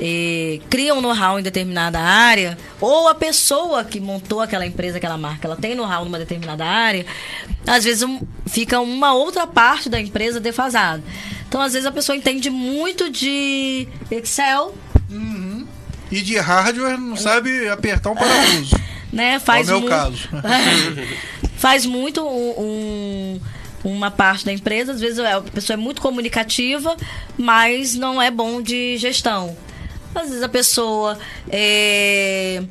eh, 0.00 0.58
criam 0.70 1.00
know-how 1.02 1.38
em 1.38 1.42
determinada 1.42 1.98
área, 2.00 2.56
ou 2.80 3.08
a 3.08 3.14
pessoa 3.14 3.84
que 3.84 4.00
montou 4.00 4.40
aquela 4.40 4.66
empresa, 4.66 4.96
aquela 4.96 5.18
marca, 5.18 5.46
ela 5.46 5.56
tem 5.56 5.74
know-how 5.74 6.04
numa 6.04 6.18
determinada 6.18 6.64
área, 6.64 7.04
às 7.66 7.84
vezes 7.84 8.02
um- 8.02 8.20
fica 8.46 8.80
uma 8.80 9.12
outra 9.12 9.46
parte 9.46 9.88
da 9.88 10.00
empresa 10.00 10.40
defasada. 10.40 11.02
Então, 11.46 11.60
às 11.60 11.72
vezes 11.74 11.86
a 11.86 11.92
pessoa 11.92 12.16
entende 12.16 12.48
muito 12.48 13.10
de 13.10 13.86
Excel, 14.10 14.74
E 16.10 16.20
de 16.22 16.38
hardware 16.38 16.98
não 16.98 17.16
sabe 17.16 17.68
apertar 17.68 18.10
um 18.10 18.14
parafuso. 18.16 18.74
né? 19.12 19.38
Faz 19.38 19.68
é 19.68 19.74
o 19.74 19.80
meu 19.80 19.82
mu- 19.82 19.88
caso. 19.88 20.28
faz 21.56 21.84
muito 21.86 22.22
um- 22.22 22.60
um- 22.60 23.40
uma 23.84 24.10
parte 24.10 24.44
da 24.44 24.52
empresa. 24.52 24.92
Às 24.92 25.00
vezes 25.00 25.18
a 25.18 25.40
pessoa 25.40 25.74
é 25.74 25.76
muito 25.76 26.00
comunicativa, 26.00 26.96
mas 27.36 27.94
não 27.94 28.20
é 28.20 28.30
bom 28.30 28.60
de 28.62 28.96
gestão. 28.98 29.56
Às 30.14 30.28
vezes 30.28 30.42
a 30.42 30.48
pessoa 30.48 31.18
é, 31.48 32.62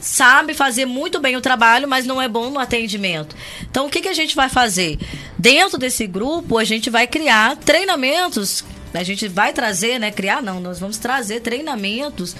sabe 0.00 0.54
fazer 0.54 0.86
muito 0.86 1.20
bem 1.20 1.36
o 1.36 1.40
trabalho, 1.40 1.86
mas 1.86 2.06
não 2.06 2.20
é 2.20 2.28
bom 2.28 2.50
no 2.50 2.58
atendimento. 2.58 3.36
Então, 3.70 3.86
o 3.86 3.90
que, 3.90 4.00
que 4.00 4.08
a 4.08 4.14
gente 4.14 4.34
vai 4.34 4.48
fazer? 4.48 4.98
Dentro 5.38 5.78
desse 5.78 6.06
grupo, 6.06 6.58
a 6.58 6.64
gente 6.64 6.88
vai 6.88 7.06
criar 7.06 7.56
treinamentos. 7.56 8.64
A 8.92 9.02
gente 9.02 9.28
vai 9.28 9.52
trazer, 9.52 10.00
né? 10.00 10.10
Criar, 10.10 10.42
não, 10.42 10.58
nós 10.58 10.80
vamos 10.80 10.98
trazer 10.98 11.40
treinamentos 11.40 12.34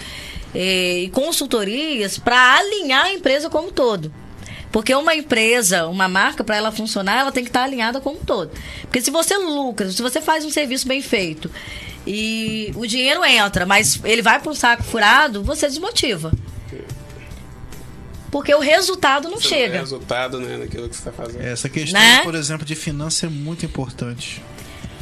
eh, 0.55 1.03
e 1.05 1.11
consultorias 1.11 2.19
para 2.19 2.59
alinhar 2.59 3.05
a 3.05 3.13
empresa 3.13 3.49
como 3.49 3.71
todo. 3.71 4.13
Porque 4.73 4.95
uma 4.95 5.15
empresa, 5.15 5.87
uma 5.89 6.07
marca, 6.09 6.45
para 6.45 6.57
ela 6.57 6.71
funcionar, 6.71 7.19
ela 7.19 7.33
tem 7.33 7.43
que 7.43 7.51
estar 7.51 7.65
alinhada 7.65 8.01
como 8.01 8.21
um 8.21 8.25
todo. 8.25 8.51
Porque 8.83 9.01
se 9.01 9.11
você 9.11 9.37
lucra, 9.37 9.91
se 9.91 10.01
você 10.01 10.21
faz 10.21 10.45
um 10.45 10.51
serviço 10.51 10.87
bem 10.87 11.03
feito 11.03 11.51
e 12.07 12.73
o 12.77 12.87
dinheiro 12.87 13.25
entra, 13.25 13.67
mas 13.67 14.01
ele 14.05 14.23
vai 14.23 14.39
para 14.41 14.51
um 14.51 14.55
saco 14.55 14.83
furado, 14.85 15.43
você 15.43 15.67
desmotiva. 15.69 16.33
Porque 18.31 18.55
o 18.55 18.61
resultado 18.61 19.25
não 19.29 19.41
Você 19.41 19.43
não 19.43 19.59
chega. 19.59 19.79
resultado, 19.81 20.39
né, 20.39 20.57
naquilo 20.57 20.89
que 20.89 20.95
você 20.95 21.01
está 21.01 21.11
fazendo. 21.11 21.43
Essa 21.43 21.69
questão, 21.69 22.01
Né? 22.01 22.23
por 22.23 22.37
exemplo, 22.37 22.65
de 22.65 22.77
finança 22.77 23.27
é 23.27 23.29
muito 23.29 23.67
importante. 23.67 24.41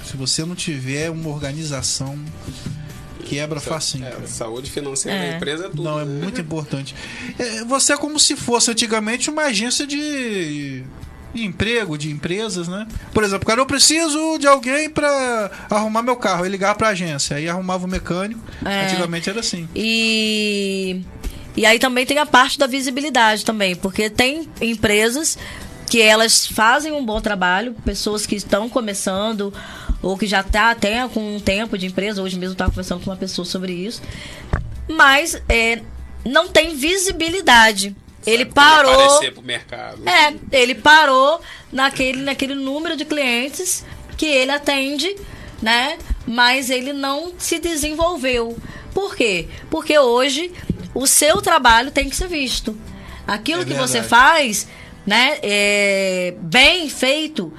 Se 0.02 0.16
você 0.16 0.46
não 0.46 0.54
tiver 0.54 1.10
uma 1.10 1.28
organização, 1.28 2.18
quebra 3.28 3.60
facinho. 3.60 4.06
É, 4.06 4.26
saúde 4.26 4.70
financeira 4.70 5.18
É. 5.18 5.30
da 5.30 5.36
empresa 5.36 5.66
é 5.66 5.68
tudo. 5.68 5.82
Não, 5.82 6.00
é 6.00 6.04
né? 6.04 6.22
muito 6.22 6.40
importante. 6.42 6.94
É, 7.38 7.64
você 7.64 7.92
é 7.92 7.96
como 7.96 8.18
se 8.18 8.36
fosse 8.36 8.70
antigamente 8.70 9.28
uma 9.30 9.42
agência 9.42 9.86
de, 9.86 10.82
de 11.34 11.44
emprego, 11.44 11.96
de 11.98 12.10
empresas, 12.10 12.68
né? 12.68 12.86
Por 13.12 13.22
exemplo, 13.24 13.46
cara, 13.46 13.60
eu 13.60 13.66
preciso 13.66 14.38
de 14.38 14.46
alguém 14.46 14.88
pra 14.88 15.50
arrumar 15.70 16.02
meu 16.02 16.16
carro. 16.16 16.44
Aí 16.44 16.50
ligava 16.50 16.74
pra 16.76 16.88
agência, 16.88 17.36
aí 17.36 17.48
arrumava 17.48 17.84
o 17.84 17.88
mecânico. 17.88 18.40
É. 18.64 18.86
Antigamente 18.86 19.28
era 19.28 19.40
assim. 19.40 19.68
E, 19.74 21.02
e 21.56 21.66
aí 21.66 21.78
também 21.78 22.06
tem 22.06 22.18
a 22.18 22.26
parte 22.26 22.58
da 22.58 22.66
visibilidade 22.66 23.44
também, 23.44 23.76
porque 23.76 24.08
tem 24.08 24.48
empresas 24.60 25.36
que 25.90 26.02
elas 26.02 26.46
fazem 26.46 26.92
um 26.92 27.02
bom 27.04 27.18
trabalho, 27.20 27.74
pessoas 27.84 28.26
que 28.26 28.34
estão 28.36 28.68
começando 28.68 29.52
ou 30.02 30.16
que 30.16 30.26
já 30.26 30.42
tá 30.42 30.70
até 30.70 31.06
com 31.08 31.36
um 31.36 31.40
tempo 31.40 31.76
de 31.76 31.86
empresa, 31.86 32.22
hoje 32.22 32.38
mesmo 32.38 32.52
estava 32.52 32.70
conversando 32.70 33.04
com 33.04 33.10
uma 33.10 33.16
pessoa 33.16 33.44
sobre 33.44 33.72
isso, 33.72 34.00
mas 34.88 35.40
é, 35.48 35.82
não 36.24 36.48
tem 36.48 36.76
visibilidade. 36.76 37.94
Ele 38.26 38.44
Sabe 38.44 38.54
como 38.54 38.66
parou. 38.66 38.92
Aparecer 38.94 39.32
pro 39.32 39.42
mercado. 39.42 40.08
É, 40.08 40.34
ele 40.52 40.74
parou 40.74 41.40
naquele, 41.72 42.22
naquele 42.22 42.54
número 42.54 42.96
de 42.96 43.04
clientes 43.04 43.84
que 44.16 44.26
ele 44.26 44.50
atende, 44.50 45.14
né? 45.62 45.98
Mas 46.26 46.68
ele 46.68 46.92
não 46.92 47.32
se 47.38 47.58
desenvolveu. 47.58 48.56
Por 48.92 49.16
quê? 49.16 49.48
Porque 49.70 49.98
hoje 49.98 50.52
o 50.94 51.06
seu 51.06 51.40
trabalho 51.40 51.90
tem 51.90 52.08
que 52.10 52.16
ser 52.16 52.28
visto. 52.28 52.76
Aquilo 53.26 53.62
É 53.62 53.64
que 53.64 53.74
você 53.74 54.02
faz, 54.02 54.66
né? 55.06 55.38
é, 55.42 56.34
bem 56.40 56.88
feito, 56.88 57.52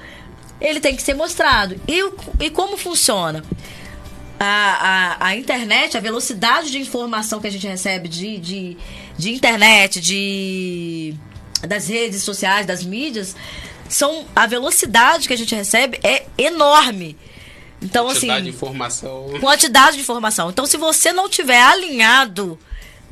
ele 0.60 0.80
tem 0.80 0.94
que 0.96 1.02
ser 1.02 1.14
mostrado. 1.14 1.80
E, 1.88 2.02
e 2.44 2.50
como 2.50 2.76
funciona? 2.76 3.42
a, 4.42 5.16
a, 5.20 5.26
a 5.26 5.36
internet, 5.36 5.98
a 5.98 6.00
velocidade 6.00 6.70
de 6.70 6.78
informação 6.78 7.40
que 7.40 7.46
a 7.46 7.50
gente 7.52 7.66
recebe 7.66 8.08
de, 8.08 8.38
de, 8.38 8.76
de 9.18 9.34
internet, 9.34 10.00
de 10.00 11.14
das 11.68 11.88
redes 11.88 12.22
sociais, 12.22 12.64
das 12.64 12.82
mídias, 12.82 13.36
são 13.86 14.24
a 14.34 14.46
velocidade 14.46 15.28
que 15.28 15.34
a 15.34 15.36
gente 15.36 15.54
recebe 15.54 16.00
é 16.02 16.24
enorme. 16.38 17.18
Então, 17.82 18.06
Quantidade 18.06 18.42
de 18.44 18.48
assim, 18.48 18.56
informação. 18.56 19.26
quantidade 19.40 19.96
de 19.96 20.02
informação. 20.02 20.48
Então, 20.48 20.64
se 20.64 20.78
você 20.78 21.12
não 21.12 21.28
tiver 21.28 21.60
alinhado 21.60 22.58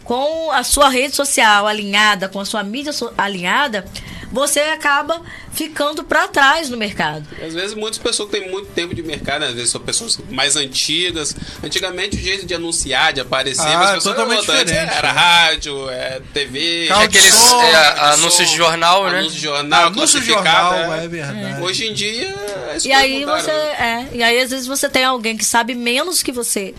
com 0.04 0.50
a 0.50 0.62
sua 0.64 0.88
rede 0.88 1.14
social 1.14 1.66
alinhada, 1.66 2.26
com 2.26 2.40
a 2.40 2.44
sua 2.46 2.62
mídia 2.62 2.92
so- 2.94 3.12
alinhada, 3.18 3.84
você 4.30 4.60
acaba 4.60 5.22
ficando 5.52 6.04
para 6.04 6.28
trás 6.28 6.68
no 6.68 6.76
mercado. 6.76 7.26
Às 7.42 7.54
vezes 7.54 7.74
muitas 7.74 7.98
pessoas 7.98 8.30
que 8.30 8.38
têm 8.38 8.50
muito 8.50 8.68
tempo 8.72 8.94
de 8.94 9.02
mercado, 9.02 9.40
né? 9.40 9.48
às 9.48 9.54
vezes 9.54 9.70
são 9.70 9.80
pessoas 9.80 10.18
mais 10.30 10.54
antigas. 10.56 11.34
Antigamente 11.64 12.16
o 12.16 12.20
jeito 12.20 12.44
de 12.44 12.54
anunciar, 12.54 13.12
de 13.12 13.20
aparecer, 13.20 13.62
Ah, 13.66 13.80
as 13.80 13.94
pessoas 13.94 14.14
totalmente 14.16 14.40
diferente, 14.40 14.72
Era 14.72 15.12
né? 15.12 15.18
rádio, 15.18 15.88
é, 15.90 16.20
TV, 16.34 16.86
Carro 16.88 17.08
de 17.08 17.18
Aqueles 17.18 17.34
som, 17.34 17.62
é, 17.62 18.00
anúncios 18.00 18.34
som, 18.34 18.52
de 18.52 18.56
jornal, 18.56 19.04
né? 19.10 19.18
Anúncio 19.18 19.32
de 19.34 19.40
jornal, 19.40 19.86
Anúncio 19.86 20.22
jornal, 20.22 20.74
é. 20.74 21.04
é 21.04 21.08
verdade. 21.08 21.62
Hoje 21.62 21.86
em 21.86 21.94
dia, 21.94 22.34
as 22.74 22.84
E 22.84 22.92
aí 22.92 23.20
mudaram, 23.20 23.40
você 23.42 23.50
né? 23.52 24.08
é, 24.12 24.16
e 24.16 24.22
aí 24.22 24.40
às 24.40 24.50
vezes 24.50 24.66
você 24.66 24.88
tem 24.90 25.04
alguém 25.04 25.36
que 25.36 25.44
sabe 25.44 25.74
menos 25.74 26.22
que 26.22 26.30
você, 26.32 26.74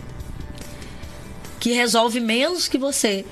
que 1.58 1.72
resolve 1.72 2.20
menos 2.20 2.68
que 2.68 2.78
você, 2.78 3.24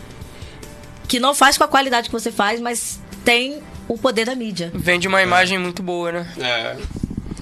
que 1.07 1.19
não 1.21 1.35
faz 1.35 1.57
com 1.57 1.65
a 1.65 1.69
qualidade 1.69 2.09
que 2.09 2.13
você 2.13 2.31
faz, 2.33 2.61
mas 2.61 2.99
tem 3.25 3.63
o 3.89 3.97
poder 3.99 4.27
da 4.27 4.35
mídia. 4.35 4.71
Vende 4.75 5.09
uma 5.09 5.23
imagem 5.23 5.59
muito 5.59 5.83
boa, 5.83 6.13
né? 6.13 6.27
É, 6.39 6.77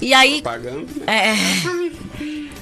E 0.00 0.14
aí 0.14 0.40
propaganda. 0.42 0.86
né? 1.04 1.32
é, 1.32 1.34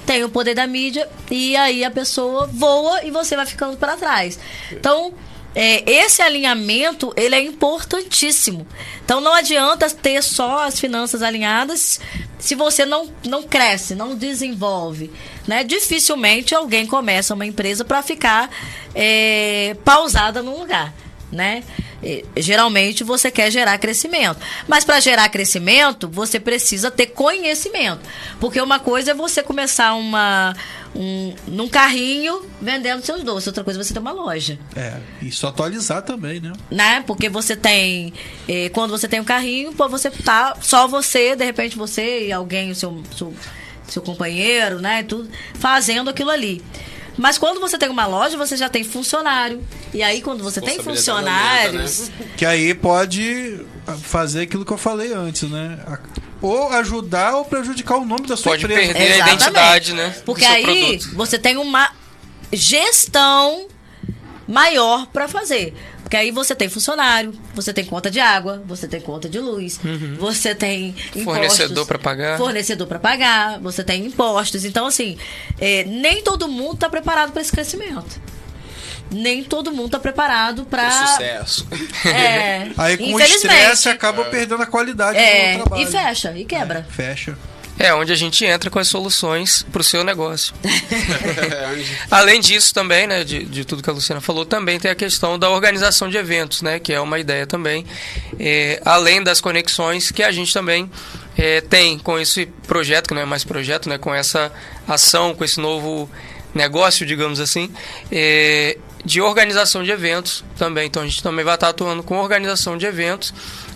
tem 0.07 0.25
o 0.25 0.29
poder 0.29 0.55
da 0.55 0.67
mídia 0.67 1.09
e 1.31 1.57
aí 1.57 1.85
a 1.85 1.91
pessoa 1.91 2.47
voa 2.47 3.05
e 3.05 3.11
você 3.11 3.37
vai 3.37 3.47
ficando 3.47 3.77
para 3.77 3.97
trás. 3.97 4.39
Então, 4.73 5.13
é, 5.55 5.89
esse 5.91 6.21
alinhamento, 6.21 7.13
ele 7.17 7.35
é 7.35 7.41
importantíssimo. 7.41 8.67
Então, 9.05 9.21
não 9.21 9.33
adianta 9.33 9.89
ter 9.91 10.23
só 10.23 10.65
as 10.65 10.81
finanças 10.81 11.23
alinhadas 11.23 12.01
se 12.39 12.55
você 12.55 12.85
não, 12.85 13.09
não 13.27 13.43
cresce, 13.45 13.95
não 13.95 14.17
desenvolve. 14.17 15.11
Né? 15.47 15.63
Dificilmente 15.65 16.55
alguém 16.55 16.87
começa 16.87 17.35
uma 17.35 17.47
empresa 17.47 17.85
para 17.85 18.03
ficar 18.03 18.51
é, 18.95 19.77
pausada 19.85 20.43
num 20.43 20.59
lugar. 20.59 20.93
Né? 21.35 21.65
E, 22.03 22.25
Geralmente 22.37 23.03
você 23.03 23.31
quer 23.31 23.51
gerar 23.51 23.77
crescimento. 23.79 24.39
Mas 24.69 24.85
para 24.85 25.01
gerar 25.01 25.29
crescimento, 25.29 26.09
você 26.09 26.39
precisa 26.39 26.91
ter 26.91 27.07
conhecimento. 27.07 28.01
Porque 28.39 28.61
uma 28.61 28.79
coisa 28.79 29.11
é 29.11 29.15
você 29.15 29.43
começar 29.43 29.95
uma, 29.95 30.55
um, 30.95 31.35
num 31.49 31.69
carrinho 31.69 32.43
vendendo 32.63 33.05
seus 33.05 33.23
doces, 33.25 33.49
outra 33.49 33.65
coisa 33.65 33.81
é 33.81 33.83
você 33.83 33.93
ter 33.93 33.99
uma 33.99 34.13
loja. 34.13 34.59
É, 34.77 34.95
e 35.21 35.33
só 35.33 35.49
atualizar 35.49 36.03
também, 36.03 36.41
né? 36.41 36.53
Né? 36.71 37.03
Porque 37.07 37.29
você 37.29 37.57
tem. 37.57 38.13
eh, 38.49 38.69
quando 38.71 38.91
você 38.91 39.09
tem 39.09 39.21
um 39.21 39.25
carrinho, 39.25 39.73
pô, 39.73 39.89
você 39.89 40.11
tá. 40.11 40.57
Só 40.61 40.87
você, 40.87 41.35
de 41.35 41.45
repente 41.45 41.77
você 41.77 42.29
e 42.29 42.33
alguém, 42.33 42.71
o 42.71 42.75
seu, 42.75 43.03
seu, 43.17 43.35
seu 43.89 44.03
companheiro, 44.03 44.81
né? 44.81 45.03
Tudo, 45.03 45.29
fazendo 45.55 46.11
aquilo 46.11 46.31
ali. 46.31 46.63
Mas 47.17 47.39
quando 47.39 47.61
você 47.61 47.79
tem 47.79 47.89
uma 47.89 48.07
loja, 48.07 48.37
você 48.37 48.57
já 48.57 48.69
tem 48.69 48.83
funcionário. 48.85 49.63
E 49.93 50.03
aí, 50.03 50.21
quando 50.21 50.43
você 50.43 50.61
tem 50.61 50.79
funcionários. 50.81 52.11
aumenta, 52.11 52.37
Que 52.37 52.45
aí 52.45 52.75
pode 52.75 53.61
fazer 54.03 54.43
aquilo 54.43 54.65
que 54.65 54.73
eu 54.73 54.79
falei 54.79 55.13
antes, 55.13 55.49
né? 55.49 55.79
A- 55.87 55.99
Ou 56.43 56.69
ajudar 56.73 57.37
ou 57.37 57.45
prejudicar 57.45 57.97
o 57.99 58.05
nome 58.05 58.27
da 58.27 58.37
sua 58.37 58.53
Pode 58.53 58.65
empresa. 58.65 58.93
perder 58.93 59.01
a 59.01 59.15
Exatamente. 59.17 59.35
identidade, 59.43 59.93
né? 59.95 60.15
Porque 60.27 60.45
aí 60.45 60.63
produto. 60.99 61.15
você 61.17 61.39
tem 61.39 61.57
uma 61.57 61.91
gestão 62.53 63.67
maior 64.47 65.07
para 65.07 65.27
fazer. 65.29 65.75
Porque 66.15 66.27
aí 66.27 66.31
você 66.31 66.55
tem 66.55 66.69
funcionário, 66.69 67.35
você 67.57 67.73
tem 67.73 67.85
conta 67.85 68.09
de 68.09 68.21
água, 68.21 68.63
você 68.69 68.87
tem 68.87 69.01
conta 69.01 69.29
de 69.29 69.41
luz, 69.41 69.81
você 70.17 70.55
tem 70.55 70.91
impostos, 70.91 71.17
Uhum. 71.17 71.25
Fornecedor 71.25 71.87
pra 71.87 71.99
pagar. 71.99 72.39
Fornecedor 72.39 72.87
para 72.87 72.99
pagar, 73.01 73.59
você 73.59 73.83
tem 73.83 74.07
impostos. 74.07 74.65
Então, 74.65 74.87
assim, 74.87 75.19
é, 75.61 75.83
nem 75.83 76.23
todo 76.23 76.47
mundo 76.47 76.75
está 76.75 76.89
preparado 76.89 77.33
para 77.33 77.43
esse 77.43 77.51
crescimento. 77.51 78.21
Nem 79.11 79.43
todo 79.43 79.73
mundo 79.73 79.87
está 79.87 79.99
preparado 79.99 80.65
para. 80.65 80.89
Sucesso. 81.09 81.67
É, 82.07 82.69
Aí 82.79 82.97
com 82.97 83.13
o 83.15 83.21
estresse 83.21 83.89
acaba 83.89 84.25
perdendo 84.27 84.63
a 84.63 84.67
qualidade 84.67 85.19
É, 85.19 85.57
do 85.59 85.63
trabalho. 85.65 85.83
e 85.83 85.91
fecha, 85.91 86.33
e 86.39 86.45
quebra. 86.45 86.87
Fecha. 86.91 87.37
É 87.79 87.93
onde 87.93 88.13
a 88.13 88.17
gente 88.17 88.45
entra 88.45 88.71
com 88.71 88.79
as 88.79 88.89
soluções 88.89 89.65
para 89.73 89.81
o 89.81 89.85
seu 89.85 90.05
negócio. 90.05 90.55
Além 92.11 92.41
disso 92.41 92.73
também, 92.73 93.07
né, 93.07 93.25
de, 93.25 93.45
de 93.45 93.65
tudo 93.65 93.83
que 93.83 93.91
a 93.91 93.93
Luciana 93.93 94.21
falou, 94.21 94.45
também 94.47 94.79
tem 94.79 94.91
a 94.91 94.95
questão 94.95 95.39
da 95.39 95.51
organização 95.51 96.09
de 96.09 96.17
eventos, 96.17 96.63
né, 96.63 96.79
que 96.79 96.93
é 96.93 97.01
uma 97.01 97.19
ideia 97.19 97.47
também, 97.47 97.85
é, 98.39 98.81
além 98.85 99.23
das 99.23 99.41
conexões 99.41 100.11
que 100.11 100.23
a 100.23 100.31
gente 100.31 100.53
também 100.53 100.91
é, 101.37 101.61
tem 101.61 101.99
com 101.99 102.19
esse 102.19 102.47
projeto, 102.67 103.09
que 103.09 103.15
não 103.15 103.23
é 103.23 103.27
mais 103.27 103.45
projeto, 103.45 103.89
né, 103.89 103.99
com 103.99 104.15
essa 104.15 104.53
ação, 104.87 105.35
com 105.35 105.45
esse 105.45 105.61
novo 105.61 106.09
negócio, 106.55 107.05
digamos 107.05 107.41
assim, 107.41 107.69
é, 108.11 108.79
de 109.05 109.21
organização 109.21 109.83
de 109.83 109.91
eventos 109.91 110.45
também. 110.57 110.87
Então 110.87 111.03
a 111.03 111.07
gente 111.07 111.23
também 111.23 111.45
vai 111.45 111.55
estar 111.55 111.69
atuando 111.69 112.03
com 112.03 112.17
organização 112.17 112.79
de 112.79 112.87
eventos 112.87 113.35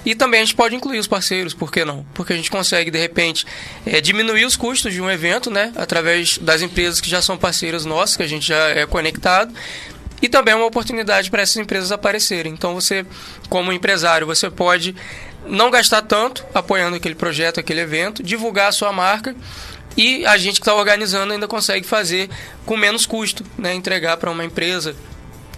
e 0.09 0.15
também 0.15 0.41
a 0.41 0.43
gente 0.43 0.55
pode 0.55 0.75
incluir 0.75 0.99
os 0.99 1.07
parceiros, 1.07 1.53
por 1.53 1.71
que 1.71 1.85
não? 1.85 2.03
Porque 2.15 2.33
a 2.33 2.37
gente 2.37 2.51
consegue, 2.51 2.91
de 2.91 2.99
repente, 2.99 3.45
é, 3.85 4.01
diminuir 4.01 4.47
os 4.47 4.57
custos 4.57 4.95
de 4.95 5.03
um 5.03 5.11
evento, 5.11 5.51
né? 5.51 5.71
Através 5.77 6.39
das 6.39 6.63
empresas 6.63 6.99
que 6.99 7.11
já 7.11 7.21
são 7.21 7.37
parceiras 7.37 7.85
nossas, 7.85 8.17
que 8.17 8.23
a 8.23 8.27
gente 8.27 8.49
já 8.49 8.71
é 8.71 8.87
conectado. 8.87 9.53
E 10.23 10.27
também 10.27 10.55
é 10.55 10.57
uma 10.57 10.65
oportunidade 10.65 11.31
para 11.31 11.43
essas 11.43 11.59
empresas 11.59 11.93
aparecerem. 11.93 12.55
Então 12.55 12.73
você, 12.73 13.05
como 13.51 13.71
empresário, 13.71 14.27
você 14.27 14.49
pode 14.49 14.97
não 15.47 15.71
gastar 15.71 16.01
tanto 16.01 16.43
apoiando 16.55 16.97
aquele 16.97 17.15
projeto, 17.15 17.61
aquele 17.61 17.81
evento, 17.81 18.23
divulgar 18.23 18.71
a 18.71 18.73
sua 18.73 18.91
marca 18.91 19.37
e 19.95 20.25
a 20.25 20.39
gente 20.39 20.55
que 20.55 20.63
está 20.63 20.75
organizando 20.75 21.35
ainda 21.35 21.47
consegue 21.47 21.87
fazer 21.87 22.31
com 22.65 22.79
menos 22.79 23.05
custo, 23.05 23.45
né? 23.59 23.75
Entregar 23.75 24.17
para 24.17 24.31
uma 24.31 24.43
empresa 24.43 24.97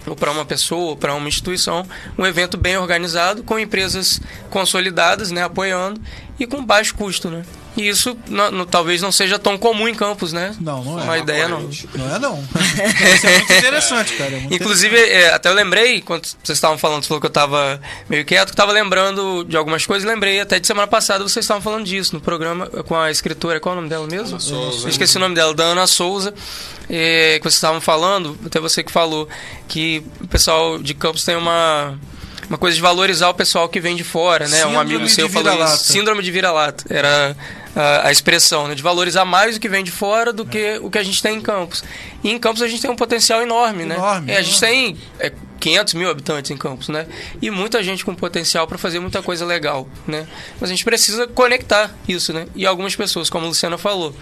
ou 0.05 0.15
para 0.15 0.31
uma 0.31 0.45
pessoa, 0.45 0.95
para 0.95 1.13
uma 1.13 1.27
instituição, 1.27 1.85
um 2.17 2.25
evento 2.25 2.57
bem 2.57 2.77
organizado, 2.77 3.43
com 3.43 3.59
empresas 3.59 4.21
consolidadas, 4.49 5.31
né, 5.31 5.43
apoiando 5.43 6.01
e 6.39 6.47
com 6.47 6.63
baixo 6.63 6.95
custo, 6.95 7.29
né? 7.29 7.43
E 7.77 7.87
isso 7.87 8.17
não- 8.27 8.51
não- 8.51 8.65
talvez 8.65 9.01
não 9.01 9.11
seja 9.13 9.39
tão 9.39 9.57
comum 9.57 9.87
em 9.87 9.95
Campos, 9.95 10.33
né? 10.33 10.53
Não, 10.59 10.83
não 10.83 10.99
é. 10.99 11.03
Uma 11.03 11.17
ideia 11.17 11.47
não. 11.47 11.61
Não 11.95 12.15
é 12.15 12.19
não. 12.19 12.43
Isso 13.15 13.27
é 13.27 13.37
muito 13.37 13.53
interessante, 13.53 14.13
cara. 14.15 14.31
é 14.35 14.39
muito 14.41 14.53
Inclusive, 14.55 14.97
é, 14.97 15.33
até 15.33 15.47
eu 15.49 15.53
lembrei, 15.53 16.01
quando 16.01 16.25
vocês 16.25 16.57
estavam 16.57 16.77
falando, 16.77 17.03
você 17.03 17.07
falou 17.07 17.21
que 17.21 17.27
eu 17.27 17.29
estava 17.29 17.79
meio 18.09 18.25
quieto, 18.25 18.47
que 18.47 18.53
estava 18.53 18.73
lembrando 18.73 19.45
de 19.45 19.55
algumas 19.55 19.85
coisas, 19.85 20.07
lembrei 20.07 20.41
até 20.41 20.59
de 20.59 20.67
semana 20.67 20.85
passada 20.87 21.23
vocês 21.23 21.45
estavam 21.45 21.61
falando 21.61 21.85
disso 21.85 22.13
no 22.13 22.19
programa 22.21 22.67
com 22.67 22.95
a 22.97 23.09
escritora, 23.09 23.59
qual 23.59 23.73
é 23.73 23.77
o 23.77 23.81
nome 23.81 23.89
dela 23.89 24.05
mesmo? 24.05 24.31
Ana 24.31 24.39
Souza. 24.39 24.85
Eu 24.85 24.89
esqueci 24.89 25.15
o 25.15 25.19
nome 25.21 25.35
dela, 25.35 25.53
da 25.53 25.63
Ana 25.63 25.87
Souza, 25.87 26.33
é, 26.89 27.37
que 27.37 27.43
vocês 27.43 27.55
estavam 27.55 27.79
falando, 27.79 28.37
até 28.45 28.59
você 28.59 28.83
que 28.83 28.91
falou, 28.91 29.29
que 29.69 30.03
o 30.19 30.27
pessoal 30.27 30.77
de 30.77 30.93
Campos 30.93 31.23
tem 31.23 31.35
uma. 31.37 31.97
Uma 32.49 32.57
coisa 32.57 32.75
de 32.75 32.81
valorizar 32.81 33.29
o 33.29 33.33
pessoal 33.33 33.69
que 33.69 33.79
vem 33.79 33.95
de 33.95 34.03
fora, 34.03 34.45
né? 34.45 34.57
um 34.65 34.71
Síndrome 34.71 34.77
amigo 34.95 35.07
seu 35.09 35.27
de 35.27 35.33
falou 35.33 35.51
vira-lata. 35.53 35.75
isso. 35.75 35.93
Síndrome 35.93 36.21
de 36.21 36.31
vira-lata. 36.31 36.83
Era 36.89 37.33
a, 37.75 38.07
a 38.07 38.11
expressão, 38.11 38.67
né? 38.67 38.75
De 38.75 38.83
valorizar 38.83 39.25
mais 39.25 39.55
o 39.55 39.59
que 39.59 39.69
vem 39.69 39.83
de 39.83 39.91
fora 39.91 40.31
do 40.33 40.45
que 40.45 40.79
o 40.81 40.89
que 40.89 40.97
a 40.97 41.03
gente 41.03 41.21
tem 41.21 41.37
em 41.37 41.41
Campos. 41.41 41.83
E 42.23 42.29
em 42.29 42.39
Campos 42.39 42.61
a 42.61 42.67
gente 42.67 42.81
tem 42.81 42.91
um 42.91 42.95
potencial 42.95 43.41
enorme, 43.41 43.85
né? 43.85 43.95
Enorme, 43.95 44.31
É, 44.31 44.37
a 44.37 44.41
gente 44.41 44.59
tem 44.59 44.97
é, 45.19 45.31
500 45.59 45.93
mil 45.93 46.09
habitantes 46.09 46.51
em 46.51 46.57
Campos, 46.57 46.89
né? 46.89 47.05
E 47.41 47.49
muita 47.51 47.81
gente 47.83 48.03
com 48.03 48.13
potencial 48.15 48.67
para 48.67 48.77
fazer 48.77 48.99
muita 48.99 49.21
coisa 49.21 49.45
legal, 49.45 49.87
né? 50.07 50.27
Mas 50.59 50.69
a 50.69 50.73
gente 50.73 50.83
precisa 50.83 51.27
conectar 51.27 51.91
isso, 52.07 52.33
né? 52.33 52.47
E 52.55 52.65
algumas 52.65 52.95
pessoas, 52.95 53.29
como 53.29 53.45
a 53.45 53.47
Luciana 53.49 53.77
falou, 53.77 54.15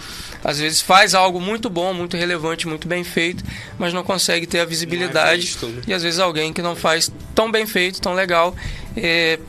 às 0.43 0.60
vezes 0.60 0.82
faz 0.82 1.16
algo 1.16 1.39
muito 1.39 1.70
bom, 1.70 1.93
muito 1.93 2.18
relevante, 2.18 2.68
muito 2.68 2.88
bem 2.88 3.04
feito, 3.04 3.43
mas 3.78 3.93
não 3.93 4.04
consegue 4.04 4.45
ter 4.45 4.60
a 4.60 4.66
visibilidade. 4.66 5.41
visto, 5.41 5.66
né? 5.68 5.82
E 5.88 5.93
às 5.93 6.04
vezes 6.04 6.20
alguém 6.20 6.52
que 6.54 6.62
não 6.62 6.76
faz 6.76 7.12
tão 7.34 7.50
bem 7.50 7.66
feito, 7.66 8.02
tão 8.02 8.14
legal, 8.14 8.54
é, 8.95 9.39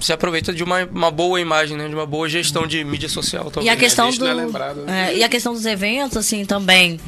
se 0.00 0.12
aproveita 0.12 0.52
de 0.52 0.62
uma, 0.62 0.84
uma 0.84 1.10
boa 1.10 1.40
imagem, 1.40 1.76
né? 1.76 1.88
De 1.88 1.94
uma 1.94 2.06
boa 2.06 2.28
gestão 2.28 2.66
de 2.66 2.82
mídia 2.84 3.08
social. 3.08 3.50
E 3.60 3.68
a 3.68 3.76
questão 3.76 4.06
visto, 4.06 4.20
do 4.20 4.26
é 4.26 4.34
lembrado, 4.34 4.82
né? 4.82 5.12
é, 5.12 5.18
e 5.18 5.24
a 5.24 5.28
questão 5.28 5.52
dos 5.52 5.66
eventos 5.66 6.16
assim 6.16 6.44
também 6.44 6.98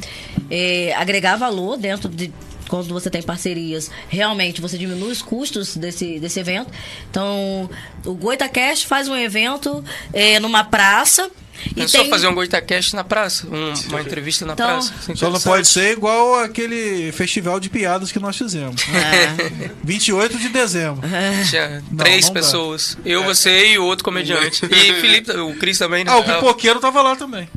é, 0.49 0.93
agregar 0.95 1.35
valor 1.35 1.77
dentro 1.77 2.09
de 2.09 2.31
quando 2.69 2.87
você 2.93 3.09
tem 3.09 3.21
parcerias, 3.21 3.89
realmente 4.09 4.61
você 4.61 4.77
diminui 4.77 5.11
os 5.11 5.21
custos 5.21 5.75
desse, 5.75 6.19
desse 6.19 6.39
evento. 6.39 6.71
Então, 7.09 7.69
o 8.05 8.13
Goitacast 8.13 8.87
faz 8.87 9.07
um 9.07 9.15
evento 9.15 9.83
é, 10.11 10.39
numa 10.39 10.63
praça 10.63 11.29
e 11.67 11.75
Pensou 11.75 12.01
tem 12.01 12.09
fazer 12.09 12.27
um 12.27 12.33
Goitacast 12.33 12.95
na 12.95 13.03
praça? 13.03 13.47
Um- 13.47 13.73
uma 13.89 14.01
entrevista 14.01 14.45
na 14.45 14.53
Então- 14.53 14.65
praça? 14.67 14.93
Isso 14.99 15.11
é 15.11 15.15
Só 15.15 15.29
não 15.29 15.39
pode 15.39 15.67
ser 15.67 15.91
igual 15.93 16.39
aquele 16.39 17.11
festival 17.13 17.59
de 17.59 17.69
piadas 17.69 18.11
que 18.11 18.19
nós 18.19 18.35
fizemos. 18.35 18.81
É. 18.89 19.71
28 19.83 20.37
de 20.39 20.49
dezembro. 20.49 21.07
Tinha 21.49 21.81
Não, 21.91 21.97
três 22.03 22.25
não 22.25 22.33
dá. 22.33 22.39
pessoas. 22.41 22.97
Eu, 23.05 23.23
você 23.23 23.73
e 23.73 23.77
o 23.77 23.85
outro 23.85 24.03
comediante. 24.03 24.65
E 24.65 24.93
Felipe, 24.99 25.31
o 25.31 25.55
Cris 25.55 25.77
também, 25.77 26.03
né? 26.03 26.11
Ah, 26.11 26.17
o 26.17 26.23
pipoqueiro 26.23 26.79
tava 26.79 27.01
lá 27.01 27.15
também. 27.15 27.47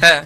É. 0.00 0.24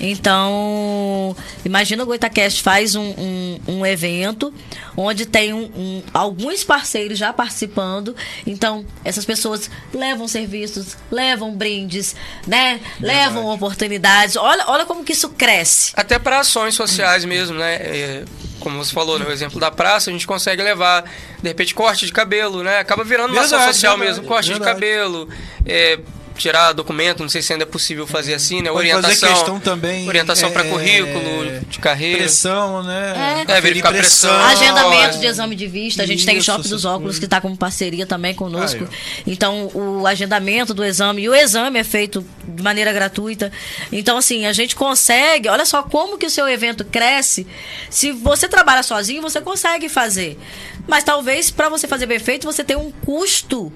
Então, 0.00 1.36
imagina 1.64 2.02
o 2.02 2.06
Goitacast 2.06 2.62
faz 2.62 2.94
um, 2.94 3.02
um, 3.18 3.60
um 3.68 3.86
evento 3.86 4.52
onde 4.96 5.26
tem 5.26 5.52
um- 5.52 5.70
um- 5.76 6.02
alguns 6.12 6.64
parceiros 6.64 7.18
já 7.18 7.32
participando. 7.32 8.14
Então, 8.46 8.84
essas 9.04 9.24
pessoas 9.24 9.70
levam 9.92 10.26
serviços, 10.26 10.96
levam 11.10 11.52
brindes, 11.54 12.14
né? 12.46 12.80
Levam 13.00 13.46
oportunidades. 13.46 14.36
Olha, 14.36 14.64
olha 14.66 14.84
como 14.86 15.04
que 15.04 15.12
isso 15.12 15.28
cresce. 15.30 15.92
Até 15.94 16.18
para 16.18 16.40
ações 16.40 16.74
sociais 16.74 17.24
mesmo, 17.24 17.56
né? 17.58 17.74
É, 17.76 18.24
como 18.60 18.76
você 18.82 18.92
falou, 18.92 19.18
né? 19.18 19.26
o 19.28 19.30
exemplo 19.32 19.60
da 19.60 19.70
praça, 19.70 20.10
a 20.10 20.12
gente 20.12 20.26
consegue 20.26 20.62
levar, 20.62 21.04
de 21.40 21.48
repente, 21.48 21.74
corte 21.74 22.06
de 22.06 22.12
cabelo, 22.12 22.62
né? 22.62 22.78
Acaba 22.80 23.04
virando 23.04 23.32
uma 23.32 23.42
ação 23.42 23.58
Verdade, 23.58 23.74
social 23.76 23.96
verdade, 23.96 24.18
mesmo. 24.18 24.28
Corte 24.28 24.48
verdade. 24.50 24.68
de 24.70 24.74
cabelo, 24.74 25.28
é, 25.64 25.98
tirar 26.38 26.72
documento, 26.72 27.20
não 27.22 27.28
sei 27.28 27.42
se 27.42 27.52
ainda 27.52 27.64
é 27.64 27.66
possível 27.66 28.06
fazer 28.06 28.34
assim, 28.34 28.62
né? 28.62 28.70
Pode 28.70 28.78
orientação. 28.78 29.10
fazer 29.10 29.34
questão 29.34 29.60
também. 29.60 30.06
Orientação 30.08 30.50
para 30.50 30.64
é, 30.64 30.70
currículo, 30.70 31.60
de 31.68 31.78
carreira. 31.78 32.18
Pressão, 32.18 32.82
né? 32.82 33.44
É. 33.48 33.52
É, 33.56 33.60
verificar 33.60 33.92
pressão. 33.92 34.30
Ah, 34.30 34.48
Agendamento 34.48 35.16
é. 35.16 35.20
de 35.20 35.26
exame 35.26 35.56
de 35.56 35.66
vista. 35.66 36.02
A 36.02 36.06
gente 36.06 36.24
tem 36.24 36.36
o 36.36 36.38
Isso, 36.38 36.46
Shopping 36.46 36.68
dos 36.68 36.84
Óculos 36.84 37.18
que 37.18 37.24
está 37.24 37.40
como 37.40 37.56
parceria 37.56 38.06
também 38.06 38.34
conosco. 38.34 38.84
Aí, 38.84 39.22
então, 39.26 39.70
o 39.74 40.06
agendamento 40.06 40.72
do 40.72 40.84
exame. 40.84 41.22
E 41.22 41.28
o 41.28 41.34
exame 41.34 41.78
é 41.78 41.84
feito 41.84 42.24
de 42.46 42.62
maneira 42.62 42.92
gratuita. 42.92 43.52
Então, 43.90 44.16
assim, 44.16 44.46
a 44.46 44.52
gente 44.52 44.76
consegue. 44.76 45.48
Olha 45.48 45.66
só 45.66 45.82
como 45.82 46.16
que 46.16 46.26
o 46.26 46.30
seu 46.30 46.48
evento 46.48 46.84
cresce. 46.84 47.46
Se 47.90 48.12
você 48.12 48.48
trabalha 48.48 48.82
sozinho, 48.82 49.20
você 49.20 49.40
consegue 49.40 49.88
fazer. 49.88 50.38
Mas 50.86 51.04
talvez 51.04 51.50
para 51.50 51.68
você 51.68 51.86
fazer 51.86 52.06
bem 52.06 52.18
feito, 52.18 52.46
você 52.46 52.64
tem 52.64 52.76
um 52.76 52.90
custo 52.90 53.72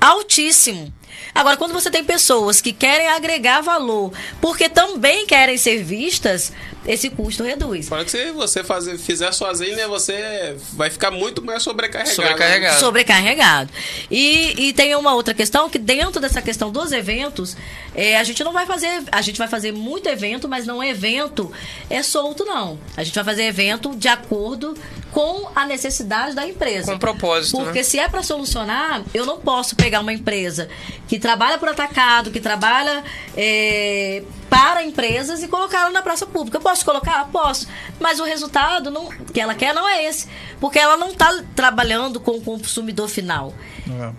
altíssimo. 0.00 0.92
Agora, 1.34 1.56
quando 1.56 1.72
você 1.72 1.90
tem 1.90 2.04
pessoas 2.04 2.60
que 2.60 2.72
querem 2.72 3.08
agregar 3.08 3.60
valor, 3.60 4.12
porque 4.40 4.68
também 4.68 5.26
querem 5.26 5.56
ser 5.56 5.82
vistas, 5.82 6.52
esse 6.86 7.08
custo 7.10 7.42
reduz. 7.42 7.88
Fora 7.88 8.04
que 8.04 8.10
se 8.10 8.30
você 8.32 8.62
fazer, 8.62 8.98
fizer 8.98 9.32
sozinho, 9.32 9.74
né, 9.74 9.86
você 9.86 10.56
vai 10.74 10.90
ficar 10.90 11.10
muito 11.10 11.42
mais 11.42 11.62
sobrecarregado. 11.62 12.14
Sobrecarregado. 12.14 12.80
sobrecarregado. 12.80 13.70
E, 14.10 14.68
e 14.68 14.72
tem 14.72 14.94
uma 14.94 15.14
outra 15.14 15.32
questão 15.32 15.68
que 15.68 15.78
dentro 15.78 16.20
dessa 16.20 16.42
questão 16.42 16.70
dos 16.70 16.92
eventos, 16.92 17.56
é, 17.94 18.18
a 18.18 18.24
gente 18.24 18.44
não 18.44 18.52
vai 18.52 18.66
fazer, 18.66 19.02
a 19.10 19.22
gente 19.22 19.38
vai 19.38 19.48
fazer 19.48 19.72
muito 19.72 20.08
evento, 20.08 20.48
mas 20.48 20.66
não 20.66 20.84
evento 20.84 21.50
é 21.88 22.02
solto 22.02 22.44
não. 22.44 22.78
A 22.96 23.02
gente 23.02 23.14
vai 23.14 23.24
fazer 23.24 23.44
evento 23.44 23.94
de 23.96 24.08
acordo 24.08 24.76
com 25.10 25.48
a 25.54 25.64
necessidade 25.64 26.34
da 26.34 26.46
empresa. 26.46 26.92
Com 26.92 26.98
propósito, 26.98 27.56
Porque 27.56 27.78
né? 27.78 27.84
se 27.84 27.98
é 28.00 28.08
para 28.08 28.22
solucionar, 28.22 29.02
eu 29.14 29.24
não 29.24 29.38
posso 29.38 29.76
pegar 29.76 30.00
uma 30.00 30.12
empresa 30.12 30.68
que 31.06 31.18
trabalha 31.18 31.58
por 31.58 31.68
atacado, 31.68 32.30
que 32.30 32.40
trabalha 32.40 33.04
é, 33.36 34.22
para 34.48 34.82
empresas 34.84 35.42
e 35.42 35.48
colocá-la 35.48 35.90
na 35.90 36.02
praça 36.02 36.24
pública. 36.26 36.56
Eu 36.58 36.62
posso 36.62 36.84
colocar? 36.84 37.28
Posso. 37.30 37.66
Mas 38.00 38.20
o 38.20 38.24
resultado 38.24 38.90
não, 38.90 39.08
que 39.32 39.40
ela 39.40 39.54
quer 39.54 39.74
não 39.74 39.88
é 39.88 40.04
esse. 40.04 40.28
Porque 40.60 40.78
ela 40.78 40.96
não 40.96 41.08
está 41.08 41.42
trabalhando 41.54 42.18
com 42.20 42.32
o 42.32 42.40
consumidor 42.40 43.08
final. 43.08 43.52
É. 43.88 44.10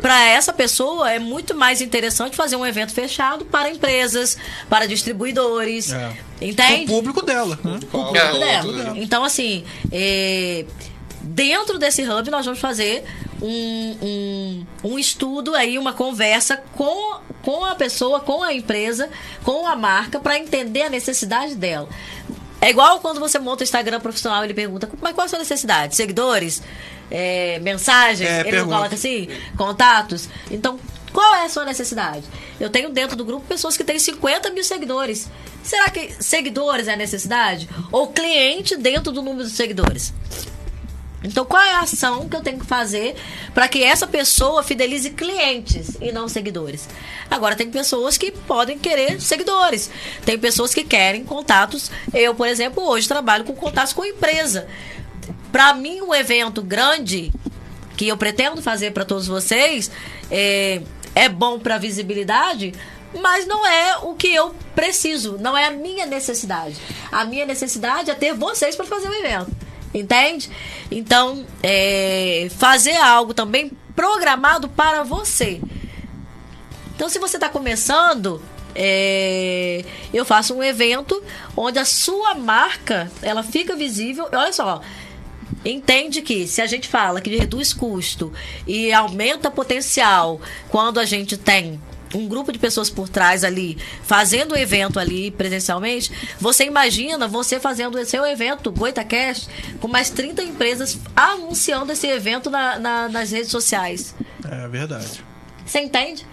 Para 0.00 0.28
essa 0.28 0.52
pessoa 0.52 1.10
é 1.10 1.18
muito 1.18 1.54
mais 1.54 1.80
interessante 1.80 2.36
fazer 2.36 2.54
um 2.56 2.66
evento 2.66 2.92
fechado 2.92 3.46
para 3.46 3.70
empresas, 3.70 4.36
para 4.68 4.86
distribuidores. 4.86 5.90
É. 5.92 6.12
Entende? 6.42 6.84
O 6.92 6.96
público 6.96 7.22
dela, 7.24 7.58
né? 7.64 7.80
Qual 7.90 8.14
É, 8.14 8.18
é 8.18 8.30
o 8.32 8.38
dela. 8.38 8.66
outro, 8.66 8.72
né? 8.92 8.92
Então, 8.96 9.24
assim, 9.24 9.64
é, 9.90 10.66
dentro 11.26 11.78
desse 11.78 12.02
hub 12.02 12.30
nós 12.30 12.44
vamos 12.44 12.60
fazer 12.60 13.04
um, 13.42 13.96
um, 14.02 14.66
um 14.84 14.98
estudo 14.98 15.54
aí, 15.54 15.78
uma 15.78 15.92
conversa 15.92 16.62
com, 16.74 17.20
com 17.42 17.64
a 17.64 17.74
pessoa, 17.74 18.20
com 18.20 18.42
a 18.42 18.54
empresa, 18.54 19.10
com 19.44 19.66
a 19.66 19.76
marca, 19.76 20.18
para 20.18 20.38
entender 20.38 20.82
a 20.82 20.90
necessidade 20.90 21.54
dela. 21.54 21.88
É 22.60 22.70
igual 22.70 23.00
quando 23.00 23.20
você 23.20 23.38
monta 23.38 23.62
o 23.62 23.64
Instagram 23.64 24.00
profissional, 24.00 24.42
ele 24.42 24.54
pergunta, 24.54 24.88
mas 25.00 25.12
qual 25.12 25.24
é 25.24 25.26
a 25.26 25.28
sua 25.28 25.38
necessidade? 25.38 25.94
Seguidores? 25.94 26.62
É, 27.10 27.58
mensagens? 27.60 28.28
É, 28.28 28.40
ele 28.40 28.50
pergunta. 28.50 28.70
não 28.70 28.76
coloca 28.78 28.94
assim? 28.94 29.28
Contatos? 29.56 30.28
Então, 30.50 30.78
qual 31.12 31.34
é 31.36 31.44
a 31.44 31.48
sua 31.48 31.64
necessidade? 31.64 32.24
Eu 32.58 32.70
tenho 32.70 32.90
dentro 32.90 33.16
do 33.16 33.24
grupo 33.24 33.46
pessoas 33.46 33.76
que 33.76 33.84
têm 33.84 33.98
50 33.98 34.50
mil 34.50 34.64
seguidores. 34.64 35.28
Será 35.62 35.90
que 35.90 36.12
seguidores 36.20 36.88
é 36.88 36.94
a 36.94 36.96
necessidade? 36.96 37.68
Ou 37.92 38.08
cliente 38.08 38.76
dentro 38.76 39.12
do 39.12 39.22
número 39.22 39.44
de 39.44 39.54
seguidores? 39.54 40.12
Então, 41.26 41.44
qual 41.44 41.62
é 41.62 41.72
a 41.72 41.80
ação 41.80 42.28
que 42.28 42.36
eu 42.36 42.40
tenho 42.40 42.58
que 42.58 42.66
fazer 42.66 43.16
para 43.52 43.66
que 43.66 43.82
essa 43.82 44.06
pessoa 44.06 44.62
fidelize 44.62 45.10
clientes 45.10 45.96
e 46.00 46.12
não 46.12 46.28
seguidores? 46.28 46.88
Agora, 47.30 47.56
tem 47.56 47.70
pessoas 47.70 48.16
que 48.16 48.30
podem 48.30 48.78
querer 48.78 49.20
seguidores. 49.20 49.90
Tem 50.24 50.38
pessoas 50.38 50.72
que 50.72 50.84
querem 50.84 51.24
contatos. 51.24 51.90
Eu, 52.14 52.34
por 52.34 52.46
exemplo, 52.46 52.82
hoje 52.84 53.08
trabalho 53.08 53.44
com 53.44 53.54
contatos 53.54 53.92
com 53.92 54.04
empresa. 54.04 54.68
Para 55.50 55.74
mim, 55.74 56.00
um 56.00 56.14
evento 56.14 56.62
grande 56.62 57.32
que 57.96 58.06
eu 58.06 58.16
pretendo 58.16 58.62
fazer 58.62 58.92
para 58.92 59.04
todos 59.04 59.26
vocês 59.26 59.90
é, 60.30 60.82
é 61.14 61.28
bom 61.28 61.58
para 61.58 61.78
visibilidade, 61.78 62.72
mas 63.20 63.46
não 63.46 63.66
é 63.66 63.96
o 63.98 64.14
que 64.14 64.32
eu 64.32 64.54
preciso, 64.74 65.38
não 65.38 65.56
é 65.56 65.66
a 65.66 65.70
minha 65.70 66.06
necessidade. 66.06 66.76
A 67.10 67.24
minha 67.24 67.46
necessidade 67.46 68.10
é 68.10 68.14
ter 68.14 68.34
vocês 68.34 68.76
para 68.76 68.86
fazer 68.86 69.08
o 69.08 69.14
evento. 69.14 69.65
Entende? 69.96 70.50
Então, 70.90 71.46
é, 71.62 72.48
fazer 72.58 72.96
algo 72.96 73.32
também 73.32 73.72
programado 73.94 74.68
para 74.68 75.02
você. 75.02 75.60
Então, 76.94 77.08
se 77.08 77.18
você 77.18 77.38
está 77.38 77.48
começando, 77.48 78.42
é, 78.74 79.82
eu 80.12 80.24
faço 80.24 80.54
um 80.54 80.62
evento 80.62 81.22
onde 81.56 81.78
a 81.78 81.84
sua 81.84 82.34
marca 82.34 83.10
ela 83.22 83.42
fica 83.42 83.74
visível. 83.74 84.28
Olha 84.32 84.52
só, 84.52 84.82
entende 85.64 86.20
que 86.20 86.46
se 86.46 86.60
a 86.60 86.66
gente 86.66 86.88
fala 86.88 87.20
que 87.20 87.34
reduz 87.34 87.72
custo 87.72 88.32
e 88.66 88.92
aumenta 88.92 89.50
potencial 89.50 90.40
quando 90.68 91.00
a 91.00 91.06
gente 91.06 91.38
tem 91.38 91.80
um 92.14 92.26
grupo 92.28 92.52
de 92.52 92.58
pessoas 92.58 92.88
por 92.88 93.08
trás 93.08 93.42
ali, 93.44 93.76
fazendo 94.04 94.52
o 94.52 94.56
evento 94.58 94.98
ali 94.98 95.30
presencialmente, 95.30 96.10
você 96.40 96.64
imagina 96.64 97.26
você 97.28 97.58
fazendo 97.60 97.98
o 97.98 98.04
seu 98.06 98.24
evento, 98.24 98.70
GoitaCast, 98.70 99.48
com 99.80 99.88
mais 99.88 100.10
30 100.10 100.42
empresas 100.42 100.98
anunciando 101.14 101.92
esse 101.92 102.06
evento 102.06 102.48
na- 102.50 102.78
na- 102.78 103.08
nas 103.08 103.30
redes 103.30 103.50
sociais. 103.50 104.14
É 104.48 104.68
verdade. 104.68 105.24
Você 105.64 105.80
entende? 105.80 106.24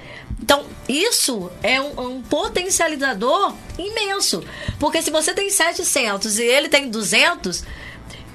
Então, 0.42 0.66
isso 0.90 1.50
é 1.64 1.80
um, 1.82 2.18
um 2.18 2.22
potencializador 2.22 3.56
imenso. 3.78 4.44
Porque 4.80 5.02
se 5.02 5.10
você 5.10 5.34
tem 5.34 5.50
700 5.50 6.38
e 6.38 6.44
ele 6.44 6.68
tem 6.70 6.90
200, 6.90 7.64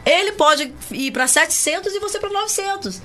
ele 0.06 0.32
pode 0.32 0.72
ir 0.90 1.10
para 1.12 1.26
700 1.28 1.92
e 1.94 2.00
você 2.00 2.18
para 2.18 2.30
900. 2.30 3.00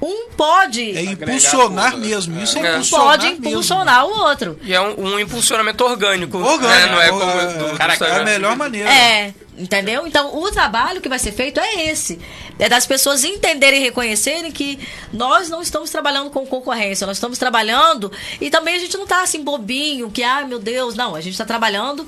Um 0.00 0.30
pode, 0.36 0.96
É 0.96 1.02
impulsionar 1.02 1.90
tudo, 1.90 2.00
né? 2.02 2.06
mesmo. 2.08 2.40
Isso 2.40 2.56
é, 2.58 2.60
É. 2.60 2.70
impulsionar 2.74 3.06
pode 3.06 3.26
mesmo. 3.30 3.48
impulsionar 3.48 4.06
o 4.06 4.10
outro. 4.20 4.58
E 4.62 4.72
é 4.72 4.80
um, 4.80 5.06
um 5.14 5.18
impulsionamento 5.18 5.84
orgânico. 5.84 6.38
Orgânico. 6.38 6.68
né? 6.68 6.86
Não 6.92 7.00
é 7.02 7.08
como 7.08 7.22
é, 7.24 7.46
do, 7.46 7.68
do 7.72 7.76
Cara, 7.76 7.94
é 7.94 8.20
a 8.20 8.24
melhor 8.24 8.56
maneira. 8.56 8.88
É, 8.88 9.34
entendeu? 9.56 10.06
Então, 10.06 10.36
o 10.40 10.50
trabalho 10.52 11.00
que 11.00 11.08
vai 11.08 11.18
ser 11.18 11.32
feito 11.32 11.58
é 11.58 11.86
esse. 11.86 12.20
É 12.60 12.68
das 12.68 12.86
pessoas 12.86 13.24
entenderem 13.24 13.80
e 13.80 13.82
reconhecerem 13.82 14.52
que 14.52 14.78
nós 15.12 15.48
não 15.48 15.60
estamos 15.60 15.90
trabalhando 15.90 16.30
com 16.30 16.46
concorrência, 16.46 17.04
nós 17.06 17.16
estamos 17.16 17.36
trabalhando 17.38 18.10
e 18.40 18.50
também 18.50 18.76
a 18.76 18.78
gente 18.78 18.96
não 18.96 19.04
está 19.04 19.22
assim 19.22 19.42
bobinho, 19.42 20.10
que, 20.10 20.22
ah, 20.22 20.44
meu 20.46 20.60
Deus, 20.60 20.94
não, 20.94 21.16
a 21.16 21.20
gente 21.20 21.32
está 21.32 21.44
trabalhando 21.44 22.06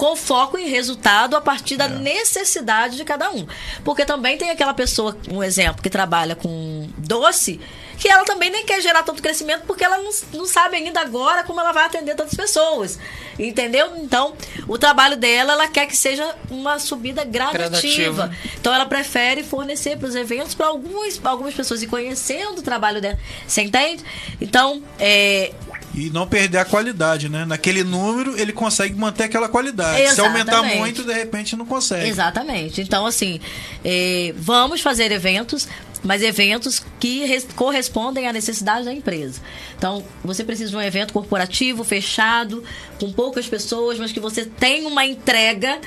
com 0.00 0.16
foco 0.16 0.56
em 0.56 0.66
resultado 0.66 1.36
a 1.36 1.42
partir 1.42 1.76
da 1.76 1.86
necessidade 1.86 2.96
de 2.96 3.04
cada 3.04 3.30
um. 3.32 3.46
Porque 3.84 4.06
também 4.06 4.38
tem 4.38 4.50
aquela 4.50 4.72
pessoa, 4.72 5.14
um 5.30 5.44
exemplo, 5.44 5.82
que 5.82 5.90
trabalha 5.90 6.34
com 6.34 6.88
doce, 6.96 7.60
que 7.98 8.08
ela 8.08 8.24
também 8.24 8.48
nem 8.48 8.64
quer 8.64 8.80
gerar 8.80 9.02
tanto 9.02 9.20
crescimento 9.20 9.64
porque 9.66 9.84
ela 9.84 9.98
não, 9.98 10.10
não 10.32 10.46
sabe 10.46 10.76
ainda 10.76 11.02
agora 11.02 11.44
como 11.44 11.60
ela 11.60 11.70
vai 11.70 11.84
atender 11.84 12.14
tantas 12.14 12.32
pessoas. 12.32 12.98
Entendeu? 13.38 13.94
Então, 13.98 14.34
o 14.66 14.78
trabalho 14.78 15.18
dela, 15.18 15.52
ela 15.52 15.68
quer 15.68 15.86
que 15.86 15.94
seja 15.94 16.34
uma 16.50 16.78
subida 16.78 17.22
gradativa. 17.22 17.58
Gradativa. 17.58 18.36
Então, 18.58 18.74
ela 18.74 18.86
prefere 18.86 19.42
fornecer 19.42 19.98
para 19.98 20.08
os 20.08 20.14
eventos 20.14 20.54
para 20.54 20.68
algumas, 20.68 21.20
algumas 21.22 21.52
pessoas 21.52 21.82
e 21.82 21.86
conhecendo 21.86 22.60
o 22.60 22.62
trabalho 22.62 23.02
dela. 23.02 23.18
Você 23.46 23.60
entende? 23.60 24.02
Então, 24.40 24.82
é, 24.98 25.52
E 25.94 26.08
não 26.10 26.26
perder 26.26 26.58
a 26.58 26.64
qualidade, 26.64 27.28
né? 27.28 27.44
Naquele 27.44 27.82
número, 27.82 28.38
ele 28.40 28.52
consegue 28.52 28.94
manter 28.94 29.24
aquela 29.24 29.48
qualidade. 29.48 30.14
Se 30.14 30.20
aumentar 30.20 30.52
Exatamente. 30.52 30.78
muito, 30.78 31.02
de 31.02 31.12
repente 31.12 31.56
não 31.56 31.66
consegue. 31.66 32.08
Exatamente. 32.08 32.80
Então, 32.80 33.04
assim, 33.06 33.40
eh, 33.84 34.32
vamos 34.36 34.80
fazer 34.80 35.10
eventos, 35.10 35.66
mas 36.04 36.22
eventos 36.22 36.80
que 37.00 37.24
res- 37.24 37.46
correspondem 37.56 38.28
à 38.28 38.32
necessidade 38.32 38.84
da 38.84 38.92
empresa. 38.92 39.40
Então, 39.76 40.04
você 40.24 40.44
precisa 40.44 40.70
de 40.70 40.76
um 40.76 40.80
evento 40.80 41.12
corporativo, 41.12 41.82
fechado, 41.82 42.62
com 43.00 43.12
poucas 43.12 43.48
pessoas, 43.48 43.98
mas 43.98 44.12
que 44.12 44.20
você 44.20 44.44
tem 44.44 44.86
uma 44.86 45.04
entrega. 45.04 45.80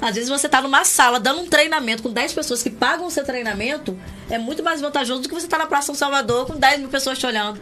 Às 0.00 0.14
vezes 0.14 0.28
você 0.30 0.46
está 0.46 0.60
numa 0.60 0.84
sala 0.84 1.18
dando 1.20 1.40
um 1.40 1.46
treinamento 1.46 2.02
com 2.02 2.10
10 2.10 2.32
pessoas 2.32 2.62
que 2.62 2.68
pagam 2.70 3.06
o 3.06 3.10
seu 3.10 3.24
treinamento, 3.24 3.98
é 4.30 4.36
muito 4.38 4.62
mais 4.62 4.80
vantajoso 4.80 5.22
do 5.22 5.28
que 5.28 5.34
você 5.34 5.46
estar 5.46 5.56
na 5.58 5.66
Praça 5.66 5.86
São 5.86 5.94
Salvador 5.94 6.46
com 6.46 6.54
10 6.56 6.80
mil 6.80 6.88
pessoas 6.88 7.18
te 7.18 7.24
olhando. 7.26 7.58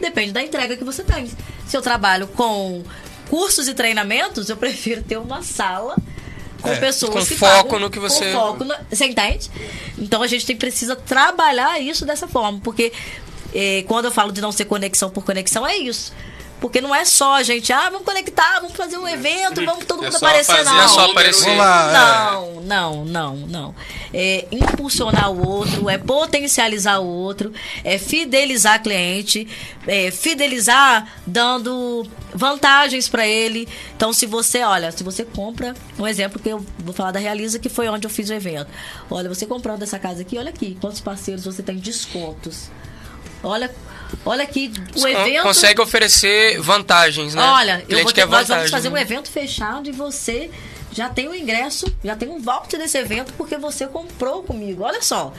Depende 0.00 0.32
da 0.32 0.42
entrega 0.42 0.76
que 0.76 0.84
você 0.84 1.02
tem. 1.02 1.30
Se 1.66 1.76
eu 1.76 1.82
trabalho 1.82 2.26
com 2.28 2.82
cursos 3.28 3.68
e 3.68 3.74
treinamentos, 3.74 4.48
eu 4.48 4.56
prefiro 4.56 5.02
ter 5.02 5.16
uma 5.16 5.42
sala 5.42 5.96
com 6.60 6.68
É, 6.70 6.76
pessoas 6.76 7.12
com 7.12 7.24
que 7.26 7.34
foco 7.36 7.62
pagam- 7.64 7.78
no 7.80 7.90
que 7.90 7.98
você- 7.98 8.32
Com 8.32 8.38
foco 8.38 8.64
no- 8.64 8.74
Você 8.90 9.06
entende? 9.06 9.50
Então 9.98 10.22
a 10.22 10.26
gente 10.26 10.46
tem, 10.46 10.56
precisa 10.56 10.94
trabalhar 10.96 11.78
isso 11.80 12.04
dessa 12.06 12.26
forma, 12.28 12.60
porque 12.62 12.92
eh, 13.54 13.84
quando 13.86 14.06
eu 14.06 14.10
falo 14.10 14.32
de 14.32 14.40
não 14.40 14.50
ser 14.50 14.64
conexão 14.64 15.10
por 15.10 15.24
conexão, 15.24 15.66
é 15.66 15.76
isso. 15.76 16.12
Porque 16.60 16.80
não 16.80 16.94
é 16.94 17.04
só 17.04 17.34
a 17.34 17.42
gente, 17.42 17.72
ah, 17.72 17.90
vamos 17.90 18.06
conectar, 18.06 18.60
vamos 18.60 18.76
fazer 18.76 18.96
um 18.96 19.06
evento, 19.06 19.64
vamos 19.64 19.84
todo 19.84 20.02
É 20.02 20.06
mundo 20.06 20.18
só 20.18 20.26
aparecer, 20.26 20.56
fazer 20.56 20.64
não. 20.64 20.76
Não 20.76 20.84
é 20.84 20.88
só 20.88 21.10
aparecer. 21.10 21.56
lá. 21.56 21.92
Não, 21.92 22.60
não, 22.62 23.04
não, 23.04 23.36
não. 23.36 23.74
É 24.12 24.46
impulsionar 24.50 25.30
o 25.30 25.46
outro, 25.46 25.90
é 25.90 25.98
potencializar 25.98 27.00
o 27.00 27.06
outro, 27.06 27.52
é 27.82 27.98
fidelizar 27.98 28.82
cliente, 28.82 29.46
é 29.86 30.10
fidelizar 30.10 31.06
dando 31.26 32.06
vantagens 32.34 33.08
para 33.08 33.26
ele. 33.26 33.68
Então, 33.96 34.12
se 34.12 34.24
você, 34.24 34.62
olha, 34.62 34.90
se 34.90 35.04
você 35.04 35.24
compra, 35.24 35.74
um 35.98 36.06
exemplo 36.06 36.40
que 36.40 36.48
eu 36.48 36.64
vou 36.78 36.94
falar 36.94 37.10
da 37.10 37.18
Realiza, 37.18 37.58
que 37.58 37.68
foi 37.68 37.88
onde 37.88 38.06
eu 38.06 38.10
fiz 38.10 38.30
o 38.30 38.34
evento. 38.34 38.68
Olha, 39.10 39.28
você 39.28 39.46
comprando 39.46 39.82
essa 39.82 39.98
casa 39.98 40.22
aqui, 40.22 40.38
olha 40.38 40.50
aqui, 40.50 40.76
quantos 40.80 41.00
parceiros 41.00 41.44
você 41.44 41.62
tem 41.62 41.76
descontos. 41.76 42.70
Olha, 43.42 43.70
olha 44.24 44.44
aqui, 44.44 44.72
o 44.96 45.00
Con- 45.00 45.08
evento. 45.08 45.42
Consegue 45.42 45.80
oferecer 45.80 46.60
vantagens, 46.60 47.34
né? 47.34 47.42
Olha, 47.42 47.84
O 47.88 47.92
eu 47.92 48.02
vou 48.02 48.12
ter, 48.12 48.26
nós 48.26 48.48
vamos 48.48 48.70
fazer 48.70 48.88
um 48.88 48.92
né? 48.92 49.02
evento 49.02 49.30
fechado 49.30 49.88
e 49.88 49.92
você 49.92 50.50
já 50.92 51.08
tem 51.08 51.28
o 51.28 51.34
ingresso, 51.34 51.86
já 52.04 52.14
tem 52.14 52.28
um 52.28 52.40
voucher 52.40 52.78
desse 52.78 52.96
evento 52.98 53.32
porque 53.34 53.56
você 53.56 53.86
comprou 53.86 54.42
comigo. 54.42 54.82
Olha 54.82 55.02
só. 55.02 55.32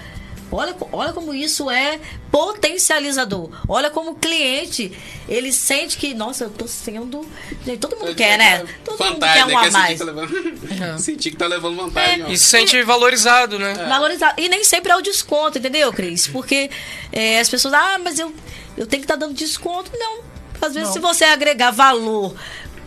Olha, 0.52 0.76
olha 0.92 1.12
como 1.12 1.34
isso 1.34 1.72
é 1.72 2.00
potencializador. 2.32 3.50
Olha 3.68 3.90
como 3.90 4.12
o 4.12 4.16
cliente, 4.16 4.92
ele 5.28 5.52
sente 5.52 5.98
que, 5.98 6.14
nossa, 6.14 6.46
eu 6.46 6.50
tô 6.50 6.68
sendo. 6.68 7.28
Gente, 7.66 7.80
todo 7.80 7.98
mundo 7.98 8.14
quer, 8.14 8.38
né? 8.38 8.64
Todo 8.84 9.04
mundo 9.04 9.20
quer 9.20 9.44
um 9.44 9.48
né? 9.48 9.56
a 9.56 9.64
sentir 9.64 9.72
mais. 9.72 9.92
que 9.92 9.98
tá 9.98 10.06
levando... 10.06 11.00
sentir 11.00 11.32
que 11.32 11.38
tá 11.38 11.48
levando 11.48 11.76
vantagem. 11.76 12.24
ó. 12.26 12.30
E 12.30 12.38
se 12.38 12.46
sente 12.46 12.82
valorizado, 12.84 13.58
né? 13.58 13.74
Valorizar. 13.90 14.36
E 14.38 14.48
nem 14.48 14.64
sempre 14.64 14.92
é 14.92 14.96
o 14.96 15.02
desconto, 15.02 15.58
entendeu, 15.58 15.92
Cris? 15.92 16.28
Porque 16.28 16.70
é, 17.12 17.40
as 17.40 17.50
pessoas, 17.50 17.74
ah, 17.74 18.00
mas 18.04 18.20
eu, 18.20 18.32
eu 18.78 18.86
tenho 18.88 19.02
que 19.02 19.06
estar 19.06 19.16
dando 19.16 19.34
desconto. 19.34 19.92
Não. 19.98 20.20
Às 20.62 20.74
vezes, 20.74 20.88
Não. 20.90 20.94
se 20.94 21.00
você 21.00 21.24
agregar 21.26 21.72
valor 21.72 22.36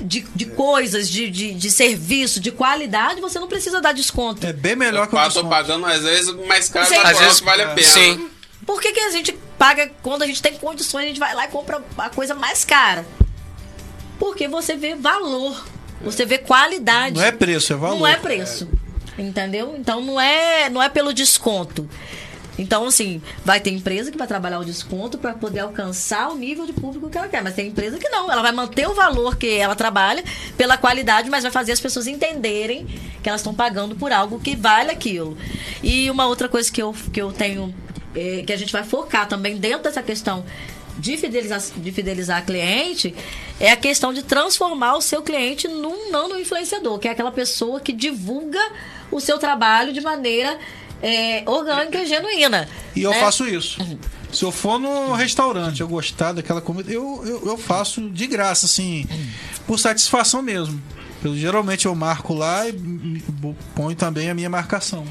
de, 0.01 0.20
de 0.34 0.47
coisas, 0.47 1.09
de, 1.09 1.28
de, 1.30 1.53
de 1.55 1.70
serviço, 1.70 2.41
de 2.41 2.51
qualidade, 2.51 3.20
você 3.20 3.39
não 3.39 3.49
precisa 3.49 3.80
dar 3.80 3.93
desconto. 3.93 4.47
É 4.47 4.53
bem 4.53 4.74
melhor 4.76 5.05
Eu 5.05 5.09
que 5.09 5.16
o 5.16 5.22
desconto. 5.24 5.49
pagando 5.49 5.84
às 5.86 6.03
vezes 6.03 6.32
mais 6.47 6.68
caro, 6.68 6.89
mas 6.91 7.05
Às 7.05 7.18
vezes- 7.18 7.41
vale 7.41 7.62
a 7.62 7.68
pena. 7.68 7.86
Sim. 7.89 8.30
Por 8.66 8.80
que, 8.80 8.93
que 8.93 9.01
a 9.01 9.11
gente 9.11 9.32
paga 9.59 9.91
quando 10.03 10.22
a 10.22 10.26
gente 10.26 10.43
tem 10.43 10.55
condições, 10.55 11.05
a 11.05 11.09
gente 11.09 11.20
vai 11.20 11.34
lá 11.34 11.45
e 11.47 11.49
compra 11.49 11.82
a 11.97 12.11
coisa 12.11 12.34
mais 12.34 12.64
cara? 12.64 13.07
Porque 14.18 14.47
você 14.49 14.76
vê 14.76 14.95
valor, 14.95 15.64
você 16.03 16.24
vê 16.26 16.39
qualidade. 16.39 17.16
Não 17.16 17.24
é 17.24 17.32
preço, 17.32 17.72
é 17.72 17.76
valor. 17.76 17.99
Não 17.99 18.07
é 18.07 18.16
preço. 18.16 18.68
Entendeu? 19.18 19.74
Então 19.78 20.01
não 20.01 20.20
é, 20.20 20.68
não 20.68 20.82
é 20.82 20.89
pelo 20.89 21.12
desconto. 21.12 21.89
Então, 22.59 22.84
assim, 22.86 23.22
vai 23.44 23.61
ter 23.61 23.70
empresa 23.70 24.11
que 24.11 24.18
vai 24.18 24.26
trabalhar 24.26 24.59
o 24.59 24.64
desconto 24.64 25.16
para 25.16 25.32
poder 25.32 25.61
alcançar 25.61 26.28
o 26.30 26.36
nível 26.36 26.66
de 26.66 26.72
público 26.72 27.09
que 27.09 27.16
ela 27.16 27.28
quer. 27.28 27.42
Mas 27.42 27.54
tem 27.54 27.68
empresa 27.68 27.98
que 27.98 28.09
não. 28.09 28.30
Ela 28.30 28.42
vai 28.42 28.52
manter 28.52 28.88
o 28.88 28.94
valor 28.94 29.36
que 29.36 29.48
ela 29.56 29.76
trabalha 29.76 30.24
pela 30.56 30.76
qualidade, 30.76 31.30
mas 31.30 31.44
vai 31.44 31.52
fazer 31.52 31.72
as 31.72 31.80
pessoas 31.80 32.06
entenderem 32.06 32.86
que 33.22 33.28
elas 33.28 33.40
estão 33.40 33.54
pagando 33.54 33.94
por 33.94 34.12
algo 34.12 34.40
que 34.40 34.56
vale 34.56 34.90
aquilo. 34.90 35.38
E 35.82 36.11
uma 36.11 36.26
outra 36.26 36.48
coisa 36.48 36.70
que 36.70 36.82
eu, 36.82 36.94
que 37.12 37.22
eu 37.22 37.32
tenho, 37.32 37.72
eh, 38.14 38.42
que 38.44 38.52
a 38.52 38.56
gente 38.56 38.72
vai 38.72 38.82
focar 38.82 39.28
também 39.28 39.56
dentro 39.56 39.84
dessa 39.84 40.02
questão 40.02 40.44
de 40.98 41.16
fidelizar, 41.16 41.61
de 41.76 41.92
fidelizar 41.92 42.44
cliente 42.44 43.14
é 43.61 43.70
a 43.70 43.76
questão 43.76 44.12
de 44.12 44.22
transformar 44.22 44.96
o 44.96 45.00
seu 45.00 45.22
cliente 45.22 45.68
num 45.68 46.11
nano 46.11 46.38
influenciador, 46.38 46.98
que 46.98 47.06
é 47.06 47.12
aquela 47.12 47.30
pessoa 47.30 47.80
que 47.80 47.92
divulga 47.92 48.61
o 49.11 49.20
seu 49.20 49.38
trabalho 49.38 49.92
de 49.92 50.00
maneira 50.00 50.59
é, 51.03 51.42
orgânica 51.46 51.99
e 51.99 52.07
genuína. 52.07 52.68
E 52.94 53.03
eu 53.03 53.11
né? 53.11 53.20
faço 53.20 53.46
isso. 53.46 53.78
Se 54.32 54.44
eu 54.44 54.53
for 54.53 54.78
no 54.78 55.12
restaurante, 55.12 55.80
eu 55.80 55.88
gostar 55.88 56.32
daquela 56.32 56.61
comida, 56.61 56.92
eu, 56.92 57.22
eu, 57.24 57.46
eu 57.46 57.57
faço 57.57 58.11
de 58.11 58.26
graça, 58.26 58.66
assim, 58.66 59.07
por 59.66 59.78
satisfação 59.78 60.42
mesmo. 60.42 60.80
Eu, 61.24 61.36
geralmente 61.36 61.86
eu 61.86 61.94
marco 61.94 62.34
lá 62.34 62.68
e 62.68 62.72
ponho 63.74 63.96
também 63.96 64.28
a 64.28 64.34
minha 64.34 64.51
marcação. 64.51 65.07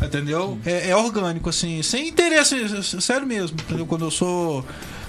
Entendeu? 0.00 0.58
É, 0.64 0.90
é 0.90 0.96
orgânico, 0.96 1.48
assim, 1.48 1.82
sem 1.82 2.08
interesse, 2.08 2.56
sério 3.00 3.26
mesmo. 3.26 3.56
Entendeu? 3.60 3.86
Quando 3.86 4.04
eu 4.04 4.10
sou 4.10 4.64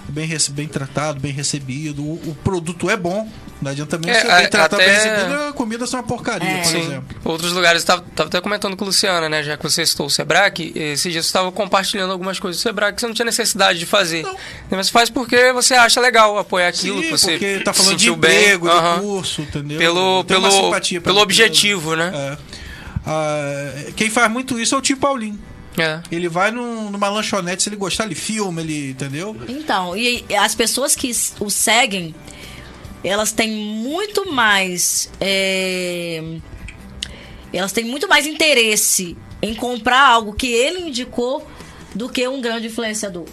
bem, 0.10 0.30
bem 0.52 0.68
tratado, 0.68 1.20
bem 1.20 1.32
recebido, 1.32 2.04
o, 2.04 2.14
o 2.30 2.38
produto 2.44 2.90
é 2.90 2.98
bom. 2.98 3.30
Não 3.62 3.72
adianta 3.72 3.98
mesmo 3.98 4.12
É, 4.12 4.20
ser 4.22 4.28
bem 4.28 4.46
a- 4.46 4.50
tratado, 4.50 4.76
bem 4.84 4.92
até- 4.94 5.16
recebido, 5.16 5.42
a 5.50 5.54
comida 5.54 5.88
ser 5.88 5.96
uma 5.96 6.04
porcaria, 6.04 6.50
É. 6.50 6.58
por 6.58 6.66
Sim. 6.66 6.80
exemplo. 6.82 7.18
Outros 7.24 7.54
lugares, 7.54 7.82
estava 7.82 8.04
até 8.18 8.42
comentando 8.42 8.76
com 8.76 8.84
a 8.84 8.88
Luciana, 8.88 9.30
né? 9.30 9.42
Já 9.42 9.56
que 9.56 9.64
você 9.64 9.86
citou 9.86 10.08
o 10.08 10.10
Sebrae, 10.10 10.52
esses 10.76 11.10
dias 11.14 11.26
você 11.26 11.30
estava 11.30 11.50
compartilhando 11.50 12.12
algumas 12.12 12.38
coisas 12.40 12.60
do 12.60 12.64
Sebrae 12.64 12.92
que 12.92 13.00
você 13.00 13.08
não 13.08 13.14
tinha 13.14 13.26
necessidade 13.26 13.80
de 13.80 13.86
fazer. 13.86 14.24
Não. 14.24 14.36
Mas 14.70 14.88
você 14.88 14.92
faz 14.92 15.10
porque 15.10 15.54
você 15.54 15.76
acha 15.76 16.02
legal 16.02 16.38
apoiar 16.38 16.68
aquilo, 16.68 16.98
Sim, 16.98 17.04
que 17.04 17.12
você 17.12 17.32
porque 17.32 17.60
tá 17.60 17.72
falando 17.74 17.92
de 17.96 18.00
sentiu 18.02 18.16
bem. 18.18 18.38
emprego, 18.38 18.68
de 18.70 18.76
Aham. 18.76 19.00
curso, 19.00 19.42
entendeu? 19.44 19.78
Pelo, 19.78 20.24
pelo, 20.26 20.72
pelo 21.02 21.20
objetivo, 21.22 21.96
né? 21.96 22.12
É. 22.14 22.38
Ah, 23.06 23.74
quem 23.96 24.10
faz 24.10 24.30
muito 24.32 24.60
isso 24.60 24.76
é 24.76 24.78
o 24.78 24.82
tio 24.82 24.98
Paulinho. 24.98 25.40
É. 25.78 26.02
Ele 26.12 26.30
vai 26.30 26.52
num- 26.52 26.90
numa 26.92 27.10
lanchonete, 27.10 27.64
se 27.64 27.70
ele 27.70 27.76
gostar, 27.76 28.06
ele 28.06 28.16
filma, 28.16 28.62
ele. 28.62 28.92
Entendeu? 28.92 29.36
Então, 29.48 29.96
e 29.98 30.24
as 30.36 30.54
pessoas 30.54 30.96
que 30.96 31.12
o 31.40 31.50
seguem, 31.50 32.14
elas 33.04 33.32
têm 33.32 33.52
muito 33.52 34.32
mais. 34.32 35.10
é, 35.20 36.22
elas 37.52 37.72
têm 37.72 37.86
muito 37.86 38.08
mais 38.08 38.26
interesse 38.26 39.16
em 39.42 39.54
comprar 39.54 40.08
algo 40.08 40.34
que 40.34 40.48
ele 40.48 40.88
indicou 40.88 41.48
do 41.94 42.10
que 42.10 42.28
um 42.28 42.42
grande 42.42 42.68
influenciador. 42.68 43.26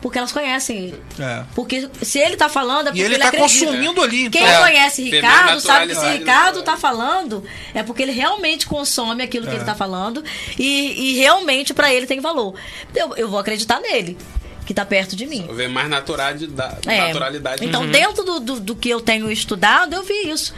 Porque 0.00 0.16
elas 0.16 0.32
conhecem 0.32 0.78
ele. 0.78 1.02
É. 1.18 1.42
Porque 1.54 1.88
se 2.00 2.18
ele 2.18 2.34
tá 2.36 2.48
falando, 2.48 2.86
é 2.88 2.90
porque 2.90 3.00
E 3.00 3.04
ele 3.04 3.14
ele 3.16 3.22
tá 3.22 3.28
acredita. 3.28 3.66
consumindo 3.66 4.00
ali, 4.02 4.24
então. 4.24 4.40
Quem 4.40 4.50
É. 4.50 4.58
conhece 4.58 5.02
Ricardo 5.02 5.60
sabe 5.60 5.88
que 5.88 5.94
se 5.94 6.00
naturalidade, 6.00 6.18
Ricardo 6.18 6.58
né? 6.60 6.64
tá 6.64 6.76
falando, 6.78 7.44
é 7.74 7.82
porque 7.82 8.02
ele 8.02 8.12
realmente 8.12 8.66
consome 8.66 9.22
aquilo 9.22 9.46
que 9.46 9.52
É. 9.52 9.56
ele 9.56 9.64
tá 9.64 9.74
falando 9.74 10.24
e, 10.58 11.10
e 11.12 11.16
realmente 11.18 11.74
pra 11.74 11.92
ele 11.92 12.06
tem 12.06 12.18
valor. 12.20 12.54
Eu, 12.94 13.14
eu 13.16 13.28
vou 13.28 13.38
acreditar 13.38 13.78
nele, 13.80 14.16
que 14.64 14.72
tá 14.72 14.86
perto 14.86 15.14
de 15.14 15.26
mim. 15.26 15.46
Ver 15.52 15.68
mais 15.68 15.88
naturalidade. 15.90 16.88
É. 16.88 17.08
naturalidade 17.08 17.64
Então, 17.66 17.86
dentro 17.86 18.24
do, 18.24 18.40
do, 18.40 18.60
do 18.60 18.74
que 18.76 18.88
eu 18.88 19.00
tenho 19.02 19.30
estudado, 19.30 19.94
eu 19.94 20.02
vi 20.02 20.30
isso. 20.30 20.54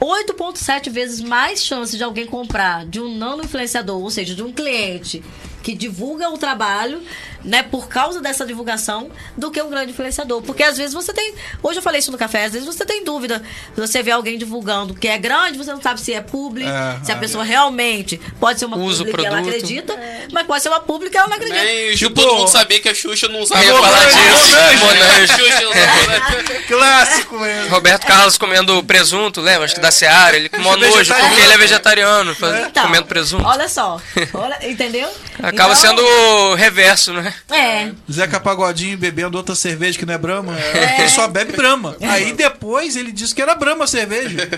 8,7 0.00 0.90
vezes 0.90 1.20
mais 1.20 1.64
chance 1.64 1.96
de 1.96 2.02
alguém 2.04 2.26
comprar 2.26 2.84
de 2.84 3.00
um 3.00 3.16
nano 3.16 3.44
influenciador, 3.44 4.00
ou 4.02 4.10
seja, 4.10 4.34
de 4.34 4.42
um 4.42 4.52
cliente 4.52 5.22
que 5.64 5.74
divulga 5.74 6.28
o 6.28 6.36
trabalho, 6.38 7.02
né, 7.42 7.62
por 7.62 7.88
causa 7.88 8.20
dessa 8.20 8.44
divulgação, 8.46 9.10
do 9.36 9.50
que 9.50 9.60
um 9.62 9.68
grande 9.70 9.92
influenciador. 9.92 10.42
Porque 10.42 10.62
às 10.62 10.76
vezes 10.76 10.92
você 10.94 11.12
tem. 11.12 11.34
Hoje 11.62 11.78
eu 11.78 11.82
falei 11.82 11.98
isso 11.98 12.12
no 12.12 12.18
café, 12.18 12.44
às 12.44 12.52
vezes 12.52 12.66
você 12.66 12.84
tem 12.84 13.02
dúvida. 13.02 13.42
Você 13.76 14.02
vê 14.02 14.10
alguém 14.12 14.36
divulgando 14.38 14.94
que 14.94 15.08
é 15.08 15.16
grande, 15.18 15.56
você 15.58 15.72
não 15.72 15.80
sabe 15.82 16.00
se 16.00 16.12
é 16.12 16.20
público, 16.20 16.68
É, 16.70 16.98
se 17.02 17.10
a 17.10 17.14
é. 17.16 17.18
pessoa 17.18 17.42
realmente 17.42 18.20
pode 18.38 18.58
ser 18.60 18.66
uma 18.66 18.76
Usa 18.76 18.98
pública 19.04 19.22
e 19.22 19.26
ela 19.26 19.38
acredita, 19.40 19.98
mas 20.32 20.46
pode 20.46 20.62
ser 20.62 20.68
uma 20.68 20.80
pública 20.80 21.16
e 21.16 21.18
ela 21.18 21.28
não 21.28 21.36
acredita. 21.36 21.64
Nem 21.64 21.96
Tipo- 21.96 22.14
todo 22.20 22.36
mundo 22.36 22.48
sabia 22.48 22.78
que 22.80 22.88
a 22.90 22.94
Xuxa 22.94 23.26
não 23.28 23.40
usava 23.40 23.64
Eu 23.64 23.74
ia 23.74 23.82
falar 23.82 24.04
disso. 24.04 24.18
Xuxa 24.18 24.30
não 24.30 24.44
usava 24.44 24.74
Monange. 24.84 26.64
Clássico 26.68 27.38
mesmo. 27.38 27.70
Roberto 27.70 28.06
Carlos 28.06 28.36
comendo 28.38 28.82
presunto, 28.84 29.40
lembra? 29.40 29.64
Acho 29.64 29.74
que 29.74 29.80
da 29.80 29.90
Seara. 29.90 30.36
Ele 30.36 30.48
com 30.48 30.56
é 30.56 30.76
nojo, 30.76 31.14
porque 31.14 31.40
ele 31.40 31.52
é 31.52 31.58
vegetariano, 31.58 32.34
faz- 32.34 32.66
Então, 32.66 32.84
comendo 32.84 33.06
presunto. 33.06 33.44
Olha 33.46 33.68
só. 33.68 34.00
Olha, 34.34 34.58
entendeu? 34.68 35.08
Acaba 35.54 35.72
Então, 35.74 35.76
sendo 35.76 36.02
o 36.02 36.54
reverso, 36.54 37.12
né? 37.12 37.34
É. 37.50 37.90
Zeca 38.10 38.38
Pagodinho 38.38 38.96
bebendo 38.98 39.36
outra 39.36 39.54
cerveja 39.54 39.98
que 39.98 40.04
não 40.06 40.14
é 40.14 40.18
Brahma. 40.18 40.54
Ele 40.98 41.08
só 41.08 41.26
bebe 41.28 41.52
Brahma. 41.52 41.96
Aí 42.00 42.32
depois 42.32 42.96
ele 42.96 43.10
disse 43.12 43.34
que 43.34 43.40
era 43.42 43.54
Brahma 43.54 43.84
a 43.84 43.86
cerveja. 43.88 44.48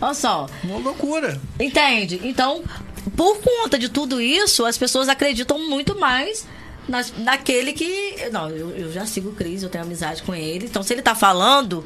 Olha 0.00 0.14
só. 0.14 0.46
Uma 0.62 0.78
loucura. 0.78 1.40
Entende? 1.58 2.20
Então, 2.24 2.62
por 3.16 3.38
conta 3.40 3.78
de 3.78 3.88
tudo 3.88 4.20
isso, 4.20 4.64
as 4.66 4.76
pessoas 4.76 5.08
acreditam 5.08 5.58
muito 5.68 5.98
mais 5.98 6.46
nas- 6.88 7.12
naquele 7.16 7.72
que. 7.72 8.14
Não, 8.32 8.50
eu, 8.50 8.70
eu 8.76 8.92
já 8.92 9.06
sigo 9.06 9.30
o 9.30 9.32
Cris, 9.32 9.62
eu 9.62 9.68
tenho 9.68 9.84
amizade 9.84 10.22
com 10.22 10.34
ele. 10.34 10.66
Então, 10.66 10.82
se 10.82 10.92
ele 10.92 11.02
tá 11.02 11.14
falando, 11.14 11.84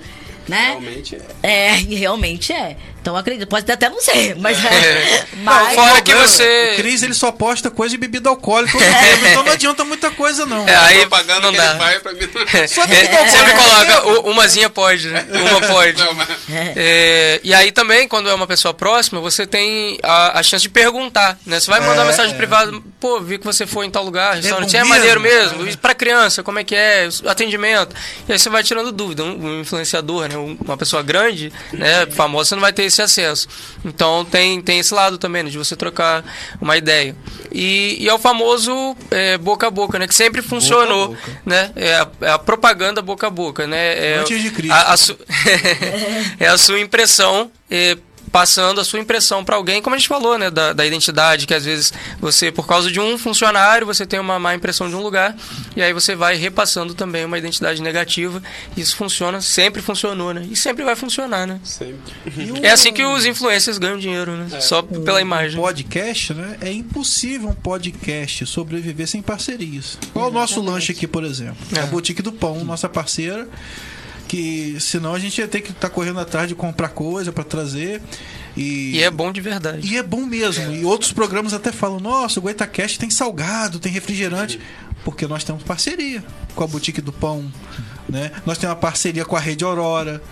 né? 0.48 0.70
Realmente 0.70 1.16
é. 1.42 1.48
É, 1.72 1.80
e 1.80 1.94
realmente 1.94 2.52
é. 2.52 2.76
Então, 3.00 3.16
acredito. 3.16 3.48
Pode 3.48 3.70
até 3.70 3.88
não 3.88 4.00
ser, 4.00 4.34
mas. 4.36 4.62
é. 4.64 5.24
mas 5.42 5.74
Fora 5.74 6.00
que 6.02 6.14
você- 6.14 6.72
O 6.72 6.76
Cris 6.76 7.02
ele 7.02 7.14
só 7.14 7.30
posta 7.32 7.70
coisa 7.70 7.90
de 7.92 7.96
bebida 7.98 8.28
alcoólica 8.28 8.76
tempo, 8.76 9.26
então 9.30 9.42
não 9.44 9.52
adianta 9.52 9.84
muita 9.84 10.10
coisa, 10.10 10.44
não. 10.44 10.68
É, 10.68 10.74
aí 10.76 10.98
propaganda 11.00 11.40
não 11.40 11.50
que 11.52 11.56
dá. 11.56 11.70
ele 11.70 11.78
faz 11.78 12.02
pra 12.02 12.12
mim. 12.12 12.68
Só 12.68 12.82
É, 12.82 12.86
bebida 12.86 13.28
sempre 13.30 13.52
coloca, 13.54 14.08
"U- 14.08 14.30
umazinha 14.30 14.68
pode, 14.68 15.08
né? 15.08 15.26
Uma 15.32 15.60
pode. 15.60 16.02
Não, 16.02 16.12
mas- 16.14 16.28
É, 16.76 17.40
e 17.42 17.54
aí 17.54 17.72
também, 17.72 18.06
quando 18.08 18.28
é 18.28 18.34
uma 18.34 18.46
pessoa 18.46 18.74
próxima, 18.74 19.20
você 19.20 19.46
tem 19.46 19.98
a, 20.02 20.38
a 20.38 20.42
chance 20.42 20.62
de 20.62 20.68
perguntar, 20.68 21.38
né? 21.46 21.58
Você 21.60 21.70
vai 21.70 21.80
mandar 21.80 21.92
É, 21.92 21.98
uma 22.00 22.04
mensagem 22.06 22.34
é. 22.34 22.36
privada, 22.36 22.72
pô, 23.00 23.20
vi 23.20 23.38
que 23.38 23.44
você 23.44 23.66
foi 23.66 23.86
em 23.86 23.90
tal 23.90 24.04
lugar, 24.04 24.34
restaurante, 24.36 24.72
bom 24.72 24.78
é, 24.78 24.84
maneiro 24.84 25.20
mesmo? 25.20 25.58
mesmo, 25.58 25.70
e 25.70 25.76
pra 25.76 25.94
criança, 25.94 26.42
como 26.42 26.58
é 26.58 26.64
que 26.64 26.74
é, 26.74 27.08
o 27.24 27.28
atendimento. 27.28 27.94
E 28.28 28.32
aí 28.32 28.38
você 28.38 28.50
vai 28.50 28.62
tirando 28.62 28.92
dúvida, 28.92 29.22
um, 29.24 29.46
um 29.46 29.60
influenciador, 29.60 30.28
né? 30.28 30.36
Um- 30.36 30.58
Uma 30.64 30.76
pessoa 30.76 31.02
grande, 31.02 31.52
né, 31.72 32.06
famosa, 32.10 32.48
você 32.50 32.54
não 32.54 32.62
vai 32.62 32.72
ter 32.72 32.87
esse 32.88 33.00
acesso. 33.00 33.46
Então 33.84 34.24
tem, 34.24 34.60
tem 34.60 34.78
esse 34.80 34.92
lado 34.92 35.16
também, 35.18 35.42
né, 35.44 35.50
de 35.50 35.56
você 35.58 35.76
trocar 35.76 36.24
uma 36.60 36.76
ideia. 36.76 37.14
E, 37.52 37.96
e 38.00 38.08
é 38.08 38.12
o 38.12 38.18
famoso 38.18 38.96
é, 39.10 39.38
boca 39.38 39.66
a 39.66 39.70
boca, 39.70 39.98
né? 39.98 40.06
Que 40.06 40.14
sempre 40.14 40.42
funcionou, 40.42 41.08
boca. 41.08 41.40
né? 41.46 41.70
É 41.76 41.94
a, 41.94 42.08
é 42.22 42.30
a 42.30 42.38
propaganda 42.38 43.00
boca 43.00 43.26
a 43.26 43.30
boca, 43.30 43.66
né? 43.66 44.12
É, 44.12 44.16
Antes 44.18 44.42
de 44.42 44.50
Cristo. 44.50 44.72
a- 44.74 44.92
a 44.92 44.96
su- 44.96 45.16
é 46.38 46.46
a 46.48 46.58
sua 46.58 46.80
impressão 46.80 47.50
eh, 47.70 47.96
passando 48.30 48.80
a 48.80 48.84
sua 48.84 48.98
impressão 48.98 49.44
para 49.44 49.56
alguém, 49.56 49.80
como 49.82 49.94
a 49.94 49.98
gente 49.98 50.08
falou, 50.08 50.38
né, 50.38 50.50
da, 50.50 50.72
da 50.72 50.86
identidade, 50.86 51.46
que 51.46 51.54
às 51.54 51.64
vezes 51.64 51.92
você, 52.20 52.52
por 52.52 52.66
causa 52.66 52.90
de 52.90 53.00
um 53.00 53.18
funcionário, 53.18 53.86
você 53.86 54.06
tem 54.06 54.18
uma 54.20 54.38
má 54.38 54.54
impressão 54.54 54.88
de 54.88 54.94
um 54.94 55.02
lugar, 55.02 55.36
e 55.76 55.82
aí 55.82 55.92
você 55.92 56.14
vai 56.14 56.36
repassando 56.36 56.94
também 56.94 57.24
uma 57.24 57.38
identidade 57.38 57.82
negativa. 57.82 58.42
Isso 58.76 58.96
funciona, 58.96 59.40
sempre 59.40 59.82
funcionou, 59.82 60.32
né? 60.32 60.46
E 60.50 60.56
sempre 60.56 60.84
vai 60.84 60.96
funcionar, 60.96 61.46
né? 61.46 61.60
Sempre. 61.64 62.12
É 62.62 62.70
assim 62.70 62.92
que 62.92 63.04
os 63.04 63.24
influencers 63.24 63.78
ganham 63.78 63.98
dinheiro, 63.98 64.32
né? 64.32 64.60
Só 64.60 64.82
pela 64.82 65.20
imagem. 65.20 65.60
podcast, 65.60 66.34
né? 66.34 66.56
É 66.60 66.72
impossível 66.72 67.48
um 67.48 67.54
podcast 67.54 68.46
sobreviver 68.46 69.06
sem 69.06 69.22
parcerias. 69.22 69.98
Qual 70.12 70.28
o 70.28 70.32
nosso 70.32 70.60
lanche 70.60 70.92
aqui, 70.92 71.06
por 71.06 71.24
exemplo? 71.24 71.56
É. 71.76 71.80
A 71.80 71.86
Boutique 71.86 72.22
do 72.22 72.32
Pão, 72.32 72.64
nossa 72.64 72.88
parceira. 72.88 73.48
Que 74.28 74.76
senão 74.78 75.14
a 75.14 75.18
gente 75.18 75.38
ia 75.38 75.48
ter 75.48 75.60
que 75.62 75.70
estar 75.72 75.88
correndo 75.88 76.20
atrás 76.20 76.46
de 76.48 76.54
comprar 76.54 76.90
coisa 76.90 77.32
para 77.32 77.42
trazer. 77.42 78.00
E, 78.56 78.92
E 78.96 79.02
é 79.02 79.10
bom 79.10 79.32
de 79.32 79.40
verdade. 79.40 79.86
e 79.86 79.96
é 79.96 80.02
bom 80.02 80.26
mesmo. 80.26 80.72
E 80.74 80.84
outros 80.84 81.12
programas 81.12 81.54
até 81.54 81.72
falam: 81.72 81.98
nossa, 81.98 82.38
o 82.38 82.42
Goitacast 82.42 82.98
tem 82.98 83.08
salgado, 83.10 83.78
tem 83.80 83.90
refrigerante. 83.90 84.60
Porque 85.04 85.26
nós 85.26 85.42
temos 85.44 85.62
parceria 85.62 86.22
com 86.54 86.62
a 86.64 86.66
Boutique 86.66 87.00
do 87.00 87.12
Pão. 87.12 87.50
Né? 88.08 88.30
Nós 88.44 88.58
temos 88.58 88.74
uma 88.74 88.80
parceria 88.80 89.24
com 89.24 89.36
a 89.36 89.40
Rede 89.40 89.64
Aurora. 89.64 90.22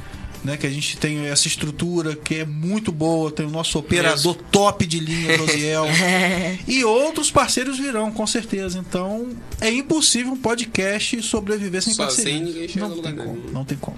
Né, 0.44 0.56
que 0.56 0.66
a 0.66 0.70
gente 0.70 0.96
tem 0.96 1.26
essa 1.26 1.48
estrutura 1.48 2.14
que 2.14 2.36
é 2.36 2.44
muito 2.44 2.92
boa, 2.92 3.32
tem 3.32 3.44
o 3.44 3.50
nosso 3.50 3.78
operador 3.78 4.34
top 4.52 4.86
de 4.86 5.00
linha, 5.00 5.34
Josiel. 5.38 5.86
e 6.68 6.84
outros 6.84 7.30
parceiros 7.32 7.78
virão, 7.78 8.12
com 8.12 8.26
certeza. 8.26 8.78
Então, 8.78 9.28
é 9.60 9.70
impossível 9.70 10.32
um 10.32 10.36
podcast 10.36 11.20
sobreviver 11.22 11.82
sem 11.82 11.94
Sozinho 11.94 12.44
parceria. 12.46 12.88
não 12.88 13.02
tem 13.02 13.16
como, 13.16 13.50
não 13.50 13.64
tem 13.64 13.78
como. 13.78 13.96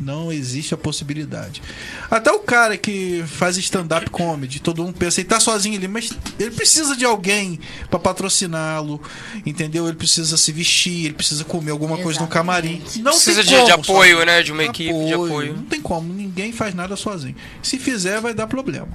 Não 0.00 0.32
existe 0.32 0.72
a 0.72 0.76
possibilidade. 0.78 1.62
Até 2.10 2.32
o 2.32 2.38
cara 2.40 2.76
que 2.76 3.22
faz 3.26 3.56
stand-up 3.58 4.08
comedy, 4.10 4.58
todo 4.60 4.82
mundo 4.82 4.96
pensa, 4.96 5.20
ele 5.20 5.28
tá 5.28 5.38
sozinho 5.38 5.76
ali, 5.76 5.86
mas 5.86 6.10
ele 6.38 6.50
precisa 6.50 6.96
de 6.96 7.04
alguém 7.04 7.60
pra 7.90 7.98
patrociná-lo, 7.98 9.00
entendeu? 9.44 9.86
Ele 9.86 9.96
precisa 9.96 10.36
se 10.36 10.50
vestir, 10.52 11.06
ele 11.06 11.14
precisa 11.14 11.44
comer 11.44 11.70
alguma 11.70 11.98
coisa 11.98 12.18
no 12.20 12.26
camarim. 12.26 12.82
Não 12.96 13.12
Precisa 13.12 13.44
tem 13.44 13.50
de, 13.50 13.64
de 13.66 13.70
como 13.72 13.74
apoio, 13.82 14.10
sozinho. 14.12 14.26
né? 14.26 14.42
De 14.42 14.52
uma 14.52 14.64
equipe 14.64 15.04
de 15.06 15.12
apoio. 15.12 15.56
Não 15.56 15.64
tem 15.64 15.80
como, 15.80 16.12
ninguém 16.12 16.52
faz 16.52 16.74
nada 16.74 16.96
sozinho. 16.96 17.36
Se 17.62 17.78
fizer, 17.78 18.20
vai 18.20 18.32
dar 18.32 18.46
problema. 18.46 18.88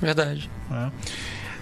Verdade. 0.00 0.50
né? 0.70 0.92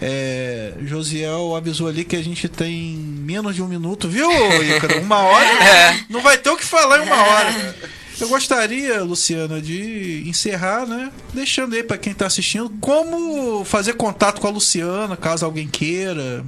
É, 0.04 0.74
Josiel 0.84 1.54
avisou 1.54 1.86
ali 1.86 2.04
que 2.04 2.16
a 2.16 2.24
gente 2.24 2.48
tem 2.48 2.96
menos 2.96 3.54
de 3.54 3.62
um 3.62 3.68
minuto, 3.68 4.08
viu, 4.08 4.28
Ícaro? 4.76 5.00
Uma 5.00 5.18
hora. 5.18 5.46
É. 5.62 6.00
Não 6.08 6.20
vai 6.20 6.36
ter 6.38 6.50
o 6.50 6.56
que 6.56 6.64
falar 6.64 6.98
em 6.98 7.06
uma 7.06 7.22
hora. 7.22 7.76
Eu 8.20 8.28
gostaria, 8.28 9.02
Luciana, 9.02 9.60
de 9.60 10.22
encerrar, 10.28 10.86
né? 10.86 11.10
Deixando 11.32 11.74
aí 11.74 11.82
pra 11.82 11.98
quem 11.98 12.14
tá 12.14 12.26
assistindo 12.26 12.70
como 12.80 13.64
fazer 13.64 13.94
contato 13.94 14.40
com 14.40 14.46
a 14.46 14.50
Luciana, 14.50 15.16
caso 15.16 15.44
alguém 15.44 15.66
queira. 15.66 16.44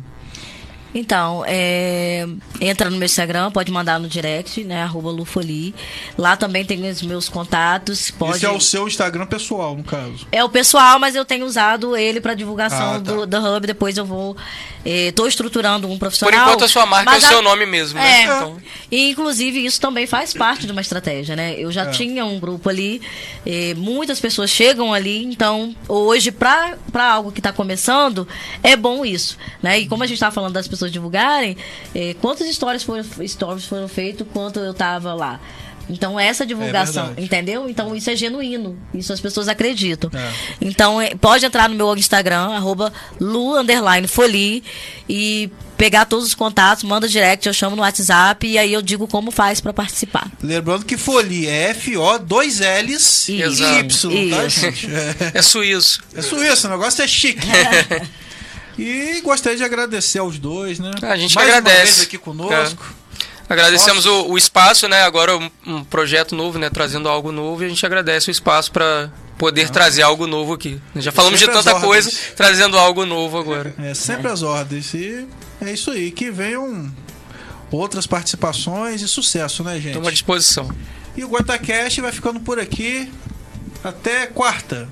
Então, 0.94 1.42
é, 1.46 2.24
entra 2.60 2.88
no 2.88 2.96
meu 2.96 3.06
Instagram, 3.06 3.50
pode 3.50 3.72
mandar 3.72 3.98
no 3.98 4.06
direct, 4.08 4.62
né? 4.62 4.82
Arroba 4.82 5.10
Lufoli. 5.10 5.74
Lá 6.16 6.36
também 6.36 6.64
tem 6.64 6.88
os 6.88 7.02
meus 7.02 7.28
contatos. 7.28 8.10
Pode... 8.12 8.36
Esse 8.36 8.46
é 8.46 8.50
o 8.50 8.60
seu 8.60 8.86
Instagram 8.86 9.26
pessoal, 9.26 9.74
no 9.76 9.82
caso. 9.82 10.26
É 10.30 10.44
o 10.44 10.48
pessoal, 10.48 10.98
mas 11.00 11.14
eu 11.16 11.24
tenho 11.24 11.44
usado 11.46 11.96
ele 11.96 12.20
para 12.20 12.34
divulgação 12.34 12.94
Ah, 12.94 13.00
tá. 13.00 13.12
do, 13.12 13.26
do 13.26 13.36
Hub. 13.38 13.66
Depois 13.66 13.96
eu 13.96 14.04
vou. 14.06 14.36
Estou 14.84 15.26
estruturando 15.26 15.90
um 15.90 15.98
profissional. 15.98 16.32
Por 16.32 16.46
enquanto 16.46 16.64
a 16.64 16.68
sua 16.68 16.84
marca 16.86 17.10
é 17.10 17.14
o 17.14 17.16
a- 17.16 17.20
seu 17.20 17.42
nome 17.42 17.64
mesmo, 17.66 17.98
né? 17.98 18.20
É. 18.20 18.24
Então, 18.24 18.56
E, 18.90 19.10
inclusive, 19.10 19.64
isso 19.64 19.80
também 19.80 20.06
faz 20.06 20.32
parte 20.34 20.66
de 20.66 20.72
uma 20.72 20.80
estratégia, 20.82 21.34
né? 21.34 21.54
Eu 21.58 21.72
já 21.72 21.84
É. 21.84 21.90
tinha 21.90 22.24
um 22.24 22.38
grupo 22.38 22.68
ali, 22.68 23.00
eh, 23.46 23.72
muitas 23.76 24.20
pessoas 24.20 24.50
chegam 24.50 24.92
ali, 24.92 25.24
então, 25.24 25.74
hoje, 25.88 26.30
para 26.30 26.76
algo 27.10 27.32
que 27.32 27.40
está 27.40 27.50
começando, 27.50 28.28
é 28.62 28.76
bom 28.76 29.04
isso, 29.04 29.38
né? 29.62 29.78
E 29.80 29.88
como 29.88 30.02
a 30.02 30.06
gente 30.06 30.16
estava 30.16 30.32
falando 30.34 30.52
das 30.52 30.68
pessoas 30.68 30.83
divulgarem, 30.90 31.56
eh, 31.94 32.14
quantas 32.20 32.46
histórias 32.48 32.82
foram, 32.82 33.04
stories 33.26 33.64
foram 33.64 33.88
feitas 33.88 34.26
quando 34.32 34.60
eu 34.60 34.72
estava 34.72 35.14
lá? 35.14 35.40
Então, 35.88 36.18
essa 36.18 36.46
divulgação, 36.46 37.06
verdade. 37.06 37.22
entendeu? 37.22 37.68
Então, 37.68 37.94
isso 37.94 38.08
é 38.10 38.16
genuíno. 38.16 38.78
Isso 38.92 39.12
as 39.12 39.20
pessoas 39.20 39.48
acreditam. 39.48 40.10
É. 40.14 40.32
Então, 40.60 41.00
eh, 41.00 41.14
pode 41.14 41.44
entrar 41.44 41.68
no 41.68 41.74
meu 41.74 41.94
Instagram, 41.96 42.52
arroba 42.54 42.92
Lu 43.20 43.54
underline 43.54 44.08
Foli, 44.08 44.64
e 45.08 45.50
pegar 45.76 46.06
todos 46.06 46.24
os 46.24 46.34
contatos, 46.34 46.84
manda 46.84 47.08
direct, 47.08 47.46
eu 47.46 47.52
chamo 47.52 47.76
no 47.76 47.82
WhatsApp 47.82 48.46
e 48.46 48.56
aí 48.56 48.72
eu 48.72 48.80
digo 48.80 49.06
como 49.06 49.30
faz 49.30 49.60
para 49.60 49.72
participar. 49.72 50.30
Lembrando 50.42 50.84
que 50.84 50.96
Folie 50.96 51.46
é 51.46 51.70
F-O, 51.70 52.18
dois 52.18 52.60
L's 52.60 53.28
e 53.28 53.42
Isso. 53.42 54.10
Y, 54.10 54.30
tá, 54.30 54.48
gente? 54.48 54.86
É, 54.86 55.38
é 55.38 55.42
suíço. 55.42 56.00
é 56.14 56.22
suíço, 56.22 56.66
o 56.68 56.70
negócio 56.70 57.02
é 57.02 57.08
chique. 57.08 57.46
E 58.78 59.20
gostaria 59.20 59.56
de 59.56 59.64
agradecer 59.64 60.18
aos 60.18 60.38
dois, 60.38 60.78
né? 60.78 60.90
A 61.02 61.16
gente 61.16 61.34
Mais 61.34 61.48
agradece. 61.48 61.76
uma 61.78 61.84
vez 61.84 62.00
aqui 62.02 62.18
conosco. 62.18 62.94
Agradecemos 63.48 64.06
o, 64.06 64.28
o 64.28 64.38
espaço, 64.38 64.88
né? 64.88 65.02
Agora 65.02 65.36
um, 65.36 65.50
um 65.66 65.84
projeto 65.84 66.34
novo, 66.34 66.58
né? 66.58 66.70
Trazendo 66.70 67.08
algo 67.08 67.30
novo 67.30 67.62
e 67.62 67.66
a 67.66 67.68
gente 67.68 67.84
agradece 67.84 68.30
o 68.30 68.32
espaço 68.32 68.72
para 68.72 69.12
poder 69.36 69.68
trazer 69.70 70.02
algo 70.02 70.26
novo 70.26 70.54
aqui. 70.54 70.80
Já 70.96 71.12
falamos 71.12 71.38
de 71.38 71.46
tanta 71.46 71.78
coisa, 71.80 72.10
trazendo 72.34 72.78
algo 72.78 73.04
novo 73.04 73.38
agora. 73.38 73.74
É 73.78 73.92
sempre 73.94 74.28
as 74.28 74.42
ordens. 74.42 74.94
E 74.94 75.26
é 75.60 75.72
isso 75.72 75.90
aí. 75.90 76.10
Que 76.10 76.30
venham 76.30 76.90
outras 77.70 78.06
participações 78.06 79.02
e 79.02 79.08
sucesso, 79.08 79.62
né, 79.62 79.74
gente? 79.74 79.88
Estamos 79.88 80.08
à 80.08 80.12
disposição. 80.12 80.70
E 81.16 81.22
o 81.22 81.28
Guatacast 81.28 82.00
vai 82.00 82.12
ficando 82.12 82.40
por 82.40 82.58
aqui. 82.58 83.12
Até 83.82 84.26
quarta. 84.26 84.88